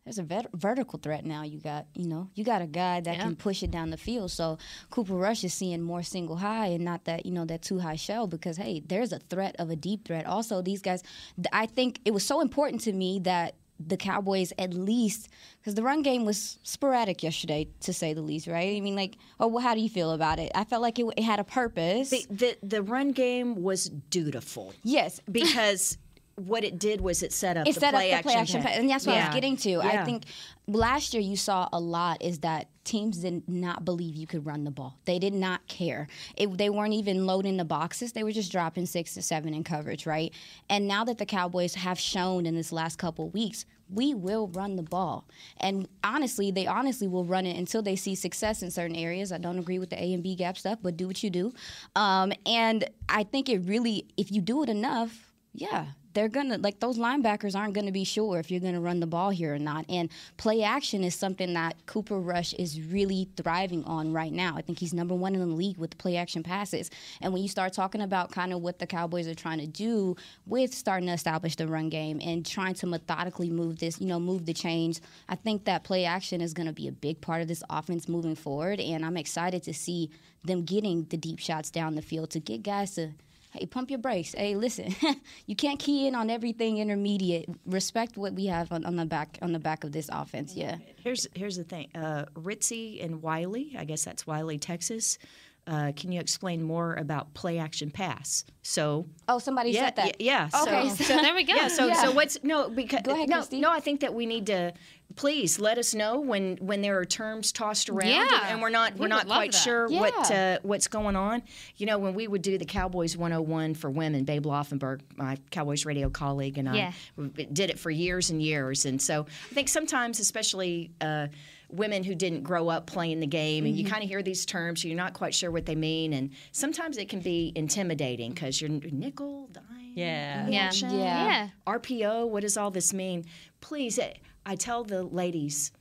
there's 0.03 0.19
a 0.19 0.23
vet- 0.23 0.47
vertical 0.53 0.99
threat 0.99 1.25
now. 1.25 1.43
You 1.43 1.59
got 1.59 1.85
you 1.93 2.07
know 2.07 2.29
you 2.33 2.43
got 2.43 2.61
a 2.61 2.67
guy 2.67 3.01
that 3.01 3.19
can 3.19 3.35
push 3.35 3.61
it 3.63 3.71
down 3.71 3.89
the 3.89 3.97
field. 3.97 4.31
So 4.31 4.57
Cooper 4.89 5.13
Rush 5.15 5.43
is 5.43 5.53
seeing 5.53 5.81
more 5.81 6.01
single 6.03 6.37
high 6.37 6.67
and 6.67 6.85
not 6.85 7.03
that 7.05 7.25
you 7.25 7.31
know 7.31 7.45
that 7.45 7.61
two 7.61 7.79
high 7.79 7.97
shell 7.97 8.25
because 8.27 8.57
hey, 8.57 8.81
there's 8.85 9.11
a 9.11 9.19
threat 9.19 9.55
of 9.59 9.69
a 9.69 9.75
deep 9.75 10.05
threat. 10.05 10.25
Also, 10.25 10.61
these 10.61 10.81
guys, 10.81 11.03
I 11.51 11.65
think 11.65 11.99
it 12.05 12.11
was 12.11 12.25
so 12.25 12.41
important 12.41 12.81
to 12.81 12.93
me 12.93 13.19
that. 13.23 13.55
The 13.79 13.95
Cowboys, 13.95 14.51
at 14.57 14.73
least, 14.73 15.29
because 15.59 15.75
the 15.75 15.83
run 15.83 16.01
game 16.01 16.25
was 16.25 16.57
sporadic 16.63 17.21
yesterday, 17.21 17.67
to 17.81 17.93
say 17.93 18.13
the 18.15 18.23
least, 18.23 18.47
right? 18.47 18.75
I 18.75 18.79
mean, 18.79 18.95
like, 18.95 19.17
oh, 19.39 19.45
well, 19.45 19.61
how 19.61 19.75
do 19.75 19.81
you 19.81 19.87
feel 19.87 20.13
about 20.13 20.39
it? 20.39 20.51
I 20.55 20.63
felt 20.63 20.81
like 20.81 20.97
it, 20.97 21.05
it 21.15 21.21
had 21.21 21.39
a 21.39 21.43
purpose. 21.43 22.09
the, 22.09 22.25
the 22.31 22.57
the 22.63 22.81
run 22.81 23.11
game 23.11 23.61
was 23.61 23.89
dutiful. 24.09 24.73
yes, 24.81 25.21
because 25.31 25.99
what 26.37 26.63
it 26.63 26.77
did 26.77 27.01
was 27.01 27.23
it 27.23 27.33
set 27.33 27.57
up 27.57 27.67
it 27.67 27.73
the 27.73 27.79
set 27.79 27.93
play 27.93 28.13
up 28.13 28.19
the 28.19 28.29
play 28.29 28.39
action, 28.39 28.61
pass, 28.61 28.77
and 28.77 28.87
that's 28.87 29.07
what 29.07 29.17
I 29.17 29.25
was 29.25 29.33
getting 29.33 29.57
to. 29.57 29.81
I 29.81 30.05
think 30.05 30.23
last 30.67 31.13
year 31.13 31.21
you 31.21 31.35
saw 31.35 31.67
a 31.73 31.79
lot 31.79 32.21
is 32.21 32.39
that 32.39 32.67
teams 32.83 33.17
did 33.17 33.49
not 33.49 33.83
believe 33.83 34.15
you 34.15 34.27
could 34.27 34.45
run 34.45 34.63
the 34.63 34.71
ball. 34.71 34.99
They 35.05 35.17
did 35.17 35.33
not 35.33 35.67
care. 35.67 36.07
It, 36.35 36.55
they 36.57 36.69
weren't 36.69 36.93
even 36.93 37.25
loading 37.25 37.57
the 37.57 37.65
boxes. 37.65 38.13
They 38.13 38.23
were 38.23 38.31
just 38.31 38.51
dropping 38.51 38.85
six 38.85 39.15
to 39.15 39.21
seven 39.23 39.53
in 39.55 39.63
coverage, 39.63 40.05
right? 40.05 40.31
And 40.69 40.87
now 40.87 41.03
that 41.05 41.17
the 41.17 41.25
Cowboys 41.25 41.73
have 41.73 41.99
shown 41.99 42.45
in 42.45 42.55
this 42.55 42.71
last 42.71 42.97
couple 42.99 43.29
weeks, 43.29 43.65
we 43.89 44.13
will 44.13 44.47
run 44.49 44.75
the 44.75 44.83
ball. 44.83 45.27
And 45.59 45.87
honestly, 46.03 46.51
they 46.51 46.67
honestly 46.67 47.07
will 47.07 47.25
run 47.25 47.47
it 47.47 47.57
until 47.57 47.81
they 47.81 47.95
see 47.95 48.13
success 48.13 48.61
in 48.61 48.69
certain 48.69 48.95
areas. 48.95 49.31
I 49.31 49.39
don't 49.39 49.57
agree 49.57 49.79
with 49.79 49.89
the 49.89 50.01
A 50.01 50.13
and 50.13 50.21
B 50.21 50.35
gap 50.35 50.57
stuff, 50.57 50.79
but 50.83 50.97
do 50.97 51.07
what 51.07 51.23
you 51.23 51.31
do. 51.31 51.53
Um, 51.95 52.31
and 52.45 52.87
I 53.09 53.23
think 53.23 53.49
it 53.49 53.59
really, 53.59 54.05
if 54.17 54.31
you 54.31 54.41
do 54.41 54.61
it 54.61 54.69
enough, 54.69 55.33
yeah, 55.53 55.87
they're 56.17 56.27
gonna 56.27 56.57
like 56.57 56.79
those 56.79 56.97
linebackers 56.97 57.55
aren't 57.55 57.75
gonna 57.75 57.91
be 57.91 58.03
sure 58.03 58.39
if 58.39 58.49
you're 58.49 58.59
gonna 58.59 58.81
run 58.81 58.99
the 58.99 59.05
ball 59.05 59.29
here 59.29 59.53
or 59.53 59.59
not. 59.59 59.85
And 59.87 60.09
play 60.37 60.63
action 60.63 61.03
is 61.03 61.13
something 61.13 61.53
that 61.53 61.85
Cooper 61.85 62.19
Rush 62.19 62.53
is 62.53 62.81
really 62.81 63.29
thriving 63.37 63.83
on 63.83 64.11
right 64.11 64.33
now. 64.33 64.55
I 64.57 64.63
think 64.63 64.79
he's 64.79 64.95
number 64.95 65.13
one 65.13 65.35
in 65.35 65.41
the 65.41 65.55
league 65.55 65.77
with 65.77 65.95
play 65.99 66.17
action 66.17 66.41
passes. 66.41 66.89
And 67.21 67.33
when 67.33 67.43
you 67.43 67.47
start 67.47 67.71
talking 67.71 68.01
about 68.01 68.31
kind 68.31 68.51
of 68.51 68.63
what 68.63 68.79
the 68.79 68.87
Cowboys 68.87 69.27
are 69.27 69.35
trying 69.35 69.59
to 69.59 69.67
do 69.67 70.15
with 70.47 70.73
starting 70.73 71.05
to 71.05 71.13
establish 71.13 71.55
the 71.55 71.67
run 71.67 71.89
game 71.89 72.19
and 72.19 72.43
trying 72.43 72.73
to 72.73 72.87
methodically 72.87 73.51
move 73.51 73.77
this, 73.77 74.01
you 74.01 74.07
know, 74.07 74.19
move 74.19 74.47
the 74.47 74.55
chains, 74.55 75.01
I 75.29 75.35
think 75.35 75.65
that 75.65 75.83
play 75.83 76.05
action 76.05 76.41
is 76.41 76.55
gonna 76.55 76.73
be 76.73 76.87
a 76.87 76.91
big 76.91 77.21
part 77.21 77.43
of 77.43 77.47
this 77.47 77.61
offense 77.69 78.09
moving 78.09 78.33
forward. 78.33 78.79
And 78.79 79.05
I'm 79.05 79.17
excited 79.17 79.61
to 79.65 79.73
see 79.75 80.09
them 80.43 80.63
getting 80.63 81.03
the 81.03 81.17
deep 81.17 81.37
shots 81.37 81.69
down 81.69 81.93
the 81.93 82.01
field 82.01 82.31
to 82.31 82.39
get 82.39 82.63
guys 82.63 82.95
to 82.95 83.11
hey, 83.59 83.65
pump 83.65 83.89
your 83.89 83.99
brakes. 83.99 84.33
Hey, 84.33 84.55
listen, 84.55 84.95
you 85.45 85.55
can't 85.55 85.79
key 85.79 86.07
in 86.07 86.15
on 86.15 86.29
everything 86.29 86.77
intermediate. 86.77 87.49
Respect 87.65 88.17
what 88.17 88.33
we 88.33 88.45
have 88.47 88.71
on, 88.71 88.85
on 88.85 88.95
the 88.95 89.05
back 89.05 89.37
on 89.41 89.51
the 89.53 89.59
back 89.59 89.83
of 89.83 89.91
this 89.91 90.09
offense. 90.11 90.53
Yeah. 90.55 90.77
Here's 91.03 91.27
here's 91.35 91.57
the 91.57 91.63
thing. 91.63 91.89
Uh, 91.95 92.25
Ritzy 92.35 93.03
and 93.03 93.21
Wiley, 93.21 93.75
I 93.77 93.85
guess 93.85 94.03
that's 94.05 94.25
Wylie, 94.27 94.57
Texas. 94.59 95.17
Uh, 95.65 95.91
can 95.97 96.13
you 96.13 96.19
explain 96.21 96.63
more 96.63 96.95
about 96.95 97.33
play 97.33 97.57
action 97.57 97.91
pass? 97.91 98.45
So 98.61 99.05
Oh, 99.27 99.37
somebody 99.37 99.71
yeah, 99.71 99.87
said 99.87 99.95
that. 99.97 100.05
y- 100.05 100.13
yeah. 100.19 100.49
Okay, 100.63 100.87
So, 100.89 101.03
so 101.03 101.21
there 101.21 101.35
we 101.35 101.43
go. 101.43 101.53
Yeah. 101.55 101.67
So 101.67 101.87
Yeah. 101.87 102.03
so 102.03 102.11
what's 102.13 102.41
no 102.41 102.69
because 102.69 103.01
Go 103.01 103.11
ahead, 103.11 103.27
no 103.27 103.41
Kristi. 103.41 103.59
no 103.59 103.69
I 103.69 103.81
think 103.81 103.99
that 103.99 104.13
we 104.13 104.25
need 104.25 104.45
to 104.45 104.71
please 105.15 105.59
let 105.59 105.77
us 105.77 105.95
know 105.95 106.19
when 106.19 106.57
when 106.57 106.81
there 106.81 106.99
are 106.99 107.05
terms 107.05 107.51
tossed 107.51 107.89
around 107.89 108.07
Yeah. 108.09 108.27
and 108.51 108.61
we're 108.61 108.69
not 108.69 108.93
We 108.95 109.01
we're 109.01 109.07
not 109.07 109.25
quite 109.25 109.51
that. 109.53 109.57
sure 109.57 109.87
what 109.89 110.31
uh, 110.31 110.59
what's 110.63 110.87
going 110.87 111.15
on. 111.15 111.43
You 111.77 111.85
know 111.87 111.97
when 111.97 112.13
we 112.13 112.27
would 112.27 112.41
do 112.41 112.57
the 112.57 112.65
Cowboys 112.65 113.17
101 113.17 113.75
for 113.75 113.89
women, 113.89 114.25
Babe 114.25 114.45
Laufenberg, 114.45 115.01
my 115.15 115.37
Cowboys 115.49 115.85
radio 115.85 116.09
colleague, 116.09 116.57
and 116.57 116.73
Yeah. 116.75 116.91
I 117.17 117.43
did 117.51 117.69
it 117.69 117.79
for 117.79 117.89
years 117.89 118.29
and 118.29 118.41
years. 118.41 118.85
And 118.85 119.01
so 119.01 119.25
I 119.51 119.53
think 119.53 119.69
sometimes, 119.69 120.19
especially. 120.19 120.91
Uh, 121.01 121.27
Women 121.69 122.05
who 122.05 122.15
didn't 122.15 122.43
grow 122.43 122.69
up 122.69 122.87
playing 122.87 123.19
the 123.19 123.27
game, 123.27 123.65
and 123.65 123.75
you 123.75 123.83
Mm-hmm. 123.83 123.91
kind 123.91 124.01
of 124.01 124.09
hear 124.09 124.23
these 124.23 124.45
terms, 124.45 124.85
you're 124.85 124.95
not 124.95 125.11
quite 125.13 125.35
sure 125.35 125.51
what 125.51 125.65
they 125.65 125.75
mean, 125.75 126.13
and 126.13 126.29
sometimes 126.53 126.97
it 126.97 127.09
can 127.09 127.19
be 127.19 127.51
intimidating 127.55 128.31
because 128.31 128.61
you're 128.61 128.69
nickel, 128.69 129.49
dime, 129.51 129.63
Yeah. 129.93 130.47
Yeah. 130.47 130.71
Yeah. 130.73 130.91
Yeah. 130.93 131.49
RPO, 131.67 132.29
what 132.29 132.43
does 132.43 132.55
all 132.55 132.71
this 132.71 132.93
mean? 132.93 133.25
Please, 133.59 133.99
I- 134.47 134.51
I 134.51 134.55
tell 134.55 134.83
the 134.83 135.03
ladies, 135.03 135.71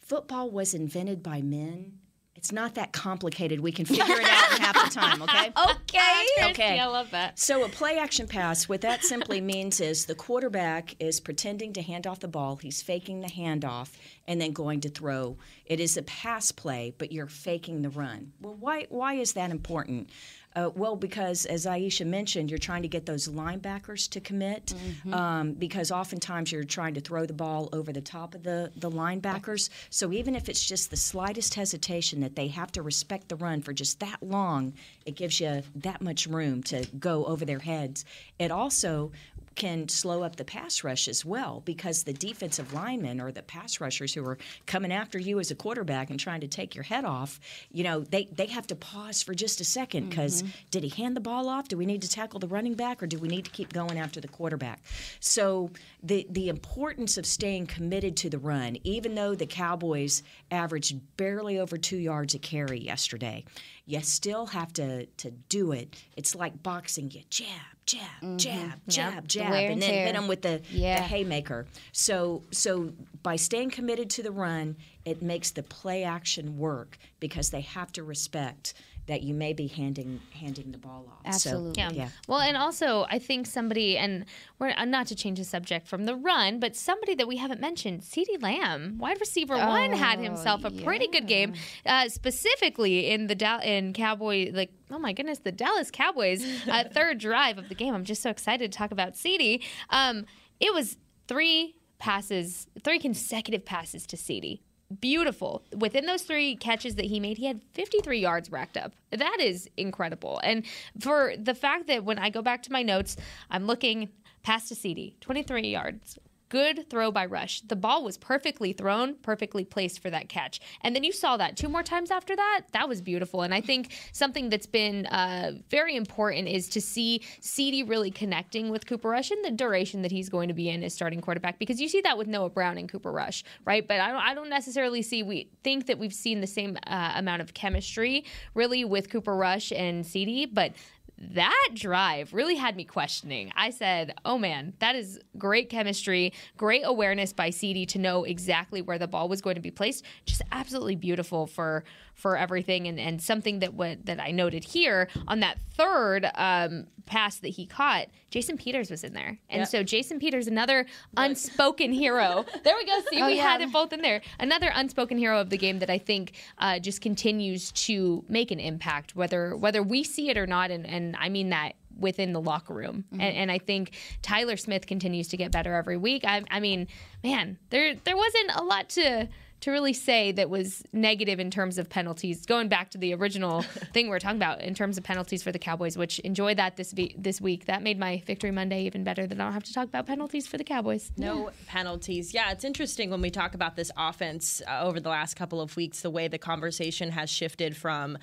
football 0.00 0.50
was 0.50 0.74
invented 0.74 1.22
by 1.22 1.42
men. 1.42 1.98
It's 2.34 2.52
not 2.52 2.76
that 2.76 2.92
complicated. 2.92 3.58
We 3.60 3.72
can 3.72 3.84
figure 3.84 4.04
it 4.20 4.24
out 4.24 4.52
in 4.56 4.62
half 4.62 4.84
the 4.84 4.94
time, 4.94 5.22
okay? 5.22 5.52
Okay. 5.88 6.50
Okay. 6.50 6.78
I 6.78 6.86
love 6.86 7.10
that. 7.10 7.38
So 7.38 7.64
a 7.64 7.68
play 7.68 7.98
action 7.98 8.28
pass, 8.28 8.68
what 8.68 8.80
that 8.82 9.02
simply 9.02 9.40
means 9.40 9.80
is 9.80 10.06
the 10.06 10.14
quarterback 10.14 10.94
is 11.00 11.18
pretending 11.18 11.72
to 11.72 11.82
hand 11.82 12.06
off 12.06 12.20
the 12.20 12.28
ball. 12.28 12.56
He's 12.56 12.80
faking 12.80 13.20
the 13.20 13.26
handoff 13.28 13.90
and 14.28 14.40
then 14.40 14.52
going 14.52 14.80
to 14.82 14.88
throw. 14.88 15.36
It 15.66 15.80
is 15.80 15.96
a 15.96 16.02
pass 16.02 16.52
play, 16.52 16.94
but 16.98 17.10
you're 17.10 17.26
faking 17.26 17.82
the 17.82 17.90
run. 17.90 18.32
Well, 18.40 18.54
why 18.54 18.86
why 18.90 19.14
is 19.14 19.32
that 19.32 19.50
important? 19.50 20.10
Uh, 20.56 20.70
well, 20.74 20.96
because 20.96 21.44
as 21.46 21.66
Aisha 21.66 22.06
mentioned, 22.06 22.50
you're 22.50 22.58
trying 22.58 22.82
to 22.82 22.88
get 22.88 23.06
those 23.06 23.28
linebackers 23.28 24.08
to 24.10 24.20
commit 24.20 24.74
um, 25.12 25.52
because 25.52 25.92
oftentimes 25.92 26.50
you're 26.50 26.64
trying 26.64 26.94
to 26.94 27.00
throw 27.00 27.26
the 27.26 27.34
ball 27.34 27.68
over 27.72 27.92
the 27.92 28.00
top 28.00 28.34
of 28.34 28.42
the, 28.42 28.72
the 28.74 28.90
linebackers. 28.90 29.68
So 29.90 30.10
even 30.10 30.34
if 30.34 30.48
it's 30.48 30.64
just 30.64 30.90
the 30.90 30.96
slightest 30.96 31.54
hesitation 31.54 32.20
that 32.20 32.34
they 32.34 32.48
have 32.48 32.72
to 32.72 32.82
respect 32.82 33.28
the 33.28 33.36
run 33.36 33.60
for 33.60 33.72
just 33.72 34.00
that 34.00 34.20
long, 34.22 34.72
it 35.04 35.16
gives 35.16 35.38
you 35.38 35.62
that 35.76 36.00
much 36.00 36.26
room 36.26 36.62
to 36.64 36.86
go 36.98 37.26
over 37.26 37.44
their 37.44 37.60
heads. 37.60 38.04
It 38.38 38.50
also 38.50 39.12
can 39.58 39.88
slow 39.88 40.22
up 40.22 40.36
the 40.36 40.44
pass 40.44 40.84
rush 40.84 41.08
as 41.08 41.24
well 41.24 41.62
because 41.64 42.04
the 42.04 42.12
defensive 42.12 42.72
linemen 42.72 43.20
or 43.20 43.32
the 43.32 43.42
pass 43.42 43.80
rushers 43.80 44.14
who 44.14 44.24
are 44.24 44.38
coming 44.66 44.92
after 44.92 45.18
you 45.18 45.40
as 45.40 45.50
a 45.50 45.54
quarterback 45.54 46.08
and 46.08 46.18
trying 46.18 46.40
to 46.40 46.48
take 46.48 46.74
your 46.74 46.84
head 46.84 47.04
off, 47.04 47.40
you 47.70 47.82
know, 47.84 48.00
they, 48.00 48.26
they 48.26 48.46
have 48.46 48.68
to 48.68 48.76
pause 48.76 49.22
for 49.22 49.34
just 49.34 49.60
a 49.60 49.64
second 49.64 50.08
because 50.08 50.42
mm-hmm. 50.42 50.52
did 50.70 50.84
he 50.84 50.88
hand 50.88 51.16
the 51.16 51.20
ball 51.20 51.48
off? 51.48 51.68
Do 51.68 51.76
we 51.76 51.86
need 51.86 52.02
to 52.02 52.08
tackle 52.08 52.38
the 52.38 52.46
running 52.46 52.74
back 52.74 53.02
or 53.02 53.06
do 53.06 53.18
we 53.18 53.28
need 53.28 53.44
to 53.44 53.50
keep 53.50 53.72
going 53.72 53.98
after 53.98 54.20
the 54.20 54.28
quarterback? 54.28 54.80
So 55.20 55.70
the 56.02 56.26
the 56.30 56.48
importance 56.48 57.18
of 57.18 57.26
staying 57.26 57.66
committed 57.66 58.16
to 58.18 58.30
the 58.30 58.38
run, 58.38 58.78
even 58.84 59.14
though 59.14 59.34
the 59.34 59.46
Cowboys 59.46 60.22
averaged 60.50 61.00
barely 61.16 61.58
over 61.58 61.76
two 61.76 61.96
yards 61.96 62.34
a 62.34 62.38
carry 62.38 62.78
yesterday, 62.78 63.44
you 63.86 64.00
still 64.02 64.46
have 64.46 64.72
to 64.74 65.06
to 65.06 65.30
do 65.48 65.72
it. 65.72 65.96
It's 66.16 66.34
like 66.36 66.62
boxing. 66.62 67.10
You 67.10 67.22
jab, 67.28 67.77
jab, 67.88 68.38
jab, 68.38 68.80
jab, 68.86 69.28
jab, 69.28 69.50
wear 69.50 69.70
and 69.70 69.80
then 69.82 70.06
hit 70.06 70.12
them 70.14 70.28
with 70.28 70.42
the, 70.42 70.60
Yeah. 70.70 70.96
the 70.96 71.02
haymaker. 71.02 71.66
So 71.92 72.42
so 72.50 72.92
by 73.22 73.36
staying 73.36 73.70
committed 73.70 74.10
to 74.10 74.22
the 74.22 74.30
run, 74.30 74.76
it 75.04 75.22
makes 75.22 75.50
the 75.50 75.62
play 75.62 76.04
action 76.04 76.58
work 76.58 76.98
because 77.18 77.50
they 77.50 77.62
have 77.62 77.90
to 77.92 78.02
respect 78.04 78.74
that 79.08 79.22
you 79.22 79.34
may 79.34 79.52
be 79.52 79.66
handing 79.66 80.20
handing 80.30 80.70
the 80.70 80.78
ball 80.78 81.06
off. 81.08 81.20
Absolutely. 81.24 81.74
So, 81.74 81.80
Yeah. 81.80 81.90
yeah. 81.92 82.08
Well, 82.28 82.40
and 82.40 82.56
also 82.56 83.06
I 83.10 83.18
think 83.18 83.46
somebody, 83.46 83.98
and 83.98 84.24
we're 84.58 84.70
uh, 84.76 84.84
not 84.84 85.06
to 85.08 85.14
change 85.16 85.38
the 85.38 85.44
subject 85.44 85.88
from 85.88 86.04
the 86.04 86.14
run, 86.14 86.60
but 86.60 86.76
somebody 86.76 87.14
that 87.16 87.26
we 87.26 87.38
haven't 87.38 87.60
mentioned, 87.60 88.02
CeeDee 88.02 88.40
Lamb, 88.42 88.98
wide 88.98 89.18
receiver 89.20 89.56
one, 89.56 89.92
had 89.92 90.20
himself 90.20 90.64
a 90.64 90.70
pretty 90.70 91.08
good 91.08 91.26
game, 91.26 91.54
uh, 91.86 92.08
specifically 92.08 93.10
in 93.10 93.26
the 93.26 93.34
Dal- 93.34 93.60
in 93.60 93.92
Cowboy 93.92 94.50
like. 94.52 94.70
Oh 94.90 94.98
my 94.98 95.12
goodness, 95.12 95.40
the 95.40 95.52
Dallas 95.52 95.90
Cowboys 95.90 96.42
uh, 96.66 96.84
third 96.92 97.18
drive 97.18 97.58
of 97.58 97.68
the 97.68 97.74
game. 97.74 97.94
I'm 97.94 98.04
just 98.04 98.22
so 98.22 98.30
excited 98.30 98.72
to 98.72 98.78
talk 98.78 98.90
about 98.90 99.14
CeeDee. 99.14 99.62
Um, 99.90 100.24
it 100.60 100.72
was 100.72 100.96
three 101.26 101.74
passes, 101.98 102.66
three 102.84 102.98
consecutive 102.98 103.64
passes 103.64 104.06
to 104.06 104.16
Ceedee 104.16 104.60
beautiful. 105.00 105.62
Within 105.76 106.06
those 106.06 106.22
three 106.22 106.56
catches 106.56 106.94
that 106.96 107.06
he 107.06 107.20
made, 107.20 107.38
he 107.38 107.46
had 107.46 107.60
53 107.74 108.18
yards 108.18 108.50
racked 108.50 108.76
up. 108.76 108.92
That 109.10 109.38
is 109.40 109.68
incredible. 109.76 110.40
And 110.42 110.64
for 111.00 111.34
the 111.36 111.54
fact 111.54 111.86
that 111.88 112.04
when 112.04 112.18
I 112.18 112.30
go 112.30 112.42
back 112.42 112.62
to 112.64 112.72
my 112.72 112.82
notes, 112.82 113.16
I'm 113.50 113.66
looking 113.66 114.08
past 114.42 114.70
a 114.70 114.74
CeeDee, 114.74 115.18
23 115.20 115.68
yards. 115.68 116.18
Good 116.48 116.88
throw 116.88 117.10
by 117.10 117.26
Rush. 117.26 117.60
The 117.60 117.76
ball 117.76 118.02
was 118.02 118.16
perfectly 118.16 118.72
thrown, 118.72 119.16
perfectly 119.16 119.64
placed 119.64 120.00
for 120.00 120.08
that 120.10 120.28
catch. 120.28 120.60
And 120.82 120.96
then 120.96 121.04
you 121.04 121.12
saw 121.12 121.36
that 121.36 121.56
two 121.56 121.68
more 121.68 121.82
times 121.82 122.10
after 122.10 122.34
that. 122.34 122.62
That 122.72 122.88
was 122.88 123.02
beautiful. 123.02 123.42
And 123.42 123.52
I 123.52 123.60
think 123.60 123.94
something 124.12 124.48
that's 124.48 124.66
been 124.66 125.06
uh, 125.06 125.52
very 125.68 125.94
important 125.94 126.48
is 126.48 126.68
to 126.70 126.80
see 126.80 127.22
CeeDee 127.40 127.88
really 127.88 128.10
connecting 128.10 128.70
with 128.70 128.86
Cooper 128.86 129.10
Rush 129.10 129.30
and 129.30 129.44
the 129.44 129.50
duration 129.50 130.02
that 130.02 130.10
he's 130.10 130.28
going 130.28 130.48
to 130.48 130.54
be 130.54 130.70
in 130.70 130.82
as 130.82 130.94
starting 130.94 131.20
quarterback 131.20 131.58
because 131.58 131.80
you 131.80 131.88
see 131.88 132.00
that 132.00 132.16
with 132.16 132.28
Noah 132.28 132.50
Brown 132.50 132.78
and 132.78 132.88
Cooper 132.88 133.12
Rush, 133.12 133.44
right? 133.64 133.86
But 133.86 134.00
I 134.00 134.10
don't, 134.10 134.22
I 134.22 134.34
don't 134.34 134.48
necessarily 134.48 135.02
see, 135.02 135.22
we 135.22 135.50
think 135.62 135.86
that 135.86 135.98
we've 135.98 136.14
seen 136.14 136.40
the 136.40 136.46
same 136.46 136.78
uh, 136.86 137.12
amount 137.16 137.42
of 137.42 137.52
chemistry 137.52 138.24
really 138.54 138.84
with 138.84 139.10
Cooper 139.10 139.36
Rush 139.36 139.70
and 139.72 140.04
CeeDee, 140.04 140.48
but 140.52 140.72
that 141.20 141.70
drive 141.74 142.32
really 142.32 142.54
had 142.54 142.76
me 142.76 142.84
questioning. 142.84 143.52
I 143.56 143.70
said, 143.70 144.14
"Oh 144.24 144.38
man, 144.38 144.74
that 144.78 144.94
is 144.94 145.18
great 145.36 145.68
chemistry, 145.68 146.32
great 146.56 146.82
awareness 146.84 147.32
by 147.32 147.50
CeeDee 147.50 147.88
to 147.88 147.98
know 147.98 148.24
exactly 148.24 148.82
where 148.82 148.98
the 148.98 149.08
ball 149.08 149.28
was 149.28 149.42
going 149.42 149.56
to 149.56 149.60
be 149.60 149.70
placed. 149.70 150.04
Just 150.26 150.42
absolutely 150.52 150.96
beautiful 150.96 151.46
for 151.46 151.84
for 152.18 152.36
everything, 152.36 152.86
and, 152.88 152.98
and 152.98 153.22
something 153.22 153.60
that 153.60 153.72
what 153.74 154.04
that 154.06 154.20
I 154.20 154.32
noted 154.32 154.64
here 154.64 155.08
on 155.28 155.40
that 155.40 155.58
third 155.74 156.28
um, 156.34 156.88
pass 157.06 157.36
that 157.38 157.48
he 157.48 157.64
caught. 157.64 158.08
Jason 158.30 158.58
Peters 158.58 158.90
was 158.90 159.04
in 159.04 159.14
there, 159.14 159.38
and 159.48 159.66
so 159.66 159.82
Jason 159.82 160.18
Peters, 160.18 160.48
another 160.48 160.84
unspoken 161.16 161.92
hero. 161.92 162.44
There 162.64 162.74
we 162.76 162.84
go. 162.84 163.00
See, 163.10 163.22
Oh, 163.22 163.26
we 163.26 163.36
yeah. 163.36 163.42
had 163.52 163.60
it 163.60 163.72
both 163.72 163.92
in 163.92 164.02
there. 164.02 164.20
Another 164.38 164.70
unspoken 164.74 165.16
hero 165.16 165.40
of 165.40 165.48
the 165.48 165.56
game 165.56 165.78
that 165.78 165.88
I 165.90 165.98
think 165.98 166.32
uh, 166.58 166.78
just 166.80 167.00
continues 167.00 167.70
to 167.72 168.24
make 168.28 168.50
an 168.50 168.58
impact, 168.60 169.14
whether 169.16 169.56
whether 169.56 169.82
we 169.82 170.02
see 170.04 170.28
it 170.28 170.36
or 170.36 170.46
not, 170.46 170.70
and, 170.70 170.86
and 170.86 171.16
I 171.18 171.28
mean 171.28 171.50
that 171.50 171.74
within 171.98 172.32
the 172.32 172.40
locker 172.40 172.74
room. 172.74 173.04
Mm-hmm. 173.12 173.20
And, 173.20 173.36
and 173.36 173.50
I 173.52 173.58
think 173.58 173.92
Tyler 174.22 174.56
Smith 174.56 174.86
continues 174.86 175.28
to 175.28 175.36
get 175.36 175.50
better 175.50 175.74
every 175.74 175.96
week. 175.96 176.24
I, 176.24 176.42
I 176.50 176.60
mean, 176.60 176.88
man, 177.24 177.58
there 177.70 177.94
there 178.04 178.16
wasn't 178.16 178.50
a 178.54 178.62
lot 178.62 178.88
to 178.90 179.28
to 179.60 179.70
really 179.70 179.92
say 179.92 180.32
that 180.32 180.48
was 180.48 180.82
negative 180.92 181.40
in 181.40 181.50
terms 181.50 181.78
of 181.78 181.88
penalties. 181.88 182.46
Going 182.46 182.68
back 182.68 182.90
to 182.90 182.98
the 182.98 183.14
original 183.14 183.62
thing 183.92 184.06
we 184.06 184.10
were 184.10 184.18
talking 184.18 184.36
about 184.36 184.60
in 184.60 184.74
terms 184.74 184.98
of 184.98 185.04
penalties 185.04 185.42
for 185.42 185.52
the 185.52 185.58
Cowboys, 185.58 185.96
which 185.96 186.18
enjoy 186.20 186.54
that 186.54 186.76
this 186.76 186.92
ve- 186.92 187.14
this 187.18 187.40
week. 187.40 187.66
That 187.66 187.82
made 187.82 187.98
my 187.98 188.22
Victory 188.26 188.50
Monday 188.50 188.84
even 188.84 189.04
better. 189.04 189.26
That 189.26 189.40
I 189.40 189.44
don't 189.44 189.52
have 189.52 189.64
to 189.64 189.72
talk 189.72 189.86
about 189.86 190.06
penalties 190.06 190.46
for 190.46 190.58
the 190.58 190.64
Cowboys. 190.64 191.10
No 191.16 191.50
penalties. 191.66 192.32
Yeah, 192.32 192.52
it's 192.52 192.64
interesting 192.64 193.10
when 193.10 193.20
we 193.20 193.30
talk 193.30 193.54
about 193.54 193.76
this 193.76 193.90
offense 193.96 194.62
uh, 194.66 194.82
over 194.82 195.00
the 195.00 195.08
last 195.08 195.34
couple 195.34 195.60
of 195.60 195.76
weeks, 195.76 196.02
the 196.02 196.10
way 196.10 196.28
the 196.28 196.38
conversation 196.38 197.10
has 197.10 197.30
shifted 197.30 197.76
from 197.76 198.18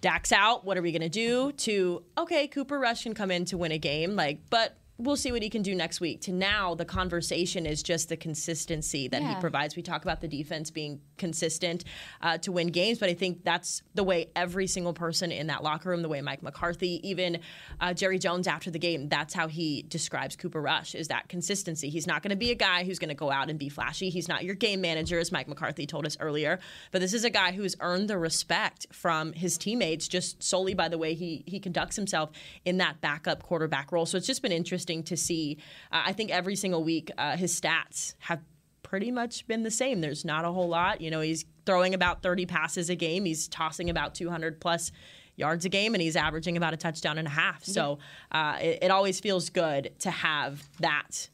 Dak's 0.00 0.32
out, 0.32 0.64
what 0.64 0.76
are 0.78 0.82
we 0.82 0.92
going 0.92 1.02
to 1.02 1.08
do, 1.08 1.52
to 1.52 2.04
okay, 2.16 2.46
Cooper 2.46 2.78
Rush 2.78 3.02
can 3.02 3.14
come 3.14 3.30
in 3.30 3.44
to 3.46 3.58
win 3.58 3.72
a 3.72 3.78
game, 3.78 4.14
like, 4.14 4.40
but 4.50 4.76
we'll 4.98 5.16
see 5.16 5.32
what 5.32 5.42
he 5.42 5.48
can 5.48 5.62
do 5.62 5.74
next 5.74 6.00
week. 6.00 6.20
To 6.22 6.32
now, 6.32 6.74
the 6.74 6.84
conversation 6.84 7.64
is 7.64 7.82
just 7.82 8.08
the 8.08 8.16
consistency 8.16 9.08
that 9.08 9.22
he 9.22 9.34
provides. 9.40 9.76
We 9.76 9.82
talk 9.82 10.02
about 10.02 10.20
the 10.20 10.28
defense 10.28 10.70
being 10.70 11.00
consistent 11.18 11.84
uh, 12.22 12.38
to 12.38 12.52
win 12.52 12.68
games, 12.68 12.98
but 12.98 13.08
I 13.08 13.14
think 13.14 13.44
that's 13.44 13.82
the 13.94 14.04
way 14.04 14.30
every 14.34 14.66
single 14.66 14.92
person 14.92 15.30
in 15.32 15.48
that 15.48 15.62
locker 15.62 15.90
room, 15.90 16.02
the 16.02 16.08
way 16.08 16.20
Mike 16.22 16.42
McCarthy, 16.42 17.00
even 17.08 17.40
uh, 17.80 17.92
Jerry 17.92 18.18
Jones 18.18 18.46
after 18.46 18.70
the 18.70 18.78
game, 18.78 19.08
that's 19.08 19.34
how 19.34 19.48
he 19.48 19.82
describes 19.82 20.36
Cooper 20.36 20.60
Rush 20.60 20.94
is 20.94 21.08
that 21.08 21.28
consistency. 21.28 21.90
He's 21.90 22.06
not 22.06 22.22
going 22.22 22.30
to 22.30 22.36
be 22.36 22.50
a 22.50 22.54
guy 22.54 22.84
who's 22.84 22.98
going 22.98 23.08
to 23.08 23.14
go 23.14 23.30
out 23.30 23.50
and 23.50 23.58
be 23.58 23.68
flashy. 23.68 24.10
He's 24.10 24.28
not 24.28 24.44
your 24.44 24.54
game 24.54 24.80
manager, 24.80 25.18
as 25.18 25.32
Mike 25.32 25.48
McCarthy 25.48 25.86
told 25.86 26.06
us 26.06 26.16
earlier, 26.20 26.58
but 26.92 27.00
this 27.00 27.12
is 27.12 27.24
a 27.24 27.30
guy 27.30 27.52
who's 27.52 27.76
earned 27.80 28.08
the 28.08 28.18
respect 28.18 28.86
from 28.92 29.32
his 29.32 29.58
teammates 29.58 30.08
just 30.08 30.42
solely 30.42 30.74
by 30.74 30.88
the 30.88 30.98
way 30.98 31.14
he 31.14 31.44
he 31.46 31.58
conducts 31.58 31.96
himself 31.96 32.30
in 32.64 32.78
that 32.78 33.00
backup 33.00 33.42
quarterback 33.42 33.92
role. 33.92 34.06
So 34.06 34.16
it's 34.16 34.26
just 34.26 34.42
been 34.42 34.52
interesting 34.52 35.02
to 35.04 35.16
see. 35.16 35.58
Uh, 35.92 36.02
I 36.06 36.12
think 36.12 36.30
every 36.30 36.56
single 36.56 36.84
week 36.84 37.10
uh, 37.18 37.36
his 37.36 37.58
stats 37.58 38.14
have 38.20 38.40
pretty 38.88 39.10
much 39.10 39.46
been 39.46 39.62
the 39.62 39.70
same. 39.70 40.00
There's 40.00 40.24
not 40.24 40.46
a 40.46 40.50
whole 40.50 40.68
lot. 40.68 41.02
You 41.02 41.10
know, 41.10 41.20
he's 41.20 41.44
throwing 41.66 41.92
about 41.92 42.22
30 42.22 42.46
passes 42.46 42.88
a 42.88 42.94
game. 42.94 43.26
He's 43.26 43.46
tossing 43.46 43.90
about 43.90 44.14
200 44.14 44.60
plus 44.60 44.92
yards 45.36 45.66
a 45.66 45.68
game, 45.68 45.94
and 45.94 46.00
he's 46.00 46.16
averaging 46.16 46.56
about 46.56 46.72
a 46.72 46.76
touchdown 46.78 47.18
and 47.18 47.28
a 47.28 47.30
half. 47.30 47.64
So 47.64 47.98
uh, 48.32 48.56
it, 48.60 48.78
it 48.82 48.90
always 48.90 49.20
feels 49.20 49.50
good 49.50 49.92
to 50.00 50.10
have 50.10 50.66
that 50.80 51.28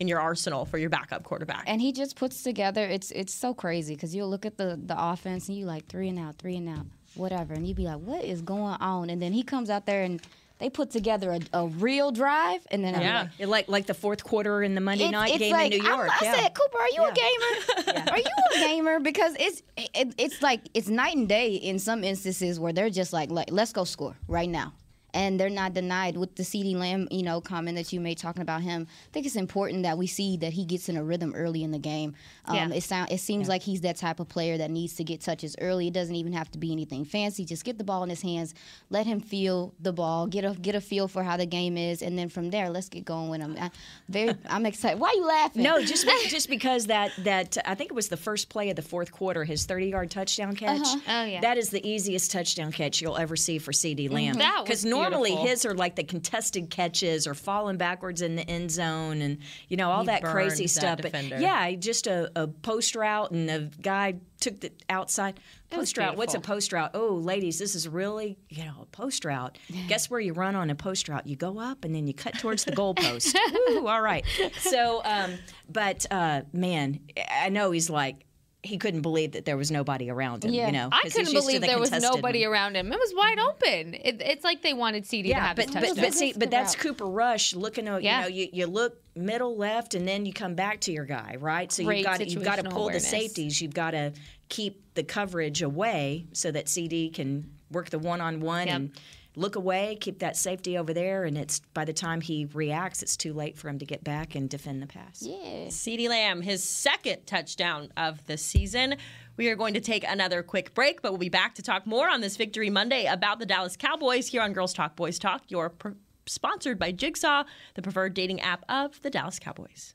in 0.00 0.08
your 0.08 0.20
arsenal 0.20 0.64
for 0.64 0.78
your 0.78 0.90
backup 0.90 1.22
quarterback. 1.22 1.62
And 1.68 1.80
he 1.80 1.92
just 1.92 2.16
puts 2.16 2.42
together. 2.42 2.84
It's 2.84 3.12
it's 3.12 3.32
so 3.32 3.54
crazy 3.54 3.94
because 3.94 4.14
you'll 4.14 4.28
look 4.28 4.44
at 4.44 4.58
the 4.58 4.78
the 4.84 4.96
offense 4.98 5.48
and 5.48 5.56
you 5.56 5.64
like 5.64 5.86
three 5.86 6.08
and 6.08 6.18
out, 6.18 6.36
three 6.38 6.56
and 6.56 6.68
out, 6.68 6.86
whatever, 7.14 7.54
and 7.54 7.66
you'd 7.66 7.76
be 7.76 7.84
like, 7.84 8.00
what 8.00 8.24
is 8.24 8.42
going 8.42 8.76
on? 8.80 9.10
And 9.10 9.22
then 9.22 9.32
he 9.32 9.44
comes 9.44 9.70
out 9.70 9.86
there 9.86 10.02
and 10.02 10.20
they 10.58 10.70
put 10.70 10.90
together 10.90 11.32
a, 11.32 11.40
a 11.52 11.66
real 11.66 12.10
drive, 12.12 12.66
and 12.70 12.82
then 12.84 12.94
I'm 12.94 13.02
Yeah, 13.02 13.28
like, 13.40 13.48
like 13.48 13.68
like 13.68 13.86
the 13.86 13.94
fourth 13.94 14.24
quarter 14.24 14.62
in 14.62 14.74
the 14.74 14.80
Monday 14.80 15.04
It's- 15.04 15.12
night 15.12 15.30
it's 15.30 15.38
game 15.38 15.52
like, 15.52 15.72
in 15.72 15.80
New 15.82 15.86
I'm- 15.88 15.98
York. 15.98 16.10
I, 16.22 16.24
yeah. 16.24 16.34
said, 16.34 16.54
Cooper, 16.54 16.78
are 16.78 16.88
you 16.88 17.02
a 17.04 17.12
gamer? 17.12 18.02
Are 18.12 18.18
you 18.18 18.24
a 18.54 18.58
gamer? 18.58 19.00
Because 19.00 19.34
it's 19.38 19.62
it, 19.76 20.14
it's 20.18 20.40
like 20.42 20.60
it's 20.74 20.88
night 20.88 21.16
and 21.16 21.28
day 21.28 21.54
in 21.54 21.78
some 21.78 22.02
instances 22.04 22.58
where 22.58 22.72
they're 22.72 22.90
just 22.90 23.12
like, 23.12 23.30
like 23.30 23.48
let's 23.50 23.72
go 23.72 23.84
score 23.84 24.16
right 24.28 24.48
now. 24.48 24.72
And 25.16 25.40
they're 25.40 25.48
not 25.48 25.72
denied 25.72 26.16
with 26.16 26.36
the 26.36 26.42
CeeDee 26.42 26.76
Lamb, 26.76 27.08
you 27.10 27.22
know, 27.22 27.40
comment 27.40 27.76
that 27.76 27.92
you 27.92 28.00
made 28.00 28.18
talking 28.18 28.42
about 28.42 28.60
him. 28.62 28.86
I 28.90 29.12
think 29.12 29.24
it's 29.26 29.34
important 29.36 29.82
that 29.84 29.96
we 29.96 30.06
see 30.06 30.36
that 30.38 30.52
he 30.52 30.64
gets 30.66 30.88
in 30.90 30.96
a 30.96 31.02
rhythm 31.02 31.32
early 31.34 31.62
in 31.64 31.70
the 31.70 31.78
game. 31.78 32.14
Um, 32.44 32.56
Yeah. 32.56 32.68
It 32.72 32.82
sound 32.82 33.10
it 33.10 33.20
seems 33.20 33.48
like 33.48 33.62
he's 33.62 33.80
that 33.80 33.96
type 33.96 34.20
of 34.20 34.28
player 34.28 34.58
that 34.58 34.70
needs 34.70 34.94
to 34.96 35.04
get 35.04 35.20
touches 35.22 35.56
early. 35.60 35.88
It 35.88 35.94
doesn't 35.94 36.14
even 36.14 36.32
have 36.34 36.50
to 36.52 36.58
be 36.58 36.70
anything 36.70 37.04
fancy. 37.04 37.44
Just 37.44 37.64
get 37.64 37.78
the 37.78 37.84
ball 37.84 38.02
in 38.02 38.10
his 38.10 38.20
hands, 38.22 38.54
let 38.90 39.06
him 39.06 39.20
feel 39.20 39.72
the 39.80 39.92
ball, 39.92 40.26
get 40.26 40.44
a 40.44 40.50
get 40.52 40.74
a 40.74 40.80
feel 40.80 41.08
for 41.08 41.22
how 41.22 41.36
the 41.38 41.46
game 41.46 41.76
is, 41.78 42.02
and 42.02 42.18
then 42.18 42.28
from 42.28 42.50
there, 42.50 42.68
let's 42.68 42.88
get 42.90 43.04
going 43.04 43.30
with 43.30 43.40
him. 43.40 43.56
I, 43.58 43.70
very, 44.08 44.34
I'm 44.50 44.66
excited. 44.66 45.00
Why 45.00 45.08
are 45.08 45.14
you 45.14 45.26
laughing? 45.26 45.62
No, 45.62 45.82
just 45.82 46.04
be- 46.06 46.28
just 46.28 46.48
because 46.50 46.86
that 46.86 47.12
that 47.24 47.56
I 47.64 47.74
think 47.74 47.90
it 47.90 47.94
was 47.94 48.08
the 48.08 48.16
first 48.18 48.48
play 48.50 48.68
of 48.70 48.76
the 48.76 48.82
fourth 48.82 49.12
quarter, 49.12 49.44
his 49.44 49.64
30 49.64 49.86
yard 49.86 50.10
touchdown 50.10 50.54
catch. 50.54 50.80
Uh-huh. 50.82 50.98
Oh, 51.08 51.24
yeah. 51.24 51.40
That 51.40 51.56
is 51.56 51.70
the 51.70 51.86
easiest 51.88 52.30
touchdown 52.30 52.70
catch 52.72 53.00
you'll 53.00 53.16
ever 53.16 53.36
see 53.36 53.58
for 53.58 53.72
CeeDee 53.72 54.10
Lamb. 54.10 54.34
That 54.34 54.58
was 54.60 54.64
Because 54.68 54.84
normally 55.10 55.30
beautiful. 55.30 55.48
his 55.48 55.66
are 55.66 55.74
like 55.74 55.96
the 55.96 56.04
contested 56.04 56.70
catches 56.70 57.26
or 57.26 57.34
falling 57.34 57.76
backwards 57.76 58.22
in 58.22 58.36
the 58.36 58.48
end 58.48 58.70
zone 58.70 59.22
and 59.22 59.38
you 59.68 59.76
know 59.76 59.90
all 59.90 60.00
He 60.00 60.06
that 60.06 60.22
crazy 60.24 60.64
that 60.64 60.68
stuff. 60.68 61.00
But 61.02 61.40
yeah, 61.40 61.70
just 61.72 62.06
a, 62.06 62.30
a 62.36 62.48
post 62.48 62.94
route 62.94 63.30
and 63.30 63.50
a 63.50 63.70
guy 63.80 64.16
took 64.40 64.60
the 64.60 64.72
outside 64.90 65.40
post 65.70 65.96
route. 65.98 66.16
What's 66.16 66.34
a 66.34 66.40
post 66.40 66.72
route? 66.72 66.90
Oh, 66.94 67.14
ladies, 67.14 67.58
this 67.58 67.74
is 67.74 67.88
really 67.88 68.38
you 68.48 68.64
know 68.64 68.82
a 68.82 68.86
post 68.86 69.24
route. 69.24 69.58
Guess 69.88 70.10
where 70.10 70.20
you 70.20 70.32
run 70.32 70.56
on 70.56 70.70
a 70.70 70.74
post 70.74 71.08
route? 71.08 71.26
You 71.26 71.36
go 71.36 71.58
up 71.58 71.84
and 71.84 71.94
then 71.94 72.06
you 72.06 72.14
cut 72.14 72.38
towards 72.38 72.64
the 72.64 72.72
goalpost. 72.72 73.34
All 73.86 74.02
right. 74.02 74.24
So, 74.58 75.02
um, 75.04 75.34
but 75.68 76.06
uh, 76.10 76.42
man, 76.52 77.00
I 77.30 77.48
know 77.48 77.70
he's 77.70 77.90
like. 77.90 78.25
He 78.66 78.78
couldn't 78.78 79.00
believe 79.02 79.32
that 79.32 79.44
there 79.44 79.56
was 79.56 79.70
nobody 79.70 80.10
around 80.10 80.44
him. 80.44 80.52
Yeah. 80.52 80.66
You 80.66 80.72
know, 80.72 80.88
I 80.92 81.02
'cause 81.02 81.14
he's 81.14 81.26
couldn't 81.28 81.32
believe 81.40 81.60
the 81.62 81.66
there 81.68 81.78
was 81.78 81.90
nobody 81.90 82.40
one. 82.44 82.52
around 82.52 82.76
him. 82.76 82.92
It 82.92 82.98
was 82.98 83.14
wide 83.16 83.38
open. 83.38 83.94
It, 83.94 84.20
it's 84.20 84.44
like 84.44 84.62
they 84.62 84.74
wanted 84.74 85.04
CeeDee 85.04 85.22
to 85.22 85.28
Yeah, 85.28 85.46
have 85.46 85.56
but 85.56 85.66
his 85.66 85.74
but, 85.74 85.80
touchdown. 85.86 86.04
but 86.04 86.14
see, 86.14 86.32
but 86.36 86.50
that's. 86.50 86.74
Cooper 86.76 87.06
Rush 87.06 87.54
looking. 87.54 87.88
at 87.88 88.02
Yeah. 88.02 88.18
You 88.18 88.22
know, 88.22 88.28
you, 88.36 88.48
you 88.52 88.66
look 88.66 88.98
middle 89.14 89.56
left, 89.56 89.94
and 89.94 90.06
then 90.06 90.26
you 90.26 90.32
come 90.32 90.54
back 90.54 90.80
to 90.80 90.92
your 90.92 91.06
guy, 91.06 91.36
right? 91.38 91.72
So 91.72 91.84
Great 91.84 91.98
you've 91.98 92.06
got 92.06 92.28
you've 92.28 92.44
got 92.44 92.56
to 92.56 92.64
pull 92.64 92.82
awareness. 92.84 93.04
the 93.04 93.08
safeties. 93.08 93.62
You've 93.62 93.74
got 93.74 93.92
to 93.92 94.12
keep 94.48 94.94
the 94.94 95.02
coverage 95.02 95.62
away 95.62 96.26
so 96.32 96.50
that 96.50 96.66
CeeDee 96.66 97.12
can 97.14 97.50
work 97.70 97.90
the 97.90 97.98
one 97.98 98.20
on 98.20 98.40
one 98.40 98.68
and 98.68 98.90
look 99.36 99.54
away, 99.54 99.96
keep 100.00 100.18
that 100.20 100.36
safety 100.36 100.76
over 100.76 100.92
there, 100.92 101.24
and 101.24 101.36
it's 101.38 101.60
by 101.74 101.84
the 101.84 101.92
time 101.92 102.20
he 102.22 102.46
reacts, 102.46 103.02
it's 103.02 103.16
too 103.16 103.32
late 103.32 103.56
for 103.56 103.68
him 103.68 103.78
to 103.78 103.84
get 103.84 104.02
back 104.02 104.34
and 104.34 104.48
defend 104.48 104.82
the 104.82 104.86
pass. 104.86 105.22
Yeah. 105.22 105.66
CeeDee 105.68 106.08
Lamb, 106.08 106.42
his 106.42 106.64
second 106.64 107.26
touchdown 107.26 107.92
of 107.96 108.26
the 108.26 108.38
season. 108.38 108.96
We 109.36 109.48
are 109.48 109.56
going 109.56 109.74
to 109.74 109.80
take 109.80 110.04
another 110.08 110.42
quick 110.42 110.72
break, 110.72 111.02
but 111.02 111.12
we'll 111.12 111.18
be 111.18 111.28
back 111.28 111.54
to 111.56 111.62
talk 111.62 111.86
more 111.86 112.08
on 112.08 112.22
this 112.22 112.36
Victory 112.38 112.70
Monday 112.70 113.04
about 113.04 113.38
the 113.38 113.46
Dallas 113.46 113.76
Cowboys 113.76 114.28
here 114.28 114.40
on 114.40 114.54
Girls 114.54 114.72
Talk 114.72 114.96
Boys 114.96 115.18
Talk. 115.18 115.42
You're 115.48 115.68
pr- 115.68 115.90
sponsored 116.24 116.78
by 116.78 116.90
Jigsaw, 116.92 117.44
the 117.74 117.82
preferred 117.82 118.14
dating 118.14 118.40
app 118.40 118.64
of 118.70 119.00
the 119.02 119.10
Dallas 119.10 119.38
Cowboys. 119.38 119.94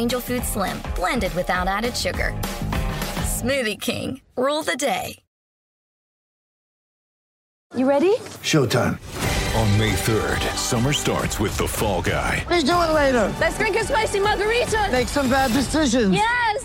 Angel 0.00 0.18
Food 0.18 0.44
Slim, 0.44 0.78
blended 0.94 1.34
without 1.34 1.68
added 1.68 1.94
sugar. 1.94 2.32
Smoothie 3.36 3.78
King, 3.78 4.22
rule 4.34 4.62
the 4.62 4.74
day. 4.74 5.18
You 7.76 7.86
ready? 7.86 8.16
Showtime. 8.40 8.98
On 9.60 9.78
May 9.78 9.92
3rd, 9.92 10.40
summer 10.56 10.94
starts 10.94 11.38
with 11.38 11.54
The 11.58 11.68
Fall 11.68 12.00
Guy. 12.00 12.46
Let's 12.48 12.64
do 12.64 12.72
it 12.72 12.92
later. 12.94 13.30
Let's 13.38 13.58
drink 13.58 13.76
a 13.76 13.84
spicy 13.84 14.20
margarita. 14.20 14.88
Make 14.90 15.08
some 15.08 15.28
bad 15.28 15.52
decisions. 15.52 16.14
Yes. 16.14 16.64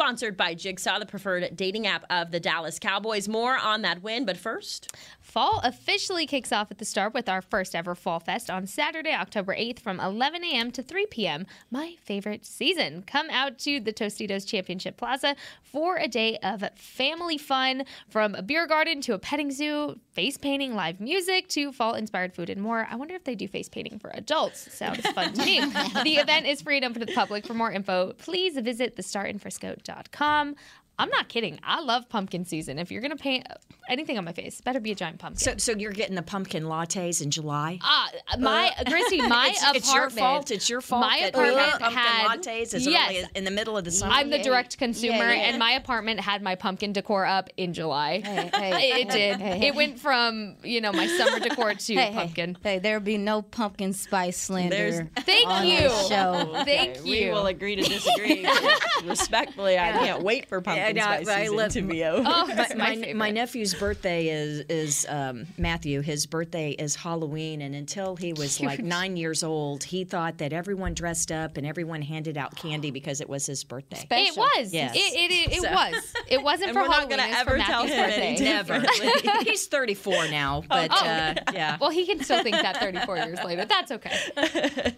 Sponsored 0.00 0.36
by 0.36 0.54
Jigsaw, 0.54 1.00
the 1.00 1.06
preferred 1.06 1.56
dating 1.56 1.88
app 1.88 2.04
of 2.08 2.30
the 2.30 2.38
Dallas 2.38 2.78
Cowboys. 2.78 3.26
More 3.26 3.58
on 3.58 3.82
that 3.82 4.00
win, 4.00 4.24
but 4.24 4.36
first. 4.36 4.92
Fall 5.28 5.60
officially 5.62 6.26
kicks 6.26 6.52
off 6.52 6.70
at 6.70 6.78
the 6.78 6.86
Star 6.86 7.10
with 7.10 7.28
our 7.28 7.42
first 7.42 7.74
ever 7.74 7.94
Fall 7.94 8.18
Fest 8.18 8.48
on 8.48 8.66
Saturday, 8.66 9.12
October 9.12 9.54
8th 9.54 9.78
from 9.78 10.00
11 10.00 10.42
a.m. 10.42 10.70
to 10.70 10.82
3 10.82 11.04
p.m. 11.04 11.46
My 11.70 11.96
favorite 12.02 12.46
season. 12.46 13.04
Come 13.06 13.28
out 13.28 13.58
to 13.58 13.78
the 13.78 13.92
Tostitos 13.92 14.46
Championship 14.46 14.96
Plaza 14.96 15.36
for 15.62 15.96
a 15.96 16.08
day 16.08 16.38
of 16.42 16.64
family 16.76 17.36
fun 17.36 17.84
from 18.08 18.34
a 18.36 18.42
beer 18.42 18.66
garden 18.66 19.02
to 19.02 19.12
a 19.12 19.18
petting 19.18 19.50
zoo, 19.50 20.00
face 20.12 20.38
painting, 20.38 20.74
live 20.74 20.98
music 20.98 21.46
to 21.48 21.72
fall 21.72 21.92
inspired 21.92 22.32
food 22.32 22.48
and 22.48 22.62
more. 22.62 22.88
I 22.90 22.96
wonder 22.96 23.14
if 23.14 23.24
they 23.24 23.34
do 23.34 23.46
face 23.46 23.68
painting 23.68 23.98
for 23.98 24.10
adults. 24.14 24.72
Sounds 24.72 25.06
fun 25.10 25.34
to 25.34 25.44
me. 25.44 25.58
The 26.08 26.14
event 26.16 26.46
is 26.46 26.62
free 26.62 26.76
and 26.76 26.86
open 26.86 27.00
to 27.00 27.06
the 27.06 27.12
public. 27.12 27.46
For 27.46 27.52
more 27.52 27.70
info, 27.70 28.14
please 28.14 28.56
visit 28.56 28.96
thestarinfrisco.com. 28.96 30.54
I'm 30.98 31.10
not 31.10 31.28
kidding. 31.28 31.60
I 31.62 31.80
love 31.80 32.08
pumpkin 32.08 32.44
season. 32.44 32.78
If 32.78 32.90
you're 32.90 33.00
gonna 33.02 33.16
paint 33.16 33.46
anything 33.88 34.18
on 34.18 34.24
my 34.24 34.32
face, 34.32 34.60
better 34.60 34.80
be 34.80 34.90
a 34.92 34.94
giant 34.94 35.18
pumpkin. 35.18 35.38
So, 35.38 35.54
so 35.56 35.78
you're 35.78 35.92
getting 35.92 36.16
the 36.16 36.22
pumpkin 36.22 36.64
lattes 36.64 37.22
in 37.22 37.30
July? 37.30 37.78
Ah, 37.82 38.10
my 38.38 38.72
Chrissy, 38.86 39.22
my 39.28 39.48
it's, 39.50 39.60
apartment. 39.62 39.76
it's 39.76 39.94
your 39.94 40.10
fault. 40.10 40.50
It's 40.50 40.68
your 40.70 40.80
fault. 40.80 41.00
My 41.02 41.20
that 41.20 41.28
apartment 41.34 41.70
pumpkin 41.80 41.98
had 41.98 42.40
lattes 42.40 42.74
is 42.74 42.86
yes. 42.86 43.10
early 43.10 43.24
in 43.34 43.44
the 43.44 43.50
middle 43.50 43.76
of 43.76 43.84
the 43.84 43.90
summer. 43.90 44.12
I'm 44.12 44.30
the 44.30 44.42
direct 44.42 44.78
consumer, 44.78 45.16
Yeah, 45.16 45.32
yeah. 45.32 45.40
and 45.50 45.58
my 45.58 45.72
apartment 45.72 46.20
had 46.20 46.42
my 46.42 46.54
pumpkin 46.54 46.92
decor 46.92 47.24
up 47.24 47.48
in 47.56 47.72
July. 47.72 48.20
Hey, 48.24 48.50
hey, 48.54 48.90
it 49.02 49.08
did. 49.10 49.40
hey, 49.40 49.58
hey. 49.58 49.66
It 49.68 49.74
went 49.74 49.98
from 50.00 50.56
you 50.64 50.80
know 50.80 50.92
my 50.92 51.06
summer 51.06 51.38
decor 51.38 51.74
to 51.74 51.94
Hey, 51.98 52.06
hey, 52.06 52.12
pumpkin. 52.14 52.56
Hey, 52.62 52.78
there'll 52.80 53.00
be 53.00 53.18
no 53.18 53.42
pumpkin 53.42 53.92
spice 53.92 54.36
slander. 54.36 54.76
There's- 54.76 55.08
Thank 55.24 55.48
on 55.48 55.66
you. 55.66 55.78
this 55.80 56.08
show. 56.08 56.52
Thank 56.64 57.04
you. 57.04 57.26
We 57.26 57.30
will 57.30 57.46
agree 57.46 57.76
to 57.76 57.82
disagree. 57.82 58.46
Respectfully, 59.04 59.78
I 59.78 59.92
can't 59.92 60.22
wait 60.22 60.48
for 60.48 60.60
pumpkin 60.60 60.87
Yeah, 60.96 61.20
spice 61.22 61.26
no, 61.26 61.32
I 61.32 61.46
love- 61.48 61.72
to 61.72 61.82
be 61.82 62.04
over. 62.04 62.24
Oh, 62.26 62.46
my, 62.54 62.74
my 62.76 63.12
my, 63.14 63.30
nephew's 63.30 63.74
birthday 63.74 64.28
is 64.28 64.60
is 64.68 65.06
um, 65.08 65.46
Matthew. 65.56 66.00
His 66.00 66.26
birthday 66.26 66.70
is 66.72 66.94
Halloween, 66.96 67.62
and 67.62 67.74
until 67.74 68.16
he 68.16 68.32
was 68.32 68.60
like 68.60 68.80
nine 68.80 69.16
years 69.16 69.42
old, 69.42 69.84
he 69.84 70.04
thought 70.04 70.38
that 70.38 70.52
everyone 70.52 70.94
dressed 70.94 71.30
up 71.32 71.56
and 71.56 71.66
everyone 71.66 72.02
handed 72.02 72.36
out 72.36 72.56
candy 72.56 72.90
because 72.90 73.20
it 73.20 73.28
was 73.28 73.46
his 73.46 73.64
birthday. 73.64 74.06
It 74.10 74.36
was. 74.36 74.72
Yes. 74.72 74.94
It, 74.96 74.98
it, 74.98 75.30
it, 75.30 75.52
it 75.58 75.62
So- 75.62 75.70
was. 75.72 76.12
It 76.28 76.42
wasn't 76.42 76.70
And 76.70 76.76
for 76.76 76.82
we're 76.82 76.88
not 76.88 76.94
Halloween. 77.10 77.18
gonna 77.18 77.28
it 77.28 77.34
was 77.34 77.42
for 77.42 77.50
ever 77.54 77.58
tell 77.58 77.86
him 77.86 78.04
birthday. 78.04 78.36
Never. 78.38 78.82
He's 79.44 79.66
34 79.66 80.28
now, 80.28 80.62
but 80.68 80.90
Oh. 80.92 81.06
uh, 81.06 81.34
yeah. 81.52 81.76
Well, 81.80 81.90
he 81.90 82.06
can 82.06 82.22
still 82.22 82.42
think 82.42 82.56
that 82.56 82.76
34 82.78 83.16
years 83.18 83.38
later. 83.44 83.64
That's 83.64 83.90
okay. 83.92 84.94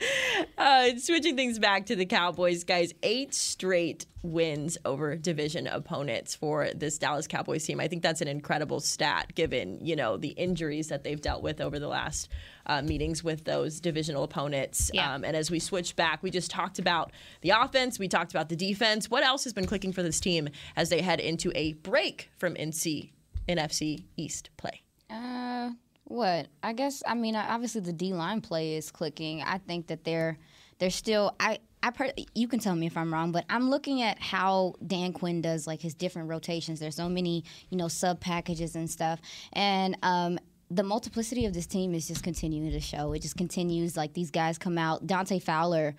Uh, 0.59 0.91
switching 0.99 1.37
things 1.37 1.59
back 1.59 1.87
to 1.87 1.97
the 1.97 2.07
Cowboys, 2.07 2.65
guys, 2.65 2.93
eight 3.03 3.35
straight 3.35 4.07
wins 4.23 4.77
over 4.85 5.17
division 5.17 5.67
opponents 5.67 6.35
for 6.35 6.69
this 6.75 6.99
Dallas 6.99 7.27
Cowboys 7.27 7.65
team. 7.65 7.81
I 7.81 7.89
think 7.89 8.03
that's 8.03 8.21
an 8.21 8.29
incredible 8.29 8.81
stat 8.81 9.35
given, 9.35 9.79
you 9.85 9.97
know, 9.97 10.17
the 10.17 10.29
injuries 10.29 10.89
that 10.89 11.05
they've 11.05 11.21
dealt 11.21 11.43
with 11.43 11.61
over 11.61 11.79
the 11.79 11.89
last 11.89 12.29
uh, 12.67 12.83
meetings 12.83 13.25
with 13.25 13.45
those 13.45 13.81
divisional 13.81 14.23
opponents. 14.23 14.91
Yeah. 14.93 15.15
Um, 15.15 15.25
and 15.25 15.37
as 15.37 15.51
we 15.51 15.59
switch 15.59 15.97
back, 15.97 16.23
we 16.23 16.31
just 16.31 16.51
talked 16.51 16.79
about 16.79 17.13
the 17.41 17.51
offense, 17.51 17.99
we 17.99 18.09
talked 18.09 18.33
about 18.33 18.49
the 18.49 18.57
defense. 18.57 19.11
What 19.11 19.25
else 19.25 19.45
has 19.45 19.53
been 19.53 19.67
clicking 19.67 19.93
for 19.93 20.03
this 20.03 20.21
team 20.21 20.49
as 20.77 20.91
they 20.91 21.01
head 21.01 21.21
into 21.21 21.51
a 21.55 21.73
break 21.75 22.31
from 22.37 22.55
NC 22.55 23.11
NFC 23.49 24.05
East 24.17 24.51
play? 24.57 24.83
Uh, 25.09 25.71
what? 26.05 26.49
I 26.63 26.73
guess 26.73 27.03
I 27.07 27.15
mean 27.15 27.37
obviously 27.37 27.81
the 27.81 27.93
D 27.93 28.13
line 28.13 28.41
play 28.41 28.75
is 28.75 28.91
clicking. 28.91 29.43
I 29.43 29.59
think 29.59 29.87
that 29.87 30.05
they're 30.05 30.39
they're 30.81 30.91
still 30.91 31.35
I. 31.39 31.61
I 31.83 32.13
you 32.35 32.47
can 32.47 32.59
tell 32.61 32.75
me 32.75 32.87
if 32.87 32.95
I'm 32.95 33.11
wrong, 33.11 33.33
but 33.33 33.47
I'm 33.49 33.71
looking 33.71 34.03
at 34.03 34.21
how 34.21 34.75
Dan 34.87 35.15
Quinn 35.15 35.41
does 35.41 35.67
like 35.67 35.81
his 35.81 35.95
different 35.95 36.29
rotations. 36.29 36.79
There's 36.79 36.97
so 36.97 37.09
many, 37.09 37.43
you 37.71 37.79
know, 37.79 37.89
sub 37.89 38.21
packages 38.21 38.77
and 38.77 38.91
stuff, 38.91 39.19
and 39.55 39.97
um, 40.03 40.39
the 40.71 40.83
multiplicity 40.83 41.47
of 41.47 41.53
this 41.53 41.67
team 41.67 41.95
is 41.95 42.07
just 42.07 42.23
continuing 42.23 42.71
to 42.71 42.81
show. 42.81 43.13
It 43.13 43.23
just 43.23 43.37
continues. 43.37 43.97
Like 43.97 44.13
these 44.13 44.31
guys 44.31 44.57
come 44.57 44.79
out. 44.79 45.07
Dante 45.07 45.39
Fowler 45.41 45.97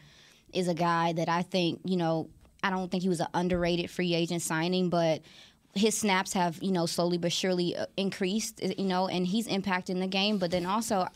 is 0.53 0.67
a 0.67 0.73
guy 0.73 1.13
that 1.13 1.29
I 1.29 1.41
think, 1.41 1.81
you 1.83 1.97
know, 1.97 2.29
I 2.63 2.69
don't 2.69 2.89
think 2.89 3.03
he 3.03 3.09
was 3.09 3.19
an 3.19 3.27
underrated 3.33 3.89
free 3.89 4.13
agent 4.13 4.41
signing, 4.41 4.89
but 4.89 5.21
his 5.73 5.97
snaps 5.97 6.33
have, 6.33 6.61
you 6.61 6.71
know, 6.71 6.85
slowly 6.85 7.17
but 7.17 7.31
surely 7.31 7.75
uh, 7.75 7.85
increased, 7.97 8.61
you 8.61 8.85
know, 8.85 9.07
and 9.07 9.25
he's 9.25 9.47
impacting 9.47 9.99
the 9.99 10.07
game. 10.07 10.37
But 10.37 10.51
then 10.51 10.65
also, 10.65 11.07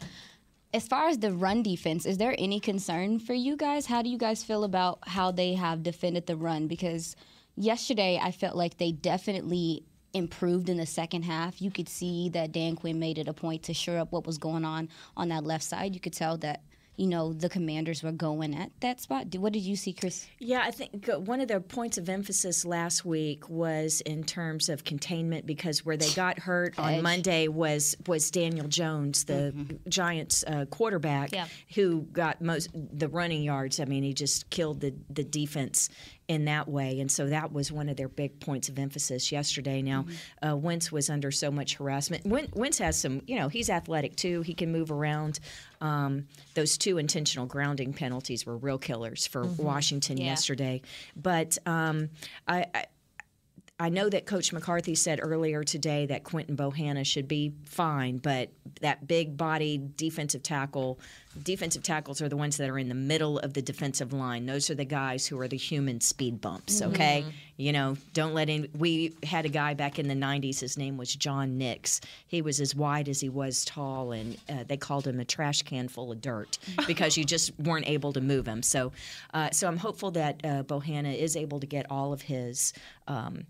as 0.75 0.89
far 0.89 1.07
as 1.07 1.19
the 1.19 1.31
run 1.31 1.63
defense, 1.63 2.05
is 2.05 2.17
there 2.17 2.35
any 2.37 2.59
concern 2.59 3.17
for 3.17 3.33
you 3.33 3.55
guys? 3.55 3.85
How 3.85 4.01
do 4.01 4.09
you 4.09 4.17
guys 4.17 4.43
feel 4.43 4.65
about 4.65 4.99
how 5.07 5.31
they 5.31 5.53
have 5.53 5.83
defended 5.83 6.27
the 6.27 6.35
run? 6.35 6.67
Because 6.67 7.15
yesterday 7.55 8.19
I 8.21 8.31
felt 8.31 8.57
like 8.57 8.77
they 8.77 8.91
definitely 8.91 9.85
improved 10.13 10.67
in 10.67 10.75
the 10.75 10.85
second 10.85 11.23
half. 11.23 11.61
You 11.61 11.71
could 11.71 11.87
see 11.87 12.27
that 12.29 12.51
Dan 12.51 12.75
Quinn 12.75 12.99
made 12.99 13.17
it 13.17 13.29
a 13.29 13.33
point 13.33 13.63
to 13.63 13.73
shore 13.73 13.99
up 13.99 14.11
what 14.11 14.27
was 14.27 14.37
going 14.37 14.65
on 14.65 14.89
on 15.15 15.29
that 15.29 15.45
left 15.45 15.63
side. 15.63 15.93
You 15.93 16.01
could 16.01 16.11
tell 16.11 16.35
that, 16.39 16.61
you 16.97 17.07
know, 17.07 17.33
the 17.33 17.49
commanders 17.49 18.03
were 18.03 18.11
going 18.11 18.55
at 18.55 18.71
that 18.81 19.01
spot. 19.01 19.27
What 19.35 19.53
did 19.53 19.63
you 19.63 19.75
see, 19.75 19.93
Chris? 19.93 20.27
Yeah, 20.39 20.61
I 20.63 20.71
think 20.71 21.09
uh, 21.09 21.19
one 21.19 21.41
of 21.41 21.47
the 21.47 21.59
points 21.59 21.97
of 21.97 22.07
emphasis 22.09 22.65
last 22.65 23.03
week 23.05 23.49
was 23.49 24.01
in 24.01 24.23
terms 24.23 24.69
of 24.69 24.83
containment 24.83 25.45
because 25.45 25.85
where 25.85 25.97
they 25.97 26.09
got 26.11 26.39
hurt 26.39 26.77
on 26.79 27.01
Monday 27.01 27.47
was 27.47 27.95
was 28.07 28.31
Daniel 28.31 28.67
Jones, 28.67 29.25
the 29.25 29.77
Giants 29.89 30.43
uh, 30.47 30.65
quarterback, 30.65 31.31
Yeah. 31.33 31.47
who 31.75 32.03
got 32.13 32.41
most 32.41 32.69
the 32.73 33.07
running 33.09 33.43
yards. 33.43 33.79
I 33.79 33.85
mean, 33.85 34.03
he 34.03 34.13
just 34.13 34.49
killed 34.49 34.81
the 34.81 34.93
the 35.09 35.23
defense 35.23 35.89
in 36.27 36.45
that 36.45 36.67
way, 36.67 36.99
and 36.99 37.11
so 37.11 37.27
that 37.27 37.51
was 37.53 37.71
one 37.71 37.87
of 37.87 37.97
their 37.97 38.07
big 38.07 38.39
points 38.39 38.67
of 38.67 38.79
emphasis 38.79 39.31
yesterday. 39.31 39.81
Now, 39.83 40.05
uh, 40.45 40.55
Wentz 40.55 40.91
was 40.91 41.09
under 41.09 41.29
so 41.31 41.51
much 41.51 41.75
harassment. 41.75 42.25
Wen- 42.25 42.49
Wentz 42.53 42.79
has 42.79 42.97
some, 42.99 43.21
you 43.27 43.37
know, 43.37 43.47
he's 43.47 43.69
athletic 43.69 44.15
too. 44.15 44.41
He 44.41 44.53
can 44.55 44.71
move 44.71 44.91
around. 44.91 45.39
Um, 45.81 46.25
those 46.55 46.77
two 46.79 46.97
intentional 46.97 47.45
grounding 47.45 47.93
penalties 47.93 48.45
were 48.45 48.57
real 48.57 48.79
killers 48.79 49.27
for 49.27 49.45
Washington 49.45 50.17
Yeah. 50.17 50.25
yesterday. 50.25 50.81
But 51.15 51.57
um, 51.67 52.09
I, 52.47 52.65
I 52.73 52.85
I 53.77 53.89
know 53.89 54.09
that 54.09 54.25
Coach 54.25 54.53
McCarthy 54.53 54.95
said 54.95 55.19
earlier 55.21 55.65
today 55.65 56.05
that 56.05 56.23
Quinton 56.23 56.55
Bohanna 56.55 57.05
should 57.05 57.27
be 57.27 57.51
fine, 57.65 58.19
but 58.19 58.49
that 58.79 59.05
big 59.05 59.35
body 59.35 59.81
defensive 59.97 60.41
tackle, 60.43 60.97
defensive 61.43 61.83
tackles 61.83 62.21
are 62.21 62.29
the 62.29 62.37
ones 62.37 62.57
that 62.57 62.69
are 62.69 62.77
in 62.79 62.89
the 62.89 62.95
middle 62.95 63.39
of 63.39 63.53
the 63.53 63.61
defensive 63.61 64.13
line. 64.13 64.45
Those 64.45 64.69
are 64.69 64.75
the 64.75 64.85
guys 64.85 65.27
who 65.27 65.39
are 65.39 65.47
the 65.47 65.57
human 65.57 66.01
speed 66.01 66.41
bumps, 66.41 66.81
okay? 66.81 67.25
You 67.57 67.71
know, 67.71 67.97
don't 68.13 68.33
let 68.33 68.49
in. 68.49 68.69
We 68.77 69.13
had 69.23 69.45
a 69.45 69.49
guy 69.49 69.73
back 69.73 69.99
in 69.99 70.07
the 70.07 70.15
90s, 70.15 70.59
his 70.59 70.77
name 70.77 70.97
was 70.97 71.13
John 71.15 71.57
Nix. 71.57 72.01
He 72.27 72.41
was 72.41 72.59
as 72.59 72.75
wide 72.75 73.07
as 73.09 73.21
he 73.21 73.29
was 73.29 73.65
tall, 73.65 74.11
and 74.11 74.37
uh, 74.49 74.63
they 74.67 74.77
called 74.77 75.07
him 75.07 75.19
a 75.19 75.25
trash 75.25 75.61
can 75.61 75.87
full 75.87 76.11
of 76.11 76.21
dirt 76.21 76.57
because 76.87 77.17
you 77.17 77.23
just 77.23 77.57
weren't 77.59 77.87
able 77.87 78.13
to 78.13 78.21
move 78.21 78.47
him. 78.47 78.61
So, 78.63 78.91
uh, 79.33 79.51
so 79.51 79.67
I'm 79.67 79.77
hopeful 79.77 80.11
that 80.11 80.41
uh, 80.43 80.63
Bohanna 80.63 81.17
is 81.17 81.35
able 81.35 81.59
to 81.59 81.67
get 81.67 81.85
all 81.89 82.13
of 82.13 82.23
his. 82.23 82.73
Um, 83.07 83.45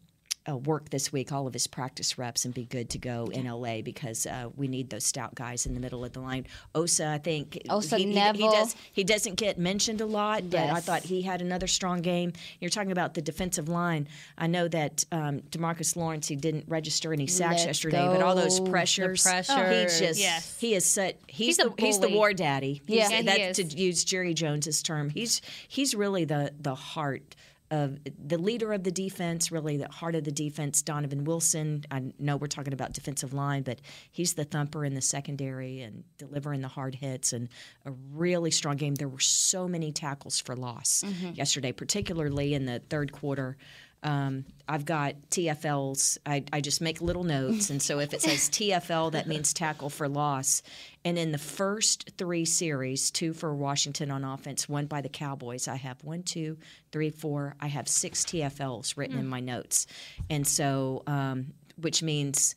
uh, 0.48 0.56
work 0.58 0.90
this 0.90 1.12
week, 1.12 1.32
all 1.32 1.48
of 1.48 1.54
his 1.54 1.68
practice 1.68 2.18
reps, 2.18 2.46
and 2.46 2.54
be 2.54 2.66
good 2.66 2.90
to 2.92 2.98
go 2.98 3.26
in 3.32 3.46
LA 3.50 3.82
because 3.82 4.26
uh, 4.26 4.50
we 4.56 4.68
need 4.68 4.90
those 4.90 5.04
stout 5.04 5.34
guys 5.36 5.66
in 5.66 5.74
the 5.74 5.80
middle 5.80 6.06
of 6.06 6.14
the 6.14 6.20
line. 6.20 6.46
Osa, 6.74 7.08
I 7.08 7.18
think 7.18 7.60
Osa, 7.70 7.98
he, 7.98 8.06
he- 8.14 8.20
he 8.20 8.44
does 8.50 8.76
he 8.94 9.04
doesn't 9.04 9.36
get 9.36 9.58
mentioned 9.58 10.02
a 10.02 10.06
lot, 10.06 10.50
but 10.50 10.60
I 10.70 10.80
thought 10.80 11.04
he 11.04 11.22
had 11.22 11.42
another 11.42 11.68
strong 11.68 12.02
game. 12.02 12.34
You're 12.60 12.70
talking 12.70 12.92
about 12.92 13.14
the 13.14 13.22
defensive 13.22 13.70
line. 13.70 14.08
I 14.38 14.48
know 14.48 14.68
that 14.68 15.06
um, 15.12 15.42
DeMarcus 15.52 15.96
Lawrence 15.96 16.28
he 16.28 16.36
didn't 16.36 16.66
register 16.68 17.12
any 17.14 17.28
sacks 17.28 17.56
Let's 17.58 17.66
yesterday, 17.66 18.06
but 18.08 18.22
all 18.22 18.36
those 18.36 18.60
go. 18.60 18.66
The 18.66 18.72
pressures, 18.72 19.24
pressures. 19.24 19.98
he 20.00 20.06
just 20.06 20.20
Yes. 20.20 20.60
he 20.60 20.76
is 20.76 20.86
set. 20.86 21.20
he's, 21.28 21.46
He's 21.48 21.58
the 21.58 21.74
he's 21.78 22.00
the 22.00 22.10
war 22.10 22.34
daddy. 22.34 22.82
Yeah. 22.88 22.96
He's- 22.96 23.12
Yeah, 23.12 23.18
he 23.18 23.24
that, 23.26 23.40
is. 23.40 23.58
to 23.58 23.64
use 23.78 24.04
Jerry 24.04 24.34
Jones's 24.34 24.82
term, 24.84 25.10
he's 25.10 25.42
he's 25.68 25.96
really 25.96 26.26
the 26.26 26.52
the 26.60 26.76
heart 26.76 27.36
of 27.72 27.98
the 28.24 28.38
leader 28.38 28.74
of 28.74 28.84
the 28.84 28.92
defense, 28.92 29.52
really 29.52 29.78
the 29.78 29.90
heart 29.90 30.16
of 30.16 30.24
the 30.24 30.32
defense. 30.32 30.82
Donovan 30.82 31.24
Wilson. 31.24 31.84
I 31.90 32.14
know 32.20 32.38
we're 32.38 32.48
talking 32.48 32.74
about 32.74 32.94
defensive 32.94 33.34
line, 33.34 33.64
but 33.64 33.82
he's 34.12 34.34
the 34.36 34.44
thumper 34.44 34.86
in 34.86 34.94
the 34.94 35.02
secondary 35.02 35.82
and 35.82 36.04
delivering 36.18 36.62
the 36.62 36.68
hard 36.68 36.96
hits 36.96 37.34
and 37.34 37.50
a 37.86 37.92
really 38.14 38.52
strong 38.52 38.78
game. 38.78 38.96
There 38.96 39.08
were 39.08 39.20
so 39.20 39.68
many 39.68 39.92
tackles 39.92 40.40
for 40.40 40.56
loss 40.56 41.04
mm-hmm. 41.06 41.32
yesterday, 41.34 41.72
particularly 41.72 42.54
in 42.54 42.66
the 42.66 42.80
third 42.90 43.12
quarter. 43.12 43.58
Um, 44.06 44.46
I've 44.70 44.86
got 44.86 45.16
TFLs. 45.32 46.20
I, 46.28 46.44
I 46.54 46.62
just 46.62 46.80
make 46.80 47.02
little 47.02 47.24
notes, 47.24 47.72
and 47.72 47.82
so 47.82 48.00
if 48.00 48.14
it 48.14 48.22
says 48.22 48.50
TFL, 48.50 49.14
that 49.14 49.26
means 49.28 49.52
tackle 49.52 49.90
for 49.90 50.08
loss. 50.08 50.62
And 51.04 51.18
in 51.18 51.32
the 51.32 51.40
first 51.40 52.12
three 52.16 52.46
series, 52.46 53.10
two 53.10 53.34
for 53.34 53.54
Washington 53.56 54.12
on 54.12 54.24
offense, 54.24 54.70
one 54.70 54.86
by 54.86 55.02
the 55.02 55.10
Cowboys, 55.10 55.68
I 55.68 55.78
have 55.78 56.04
one, 56.04 56.22
two, 56.22 56.58
three, 56.92 57.10
four. 57.10 57.56
I 57.60 57.66
have 57.66 57.88
six 57.88 58.24
TFLs 58.24 58.96
written 58.96 59.18
in 59.18 59.28
my 59.28 59.40
notes, 59.40 59.88
and 60.30 60.46
so 60.46 61.02
um, 61.08 61.54
which 61.82 62.04
means 62.04 62.54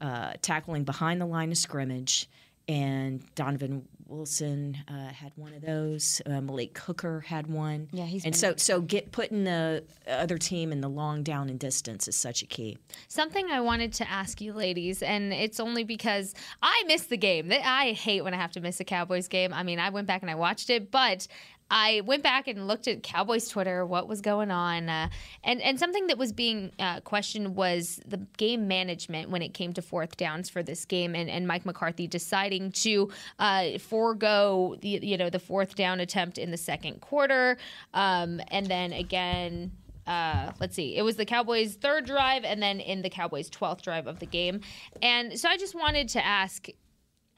uh, 0.00 0.32
tackling 0.42 0.82
behind 0.82 1.20
the 1.20 1.26
line 1.26 1.52
of 1.52 1.58
scrimmage. 1.58 2.28
And 2.68 3.22
Donovan 3.34 3.86
Wilson 4.10 4.76
uh, 4.88 5.08
had 5.08 5.32
one 5.36 5.54
of 5.54 5.62
those. 5.62 6.20
Uh, 6.26 6.40
Malik 6.40 6.76
Hooker 6.78 7.20
had 7.20 7.46
one. 7.46 7.88
Yeah, 7.92 8.04
he's 8.04 8.24
and 8.24 8.34
so 8.34 8.54
so 8.56 8.80
get 8.80 9.12
putting 9.12 9.44
the 9.44 9.84
other 10.08 10.36
team 10.36 10.72
in 10.72 10.80
the 10.80 10.88
long 10.88 11.22
down 11.22 11.48
and 11.48 11.58
distance 11.58 12.08
is 12.08 12.16
such 12.16 12.42
a 12.42 12.46
key. 12.46 12.76
Something 13.08 13.50
I 13.50 13.60
wanted 13.60 13.92
to 13.94 14.10
ask 14.10 14.40
you, 14.40 14.52
ladies, 14.52 15.02
and 15.02 15.32
it's 15.32 15.60
only 15.60 15.84
because 15.84 16.34
I 16.62 16.82
missed 16.86 17.08
the 17.08 17.16
game. 17.16 17.52
I 17.52 17.92
hate 17.92 18.22
when 18.22 18.34
I 18.34 18.36
have 18.36 18.52
to 18.52 18.60
miss 18.60 18.80
a 18.80 18.84
Cowboys 18.84 19.28
game. 19.28 19.54
I 19.54 19.62
mean, 19.62 19.78
I 19.78 19.90
went 19.90 20.06
back 20.06 20.22
and 20.22 20.30
I 20.30 20.34
watched 20.34 20.70
it, 20.70 20.90
but 20.90 21.26
I 21.70 22.02
went 22.04 22.22
back 22.22 22.48
and 22.48 22.66
looked 22.66 22.88
at 22.88 23.02
Cowboys 23.02 23.48
Twitter, 23.48 23.86
what 23.86 24.08
was 24.08 24.20
going 24.20 24.50
on, 24.50 24.88
uh, 24.88 25.08
and 25.44 25.60
and 25.62 25.78
something 25.78 26.08
that 26.08 26.18
was 26.18 26.32
being 26.32 26.72
uh, 26.78 27.00
questioned 27.00 27.54
was 27.54 28.00
the 28.06 28.18
game 28.36 28.66
management 28.66 29.30
when 29.30 29.42
it 29.42 29.54
came 29.54 29.72
to 29.74 29.82
fourth 29.82 30.16
downs 30.16 30.50
for 30.50 30.62
this 30.62 30.84
game, 30.84 31.14
and, 31.14 31.30
and 31.30 31.46
Mike 31.46 31.64
McCarthy 31.64 32.06
deciding 32.06 32.72
to 32.72 33.10
uh, 33.38 33.78
forego 33.78 34.76
the 34.80 35.00
you 35.02 35.16
know 35.16 35.30
the 35.30 35.38
fourth 35.38 35.74
down 35.74 36.00
attempt 36.00 36.38
in 36.38 36.50
the 36.50 36.56
second 36.56 37.00
quarter, 37.00 37.56
um, 37.94 38.40
and 38.48 38.66
then 38.66 38.92
again 38.92 39.72
uh, 40.06 40.50
let's 40.58 40.74
see, 40.74 40.96
it 40.96 41.02
was 41.02 41.14
the 41.14 41.24
Cowboys' 41.24 41.74
third 41.74 42.04
drive 42.04 42.42
and 42.44 42.60
then 42.60 42.80
in 42.80 43.02
the 43.02 43.10
Cowboys' 43.10 43.48
12th 43.48 43.82
drive 43.82 44.08
of 44.08 44.18
the 44.18 44.26
game. 44.26 44.60
And 45.02 45.38
so 45.38 45.48
I 45.48 45.56
just 45.56 45.74
wanted 45.74 46.08
to 46.08 46.26
ask 46.26 46.66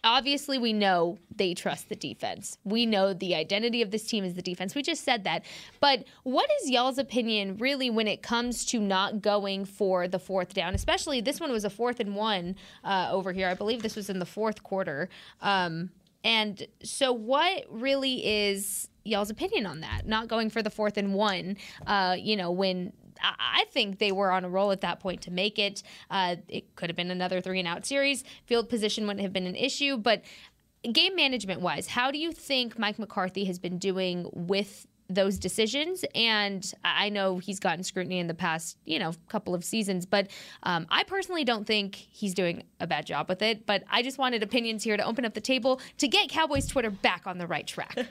obviously, 0.04 0.58
we 0.58 0.72
know 0.72 1.18
they 1.34 1.54
trust 1.54 1.88
the 1.88 1.96
defense. 1.96 2.58
We 2.64 2.86
know 2.86 3.12
the 3.12 3.34
identity 3.34 3.82
of 3.82 3.90
this 3.90 4.04
team 4.06 4.24
is 4.24 4.34
the 4.34 4.42
defense. 4.42 4.74
We 4.74 4.82
just 4.82 5.04
said 5.04 5.24
that. 5.24 5.44
But 5.80 6.04
what 6.24 6.48
is 6.60 6.70
y'all's 6.70 6.98
opinion 6.98 7.56
really 7.58 7.90
when 7.90 8.08
it 8.08 8.22
comes 8.22 8.64
to 8.66 8.80
not 8.80 9.22
going 9.22 9.64
for 9.64 10.08
the 10.08 10.18
fourth 10.18 10.54
down? 10.54 10.74
Especially 10.74 11.20
this 11.20 11.40
one 11.40 11.52
was 11.52 11.64
a 11.64 11.70
fourth 11.70 12.00
and 12.00 12.14
one 12.14 12.56
uh, 12.84 13.08
over 13.10 13.32
here. 13.32 13.48
I 13.48 13.54
believe 13.54 13.82
this 13.82 13.96
was 13.96 14.10
in 14.10 14.18
the 14.18 14.26
fourth 14.26 14.62
quarter. 14.62 15.08
Um, 15.40 15.90
and 16.24 16.66
so, 16.82 17.12
what 17.12 17.64
really 17.68 18.24
is 18.24 18.88
y'all's 19.04 19.30
opinion 19.30 19.66
on 19.66 19.80
that? 19.80 20.06
Not 20.06 20.28
going 20.28 20.50
for 20.50 20.62
the 20.62 20.70
fourth 20.70 20.96
and 20.96 21.14
one, 21.14 21.56
uh, 21.86 22.16
you 22.18 22.36
know, 22.36 22.50
when 22.50 22.92
I 23.22 23.64
think 23.70 23.98
they 23.98 24.12
were 24.12 24.30
on 24.30 24.44
a 24.44 24.48
roll 24.48 24.72
at 24.72 24.80
that 24.80 25.00
point 25.00 25.22
to 25.22 25.30
make 25.30 25.58
it. 25.58 25.82
Uh, 26.10 26.36
it 26.48 26.74
could 26.76 26.90
have 26.90 26.96
been 26.96 27.10
another 27.10 27.40
three 27.40 27.58
and 27.58 27.68
out 27.68 27.86
series. 27.86 28.24
Field 28.46 28.68
position 28.68 29.06
wouldn't 29.06 29.22
have 29.22 29.32
been 29.32 29.46
an 29.46 29.56
issue, 29.56 29.96
but 29.96 30.22
game 30.90 31.14
management 31.14 31.60
wise, 31.60 31.88
how 31.88 32.10
do 32.10 32.18
you 32.18 32.32
think 32.32 32.78
Mike 32.78 32.98
McCarthy 32.98 33.44
has 33.44 33.58
been 33.58 33.78
doing 33.78 34.28
with 34.32 34.86
those 35.08 35.38
decisions? 35.38 36.04
And 36.14 36.72
I 36.84 37.02
I 37.02 37.08
know 37.08 37.38
he's 37.38 37.58
gotten 37.58 37.82
scrutiny 37.82 38.20
in 38.20 38.28
the 38.28 38.34
past, 38.34 38.78
you 38.84 38.98
know, 38.98 39.12
couple 39.28 39.54
of 39.56 39.64
seasons, 39.64 40.06
but 40.06 40.30
um, 40.62 40.86
I 40.88 41.02
personally 41.02 41.42
don't 41.42 41.66
think 41.66 41.96
he's 41.96 42.32
doing 42.32 42.62
a 42.78 42.86
bad 42.86 43.06
job 43.06 43.28
with 43.28 43.42
it. 43.42 43.66
But 43.66 43.82
I 43.90 44.02
just 44.02 44.18
wanted 44.18 44.42
opinions 44.42 44.84
here 44.84 44.96
to 44.96 45.04
open 45.04 45.24
up 45.24 45.34
the 45.34 45.40
table 45.40 45.80
to 45.98 46.06
get 46.06 46.28
Cowboys 46.28 46.68
Twitter 46.68 46.90
back 46.90 47.26
on 47.26 47.38
the 47.38 47.46
right 47.46 47.66
track. 47.66 47.96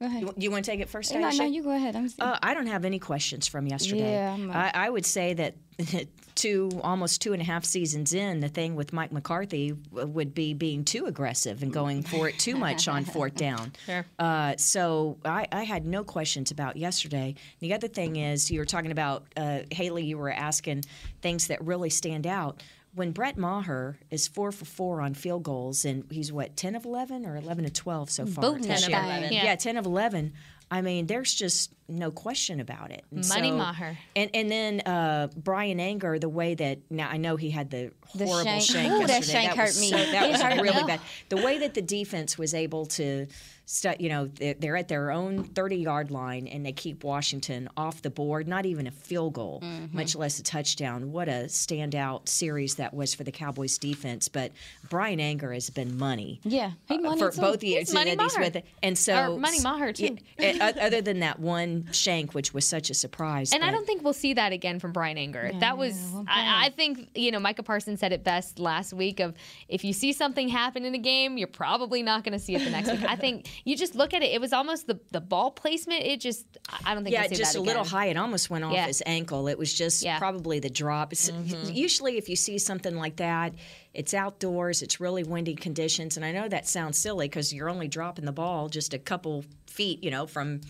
Go 0.00 0.06
ahead. 0.06 0.22
You, 0.22 0.34
you 0.36 0.50
want 0.50 0.64
to 0.64 0.70
take 0.70 0.80
it 0.80 0.90
first? 0.90 1.14
No, 1.14 1.20
no, 1.20 1.28
Aisha? 1.28 1.50
you 1.50 1.62
go 1.62 1.70
ahead. 1.70 1.96
I'm 1.96 2.10
Uh, 2.18 2.38
I 2.42 2.52
don't 2.52 2.66
have 2.66 2.84
any 2.84 2.98
questions 2.98 3.46
from 3.46 3.66
yesterday. 3.66 4.12
Yeah, 4.12 4.34
I'm, 4.34 4.50
I, 4.50 4.70
I 4.74 4.90
would 4.90 5.06
say 5.06 5.32
that 5.34 5.54
two, 6.34 6.70
almost 6.84 7.22
two 7.22 7.32
and 7.32 7.40
a 7.40 7.44
half 7.44 7.64
seasons 7.64 8.12
in, 8.12 8.40
the 8.40 8.48
thing 8.48 8.76
with 8.76 8.92
Mike 8.92 9.10
McCarthy 9.10 9.74
would 9.92 10.34
be 10.34 10.52
being 10.52 10.84
too 10.84 11.06
aggressive 11.06 11.62
and 11.62 11.72
going 11.72 12.02
for 12.02 12.28
it 12.28 12.38
too 12.38 12.56
much 12.56 12.88
on 12.88 13.04
fourth 13.14 13.36
down. 13.36 13.72
Sure. 13.86 14.04
Uh, 14.18 14.54
so 14.58 15.16
I, 15.24 15.46
I 15.50 15.62
had 15.64 15.86
no 15.86 16.04
questions 16.04 16.50
about 16.50 16.76
yesterday. 16.76 17.34
The 17.60 17.72
other 17.72 17.88
thing 17.88 18.16
is, 18.16 18.50
you 18.50 18.58
were 18.58 18.66
talking 18.66 18.92
about 18.92 19.24
uh, 19.34 19.60
Haley. 19.70 20.04
You 20.04 20.18
were 20.18 20.30
asking 20.30 20.84
things 21.22 21.46
that 21.46 21.64
really 21.64 21.90
stand 21.90 22.26
out. 22.26 22.62
When 22.96 23.12
Brett 23.12 23.36
Maher 23.36 23.98
is 24.10 24.26
four 24.26 24.50
for 24.52 24.64
four 24.64 25.02
on 25.02 25.12
field 25.12 25.42
goals, 25.42 25.84
and 25.84 26.04
he's 26.10 26.32
what 26.32 26.56
ten 26.56 26.74
of 26.74 26.86
eleven 26.86 27.26
or 27.26 27.36
eleven 27.36 27.66
of 27.66 27.74
twelve 27.74 28.08
so 28.10 28.24
far. 28.24 28.40
Booting 28.42 28.68
this 28.68 28.86
that 28.86 28.90
year. 28.90 29.20
thing. 29.28 29.32
Yeah. 29.36 29.44
Yeah. 29.44 29.56
10 29.56 29.76
of 29.76 29.84
11. 29.84 30.32
I 30.70 30.80
mean, 30.80 31.06
there's 31.06 31.32
just 31.34 31.72
no 31.88 32.10
question 32.10 32.60
about 32.60 32.90
it. 32.90 33.04
And 33.10 33.26
Money 33.28 33.50
so- 33.50 33.56
Maher. 33.56 33.98
And 34.14 34.30
and 34.34 34.50
then 34.50 34.80
uh, 34.80 35.28
Bryan 35.36 35.80
Anger, 35.80 36.18
the 36.18 36.28
way 36.28 36.54
that 36.54 36.78
now 36.90 37.08
I 37.08 37.16
know 37.16 37.36
he 37.36 37.50
had 37.50 37.70
the 37.70 37.90
The 38.14 38.26
horrible 38.26 38.50
shank. 38.60 38.62
shank, 38.62 38.92
Ooh, 38.92 39.06
that 39.06 39.24
shank 39.24 39.56
was 39.56 39.74
hurt 39.76 39.80
me. 39.80 39.90
so- 39.90 39.96
that 40.12 40.30
was 40.30 40.42
really 40.62 40.84
bad. 40.84 41.00
The 41.28 41.36
way 41.38 41.58
that 41.58 41.74
the 41.74 41.82
defense 41.82 42.36
was 42.38 42.54
able 42.54 42.86
to, 42.86 43.26
stu- 43.66 43.94
you 43.98 44.08
know, 44.08 44.26
they're, 44.26 44.54
they're 44.54 44.76
at 44.76 44.88
their 44.88 45.10
own 45.10 45.44
30 45.44 45.76
yard 45.76 46.10
line 46.10 46.46
and 46.46 46.64
they 46.66 46.72
keep 46.72 47.04
Washington 47.04 47.68
off 47.76 48.02
the 48.02 48.10
board, 48.10 48.46
not 48.48 48.66
even 48.66 48.86
a 48.86 48.90
field 48.90 49.34
goal, 49.34 49.60
Mm-hmm. 49.62 49.96
much 49.96 50.14
less 50.16 50.38
a 50.38 50.42
touchdown. 50.42 51.12
What 51.12 51.28
a 51.28 51.46
standout 51.48 52.28
series 52.28 52.76
that 52.76 52.94
was 52.94 53.14
for 53.14 53.24
the 53.24 53.32
Cowboys 53.32 53.78
defense. 53.78 54.28
But 54.28 54.52
Bryan 54.88 55.20
Anger 55.20 55.52
has 55.52 55.70
been 55.70 55.98
money. 55.98 56.40
Yeah, 56.44 56.72
he 56.88 56.98
money 56.98 57.18
for 57.20 57.30
too. 57.30 57.40
both 57.40 57.62
years 57.64 57.92
Money 57.92 58.14
that 58.14 58.22
he's 58.22 58.34
Maher. 58.34 58.44
with 58.44 58.56
it, 58.56 58.66
and 58.82 58.96
so 58.98 59.32
Or 59.34 59.38
Money 59.38 59.60
Maher, 59.60 59.92
too. 59.92 60.16
Yeah, 60.38 60.72
other 60.80 61.00
than 61.00 61.20
that 61.20 61.38
one 61.40 61.75
shank, 61.92 62.34
which 62.34 62.52
was 62.54 62.66
such 62.66 62.90
a 62.90 62.94
surprise. 62.94 63.52
And 63.52 63.62
I 63.64 63.70
don't 63.70 63.86
think 63.86 64.02
we'll 64.02 64.12
see 64.12 64.34
that 64.34 64.52
again 64.52 64.80
from 64.80 64.92
Bryan 64.92 65.18
Anger. 65.18 65.50
that 65.60 65.76
was, 65.78 65.96
I, 66.28 66.66
I 66.66 66.70
think, 66.70 67.10
you 67.14 67.30
know, 67.30 67.38
Micah 67.40 67.62
Parsons 67.62 68.00
said 68.00 68.12
it 68.12 68.24
best 68.24 68.58
last 68.58 68.92
week 68.92 69.20
of 69.20 69.34
if 69.68 69.84
you 69.84 69.92
see 69.92 70.12
something 70.12 70.48
happen 70.48 70.84
in 70.84 70.94
a 70.94 70.98
game, 70.98 71.38
you're 71.38 71.48
probably 71.48 72.02
not 72.02 72.24
going 72.24 72.32
to 72.32 72.38
see 72.38 72.54
it 72.54 72.64
the 72.64 72.70
next 72.70 72.90
week. 72.90 73.04
I 73.08 73.16
think 73.16 73.48
you 73.64 73.76
just 73.76 73.94
look 73.94 74.14
at 74.14 74.22
it. 74.22 74.26
It 74.32 74.40
was 74.40 74.52
almost 74.52 74.86
the, 74.86 74.98
the 75.12 75.20
ball 75.20 75.50
placement. 75.50 76.02
It 76.04 76.20
just, 76.20 76.46
I 76.84 76.94
don't 76.94 77.04
think 77.04 77.14
yeah, 77.14 77.22
we'll 77.28 77.38
just 77.38 77.56
a 77.56 77.60
little 77.60 77.84
high. 77.84 78.06
It 78.06 78.16
almost 78.16 78.50
went 78.50 78.64
off 78.64 78.72
Yeah. 78.72 78.86
his 78.86 79.02
ankle. 79.06 79.48
It 79.48 79.58
was 79.58 79.72
just 79.72 80.02
Yeah. 80.02 80.18
probably 80.18 80.58
the 80.58 80.70
drop. 80.70 81.12
It's- 81.12 81.30
mm-hmm. 81.30 81.72
Usually, 81.72 82.16
if 82.16 82.28
you 82.28 82.36
see 82.36 82.58
something 82.58 82.96
like 82.96 83.16
that, 83.16 83.54
it's 83.94 84.12
outdoors. 84.14 84.82
It's 84.82 85.00
really 85.00 85.24
windy 85.24 85.54
conditions, 85.54 86.16
and 86.16 86.24
I 86.26 86.32
know 86.32 86.48
that 86.48 86.68
sounds 86.68 86.98
silly 86.98 87.28
because 87.28 87.52
you're 87.52 87.70
only 87.70 87.88
dropping 87.88 88.24
the 88.26 88.32
ball 88.32 88.68
just 88.68 88.92
a 88.92 88.98
couple 88.98 89.44
feet, 89.66 90.04
you 90.04 90.10
know, 90.10 90.26
from 90.26 90.60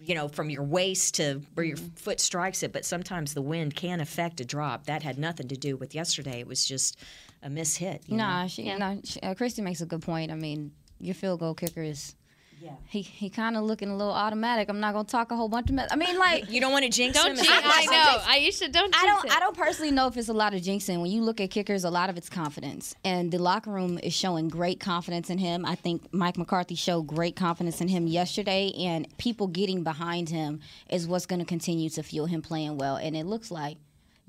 you 0.00 0.14
know 0.14 0.28
from 0.28 0.50
your 0.50 0.62
waist 0.62 1.14
to 1.16 1.40
where 1.54 1.66
your 1.66 1.76
foot 1.76 2.20
strikes 2.20 2.62
it. 2.62 2.72
But 2.72 2.84
sometimes 2.84 3.34
the 3.34 3.42
wind 3.42 3.74
can 3.74 4.00
affect 4.00 4.40
a 4.40 4.44
drop. 4.44 4.86
That 4.86 5.02
had 5.02 5.18
nothing 5.18 5.48
to 5.48 5.56
do 5.56 5.76
with 5.76 5.94
yesterday. 5.94 6.40
It 6.40 6.46
was 6.46 6.66
just 6.66 6.98
a 7.42 7.50
miss 7.50 7.76
hit. 7.76 8.02
you 8.06 8.16
know? 8.16 8.24
Nah, 8.24 8.46
she, 8.46 8.74
nah, 8.76 8.96
she, 9.04 9.20
uh, 9.20 9.34
Kristi 9.34 9.62
makes 9.62 9.80
a 9.80 9.86
good 9.86 10.02
point. 10.02 10.30
I 10.30 10.34
mean, 10.34 10.72
your 11.00 11.14
field 11.14 11.40
goal 11.40 11.54
kicker 11.54 11.82
is. 11.82 12.14
Yeah. 12.60 12.70
He 12.88 13.02
he 13.02 13.30
kind 13.30 13.56
of 13.56 13.64
looking 13.64 13.88
a 13.90 13.96
little 13.96 14.12
automatic. 14.12 14.68
I'm 14.68 14.80
not 14.80 14.92
gonna 14.94 15.06
talk 15.06 15.30
a 15.30 15.36
whole 15.36 15.48
bunch 15.48 15.68
of 15.70 15.76
mess. 15.76 15.88
I 15.92 15.96
mean, 15.96 16.18
like 16.18 16.50
You 16.50 16.60
don't 16.60 16.72
want 16.72 16.84
to 16.84 16.90
jinx 16.90 17.16
Don't 17.16 17.30
him. 17.30 17.36
jinx 17.36 17.48
Is 17.48 17.54
that 17.54 17.64
I 17.64 17.86
what 17.86 18.32
know. 18.32 18.34
you're 18.40 18.50
Aisha, 18.52 18.72
don't 18.72 18.96
I 18.96 19.06
don't 19.06 19.24
it. 19.26 19.32
I 19.32 19.40
don't 19.40 19.56
personally 19.56 19.90
know 19.92 20.06
if 20.08 20.16
it's 20.16 20.28
a 20.28 20.32
lot 20.32 20.54
of 20.54 20.60
jinxing. 20.60 21.00
When 21.00 21.10
you 21.10 21.22
look 21.22 21.40
at 21.40 21.50
kickers, 21.50 21.84
a 21.84 21.90
lot 21.90 22.10
of 22.10 22.16
it's 22.16 22.28
confidence, 22.28 22.94
and 23.04 23.30
the 23.30 23.38
locker 23.38 23.70
room 23.70 23.98
is 24.02 24.12
showing 24.12 24.48
great 24.48 24.80
confidence 24.80 25.30
in 25.30 25.38
him. 25.38 25.64
I 25.64 25.74
think 25.76 26.12
Mike 26.12 26.36
McCarthy 26.36 26.74
showed 26.74 27.02
great 27.06 27.36
confidence 27.36 27.80
in 27.80 27.88
him 27.88 28.06
yesterday, 28.06 28.72
and 28.78 29.06
people 29.18 29.46
getting 29.46 29.82
behind 29.84 30.28
him 30.28 30.60
is 30.90 31.06
what's 31.06 31.26
going 31.26 31.40
to 31.40 31.44
continue 31.46 31.88
to 31.90 32.02
fuel 32.02 32.26
him 32.26 32.42
playing 32.42 32.76
well. 32.78 32.96
And 32.96 33.16
it 33.16 33.24
looks 33.26 33.50
like 33.50 33.76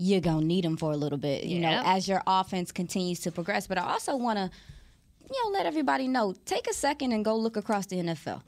you're 0.01 0.21
gonna 0.21 0.45
need 0.45 0.63
him 0.63 0.77
for 0.77 0.93
a 0.93 0.95
little 0.95 1.17
bit, 1.17 1.43
you 1.43 1.59
know, 1.59 1.81
as 1.83 2.07
your 2.07 2.21
offense 2.25 2.71
continues 2.71 3.19
to 3.21 3.31
progress. 3.33 3.67
But 3.67 3.77
I 3.77 3.81
also 3.91 4.15
want 4.15 4.37
to, 4.39 4.49
you 5.31 5.43
know, 5.43 5.51
let 5.51 5.65
everybody 5.65 6.07
know. 6.07 6.33
Take 6.45 6.67
a 6.67 6.73
second 6.73 7.11
and 7.11 7.23
go 7.23 7.35
look 7.35 7.57
across 7.57 7.85
the 7.85 7.97
NFL 7.97 8.41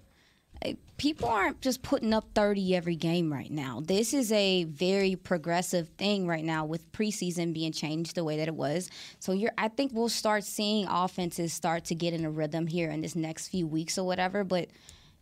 people 1.01 1.29
aren't 1.29 1.59
just 1.61 1.81
putting 1.81 2.13
up 2.13 2.25
30 2.35 2.75
every 2.75 2.95
game 2.95 3.33
right 3.33 3.49
now. 3.49 3.81
This 3.83 4.13
is 4.13 4.31
a 4.31 4.65
very 4.65 5.15
progressive 5.15 5.89
thing 5.97 6.27
right 6.27 6.43
now 6.43 6.63
with 6.63 6.91
preseason 6.91 7.53
being 7.53 7.71
changed 7.71 8.13
the 8.13 8.23
way 8.23 8.37
that 8.37 8.47
it 8.47 8.53
was. 8.53 8.87
So 9.17 9.31
you're 9.31 9.51
I 9.57 9.69
think 9.69 9.93
we'll 9.93 10.09
start 10.09 10.43
seeing 10.43 10.87
offenses 10.87 11.53
start 11.53 11.85
to 11.85 11.95
get 11.95 12.13
in 12.13 12.23
a 12.23 12.29
rhythm 12.29 12.67
here 12.67 12.91
in 12.91 13.01
this 13.01 13.15
next 13.15 13.47
few 13.47 13.65
weeks 13.65 13.97
or 13.97 14.05
whatever, 14.05 14.43
but 14.43 14.69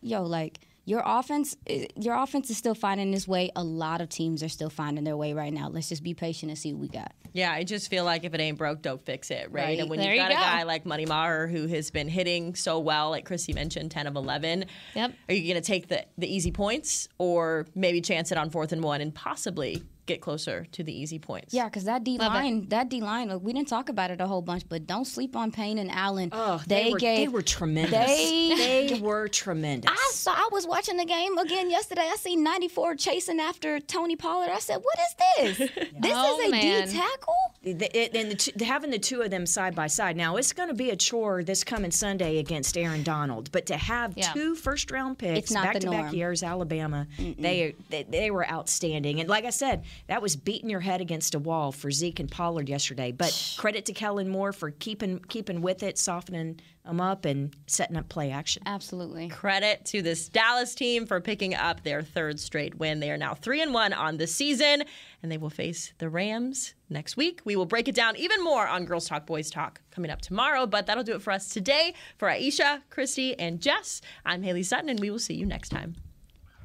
yo 0.01 0.23
like 0.23 0.59
your 0.89 1.03
offense 1.05 1.55
eh, 1.67 1.85
your 1.95 2.15
offense 2.15 2.49
is 2.49 2.57
still 2.57 2.73
finding 2.73 3.13
its 3.13 3.27
way. 3.27 3.51
A 3.55 3.63
lot 3.63 4.01
of 4.01 4.09
teams 4.09 4.41
are 4.41 4.49
still 4.49 4.71
finding 4.71 5.03
their 5.03 5.15
way 5.15 5.33
right 5.33 5.53
now. 5.53 5.69
Let's 5.69 5.87
just 5.87 6.03
be 6.03 6.13
patient 6.15 6.49
and 6.49 6.57
see 6.57 6.73
what 6.73 6.81
we 6.81 6.87
got. 6.87 7.13
Yeah, 7.31 7.51
I 7.51 7.63
just 7.63 7.89
feel 7.91 8.05
like 8.05 8.23
if 8.23 8.33
it 8.33 8.39
ain't 8.41 8.57
broke, 8.57 8.81
don't 8.81 8.99
fix 9.05 9.29
it, 9.29 9.49
right? 9.51 9.65
Right. 9.65 9.79
And 9.79 9.87
when 9.89 9.99
There 9.99 10.07
you've 10.15 10.23
you 10.23 10.29
got 10.29 10.31
a 10.31 10.35
guy 10.35 10.63
like 10.63 10.87
Money 10.87 11.05
Maher 11.05 11.45
who 11.47 11.67
has 11.67 11.91
been 11.91 12.07
hitting 12.07 12.55
so 12.55 12.79
well, 12.79 13.11
like 13.11 13.25
Chrissy 13.25 13.53
mentioned, 13.53 13.91
10 13.91 14.07
of 14.07 14.15
11, 14.15 14.65
Yep. 14.95 15.13
are 15.29 15.33
you 15.35 15.53
going 15.53 15.61
to 15.61 15.65
take 15.67 15.89
the, 15.89 16.05
the 16.17 16.27
easy 16.33 16.51
points 16.51 17.07
or 17.19 17.67
maybe 17.75 18.01
chance 18.01 18.31
it 18.31 18.39
on 18.39 18.49
fourth 18.49 18.71
and 18.71 18.83
one 18.83 18.99
and 18.99 19.13
possibly 19.13 19.83
get 20.09 20.21
closer 20.21 20.65
to 20.73 20.83
the 20.83 20.91
easy 20.93 21.19
points. 21.19 21.53
Yeah, 21.53 21.65
because 21.65 21.85
that 21.85 22.03
D 22.03 22.17
line, 22.17 22.67
that 22.69 22.89
D 22.89 22.99
line, 22.99 23.27
we 23.41 23.53
didn't 23.53 23.67
talk 23.69 23.87
about 23.89 24.11
it 24.11 24.19
a 24.19 24.27
whole 24.27 24.41
bunch, 24.41 24.63
but 24.67 24.85
don't 24.85 25.05
sleep 25.05 25.35
on 25.35 25.51
Payne 25.51 25.77
and 25.77 25.89
Allen. 25.89 26.29
Oh, 26.33 26.61
they, 26.67 26.91
were, 26.91 26.97
gave, 26.97 27.17
they 27.17 27.27
were 27.33 27.41
tremendous. 27.41 27.91
They, 28.07 28.87
they 28.89 28.99
were 29.01 29.27
tremendous. 29.27 29.89
I 29.91 30.11
saw. 30.13 30.33
I 30.33 30.49
was 30.51 30.67
watching 30.67 30.97
the 30.97 31.05
game 31.05 31.37
again 31.37 31.69
yesterday. 31.69 32.09
I 32.11 32.15
see 32.17 32.35
94 32.35 32.95
chasing 32.95 33.39
after 33.39 33.79
Tony 33.79 34.15
Pollard. 34.15 34.49
I 34.49 34.59
said, 34.59 34.77
"What 34.81 34.97
is 34.99 35.57
this? 35.57 35.69
This 35.99 36.13
Oh, 36.15 36.39
is 36.39 36.47
a 36.49 36.51
D 36.51 36.51
man. 36.51 36.87
tackle." 36.89 37.33
The- 37.63 37.97
it- 37.97 38.15
and 38.15 38.31
the 38.31 38.35
two, 38.35 38.51
having 38.65 38.89
the 38.89 38.99
two 38.99 39.21
of 39.21 39.29
them 39.31 39.45
side 39.45 39.75
by 39.75 39.87
side. 39.87 40.15
Now 40.17 40.37
it's 40.37 40.53
going 40.53 40.69
to 40.69 40.75
be 40.75 40.89
a 40.91 40.95
chore 40.95 41.43
this 41.43 41.63
coming 41.63 41.91
Sunday 41.91 42.37
against 42.39 42.77
Aaron 42.77 43.03
Donald, 43.03 43.51
but 43.51 43.65
to 43.67 43.77
have 43.77 44.13
Yeah. 44.15 44.31
two 44.33 44.55
first 44.55 44.89
round 44.91 45.17
picks 45.17 45.51
back 45.53 45.79
to 45.79 45.89
back 45.91 46.13
years, 46.13 46.41
Alabama, 46.41 47.05
they, 47.17 47.75
they 47.89 48.03
they 48.03 48.31
were 48.31 48.49
outstanding. 48.49 49.19
And 49.19 49.27
like 49.29 49.45
I 49.45 49.49
said, 49.51 49.83
that 50.07 50.21
was 50.21 50.35
beating 50.35 50.69
your 50.69 50.79
head 50.79 51.01
against 51.01 51.35
a 51.35 51.39
wall 51.39 51.71
for 51.71 51.91
Zeke 51.91 52.19
and 52.19 52.29
Pollard 52.29 52.69
yesterday. 52.69 53.11
But 53.11 53.55
credit 53.57 53.85
to 53.85 53.93
Kellen 53.93 54.29
Moore 54.29 54.53
for 54.53 54.71
keeping 54.71 55.19
keeping 55.19 55.61
with 55.61 55.83
it, 55.83 55.97
softening 55.97 56.59
them 56.85 56.99
up, 57.01 57.25
and 57.25 57.55
setting 57.67 57.97
up 57.97 58.09
play 58.09 58.31
action. 58.31 58.63
Absolutely. 58.65 59.29
Credit 59.29 59.83
to 59.85 60.01
this 60.01 60.27
Dallas 60.27 60.73
team 60.75 61.05
for 61.05 61.21
picking 61.21 61.55
up 61.55 61.83
their 61.83 62.01
third 62.01 62.39
straight 62.39 62.75
win. 62.75 62.99
They 62.99 63.11
are 63.11 63.17
now 63.17 63.33
3 63.33 63.61
and 63.61 63.73
1 63.73 63.93
on 63.93 64.17
the 64.17 64.27
season 64.27 64.83
and 65.21 65.31
they 65.31 65.37
will 65.37 65.49
face 65.49 65.93
the 65.97 66.09
Rams 66.09 66.73
next 66.89 67.17
week. 67.17 67.41
We 67.45 67.55
will 67.55 67.65
break 67.65 67.87
it 67.87 67.95
down 67.95 68.15
even 68.15 68.43
more 68.43 68.67
on 68.67 68.85
Girls 68.85 69.07
Talk 69.07 69.25
Boys 69.25 69.49
Talk 69.49 69.81
coming 69.91 70.11
up 70.11 70.21
tomorrow, 70.21 70.65
but 70.65 70.85
that'll 70.87 71.03
do 71.03 71.15
it 71.15 71.21
for 71.21 71.31
us 71.31 71.49
today. 71.49 71.93
For 72.17 72.27
Aisha, 72.27 72.81
Kristi, 72.89 73.35
and 73.37 73.61
Jess, 73.61 74.01
I'm 74.25 74.43
Haley 74.43 74.63
Sutton 74.63 74.89
and 74.89 74.99
we 74.99 75.09
will 75.09 75.19
see 75.19 75.35
you 75.35 75.45
next 75.45 75.69
time. 75.69 75.95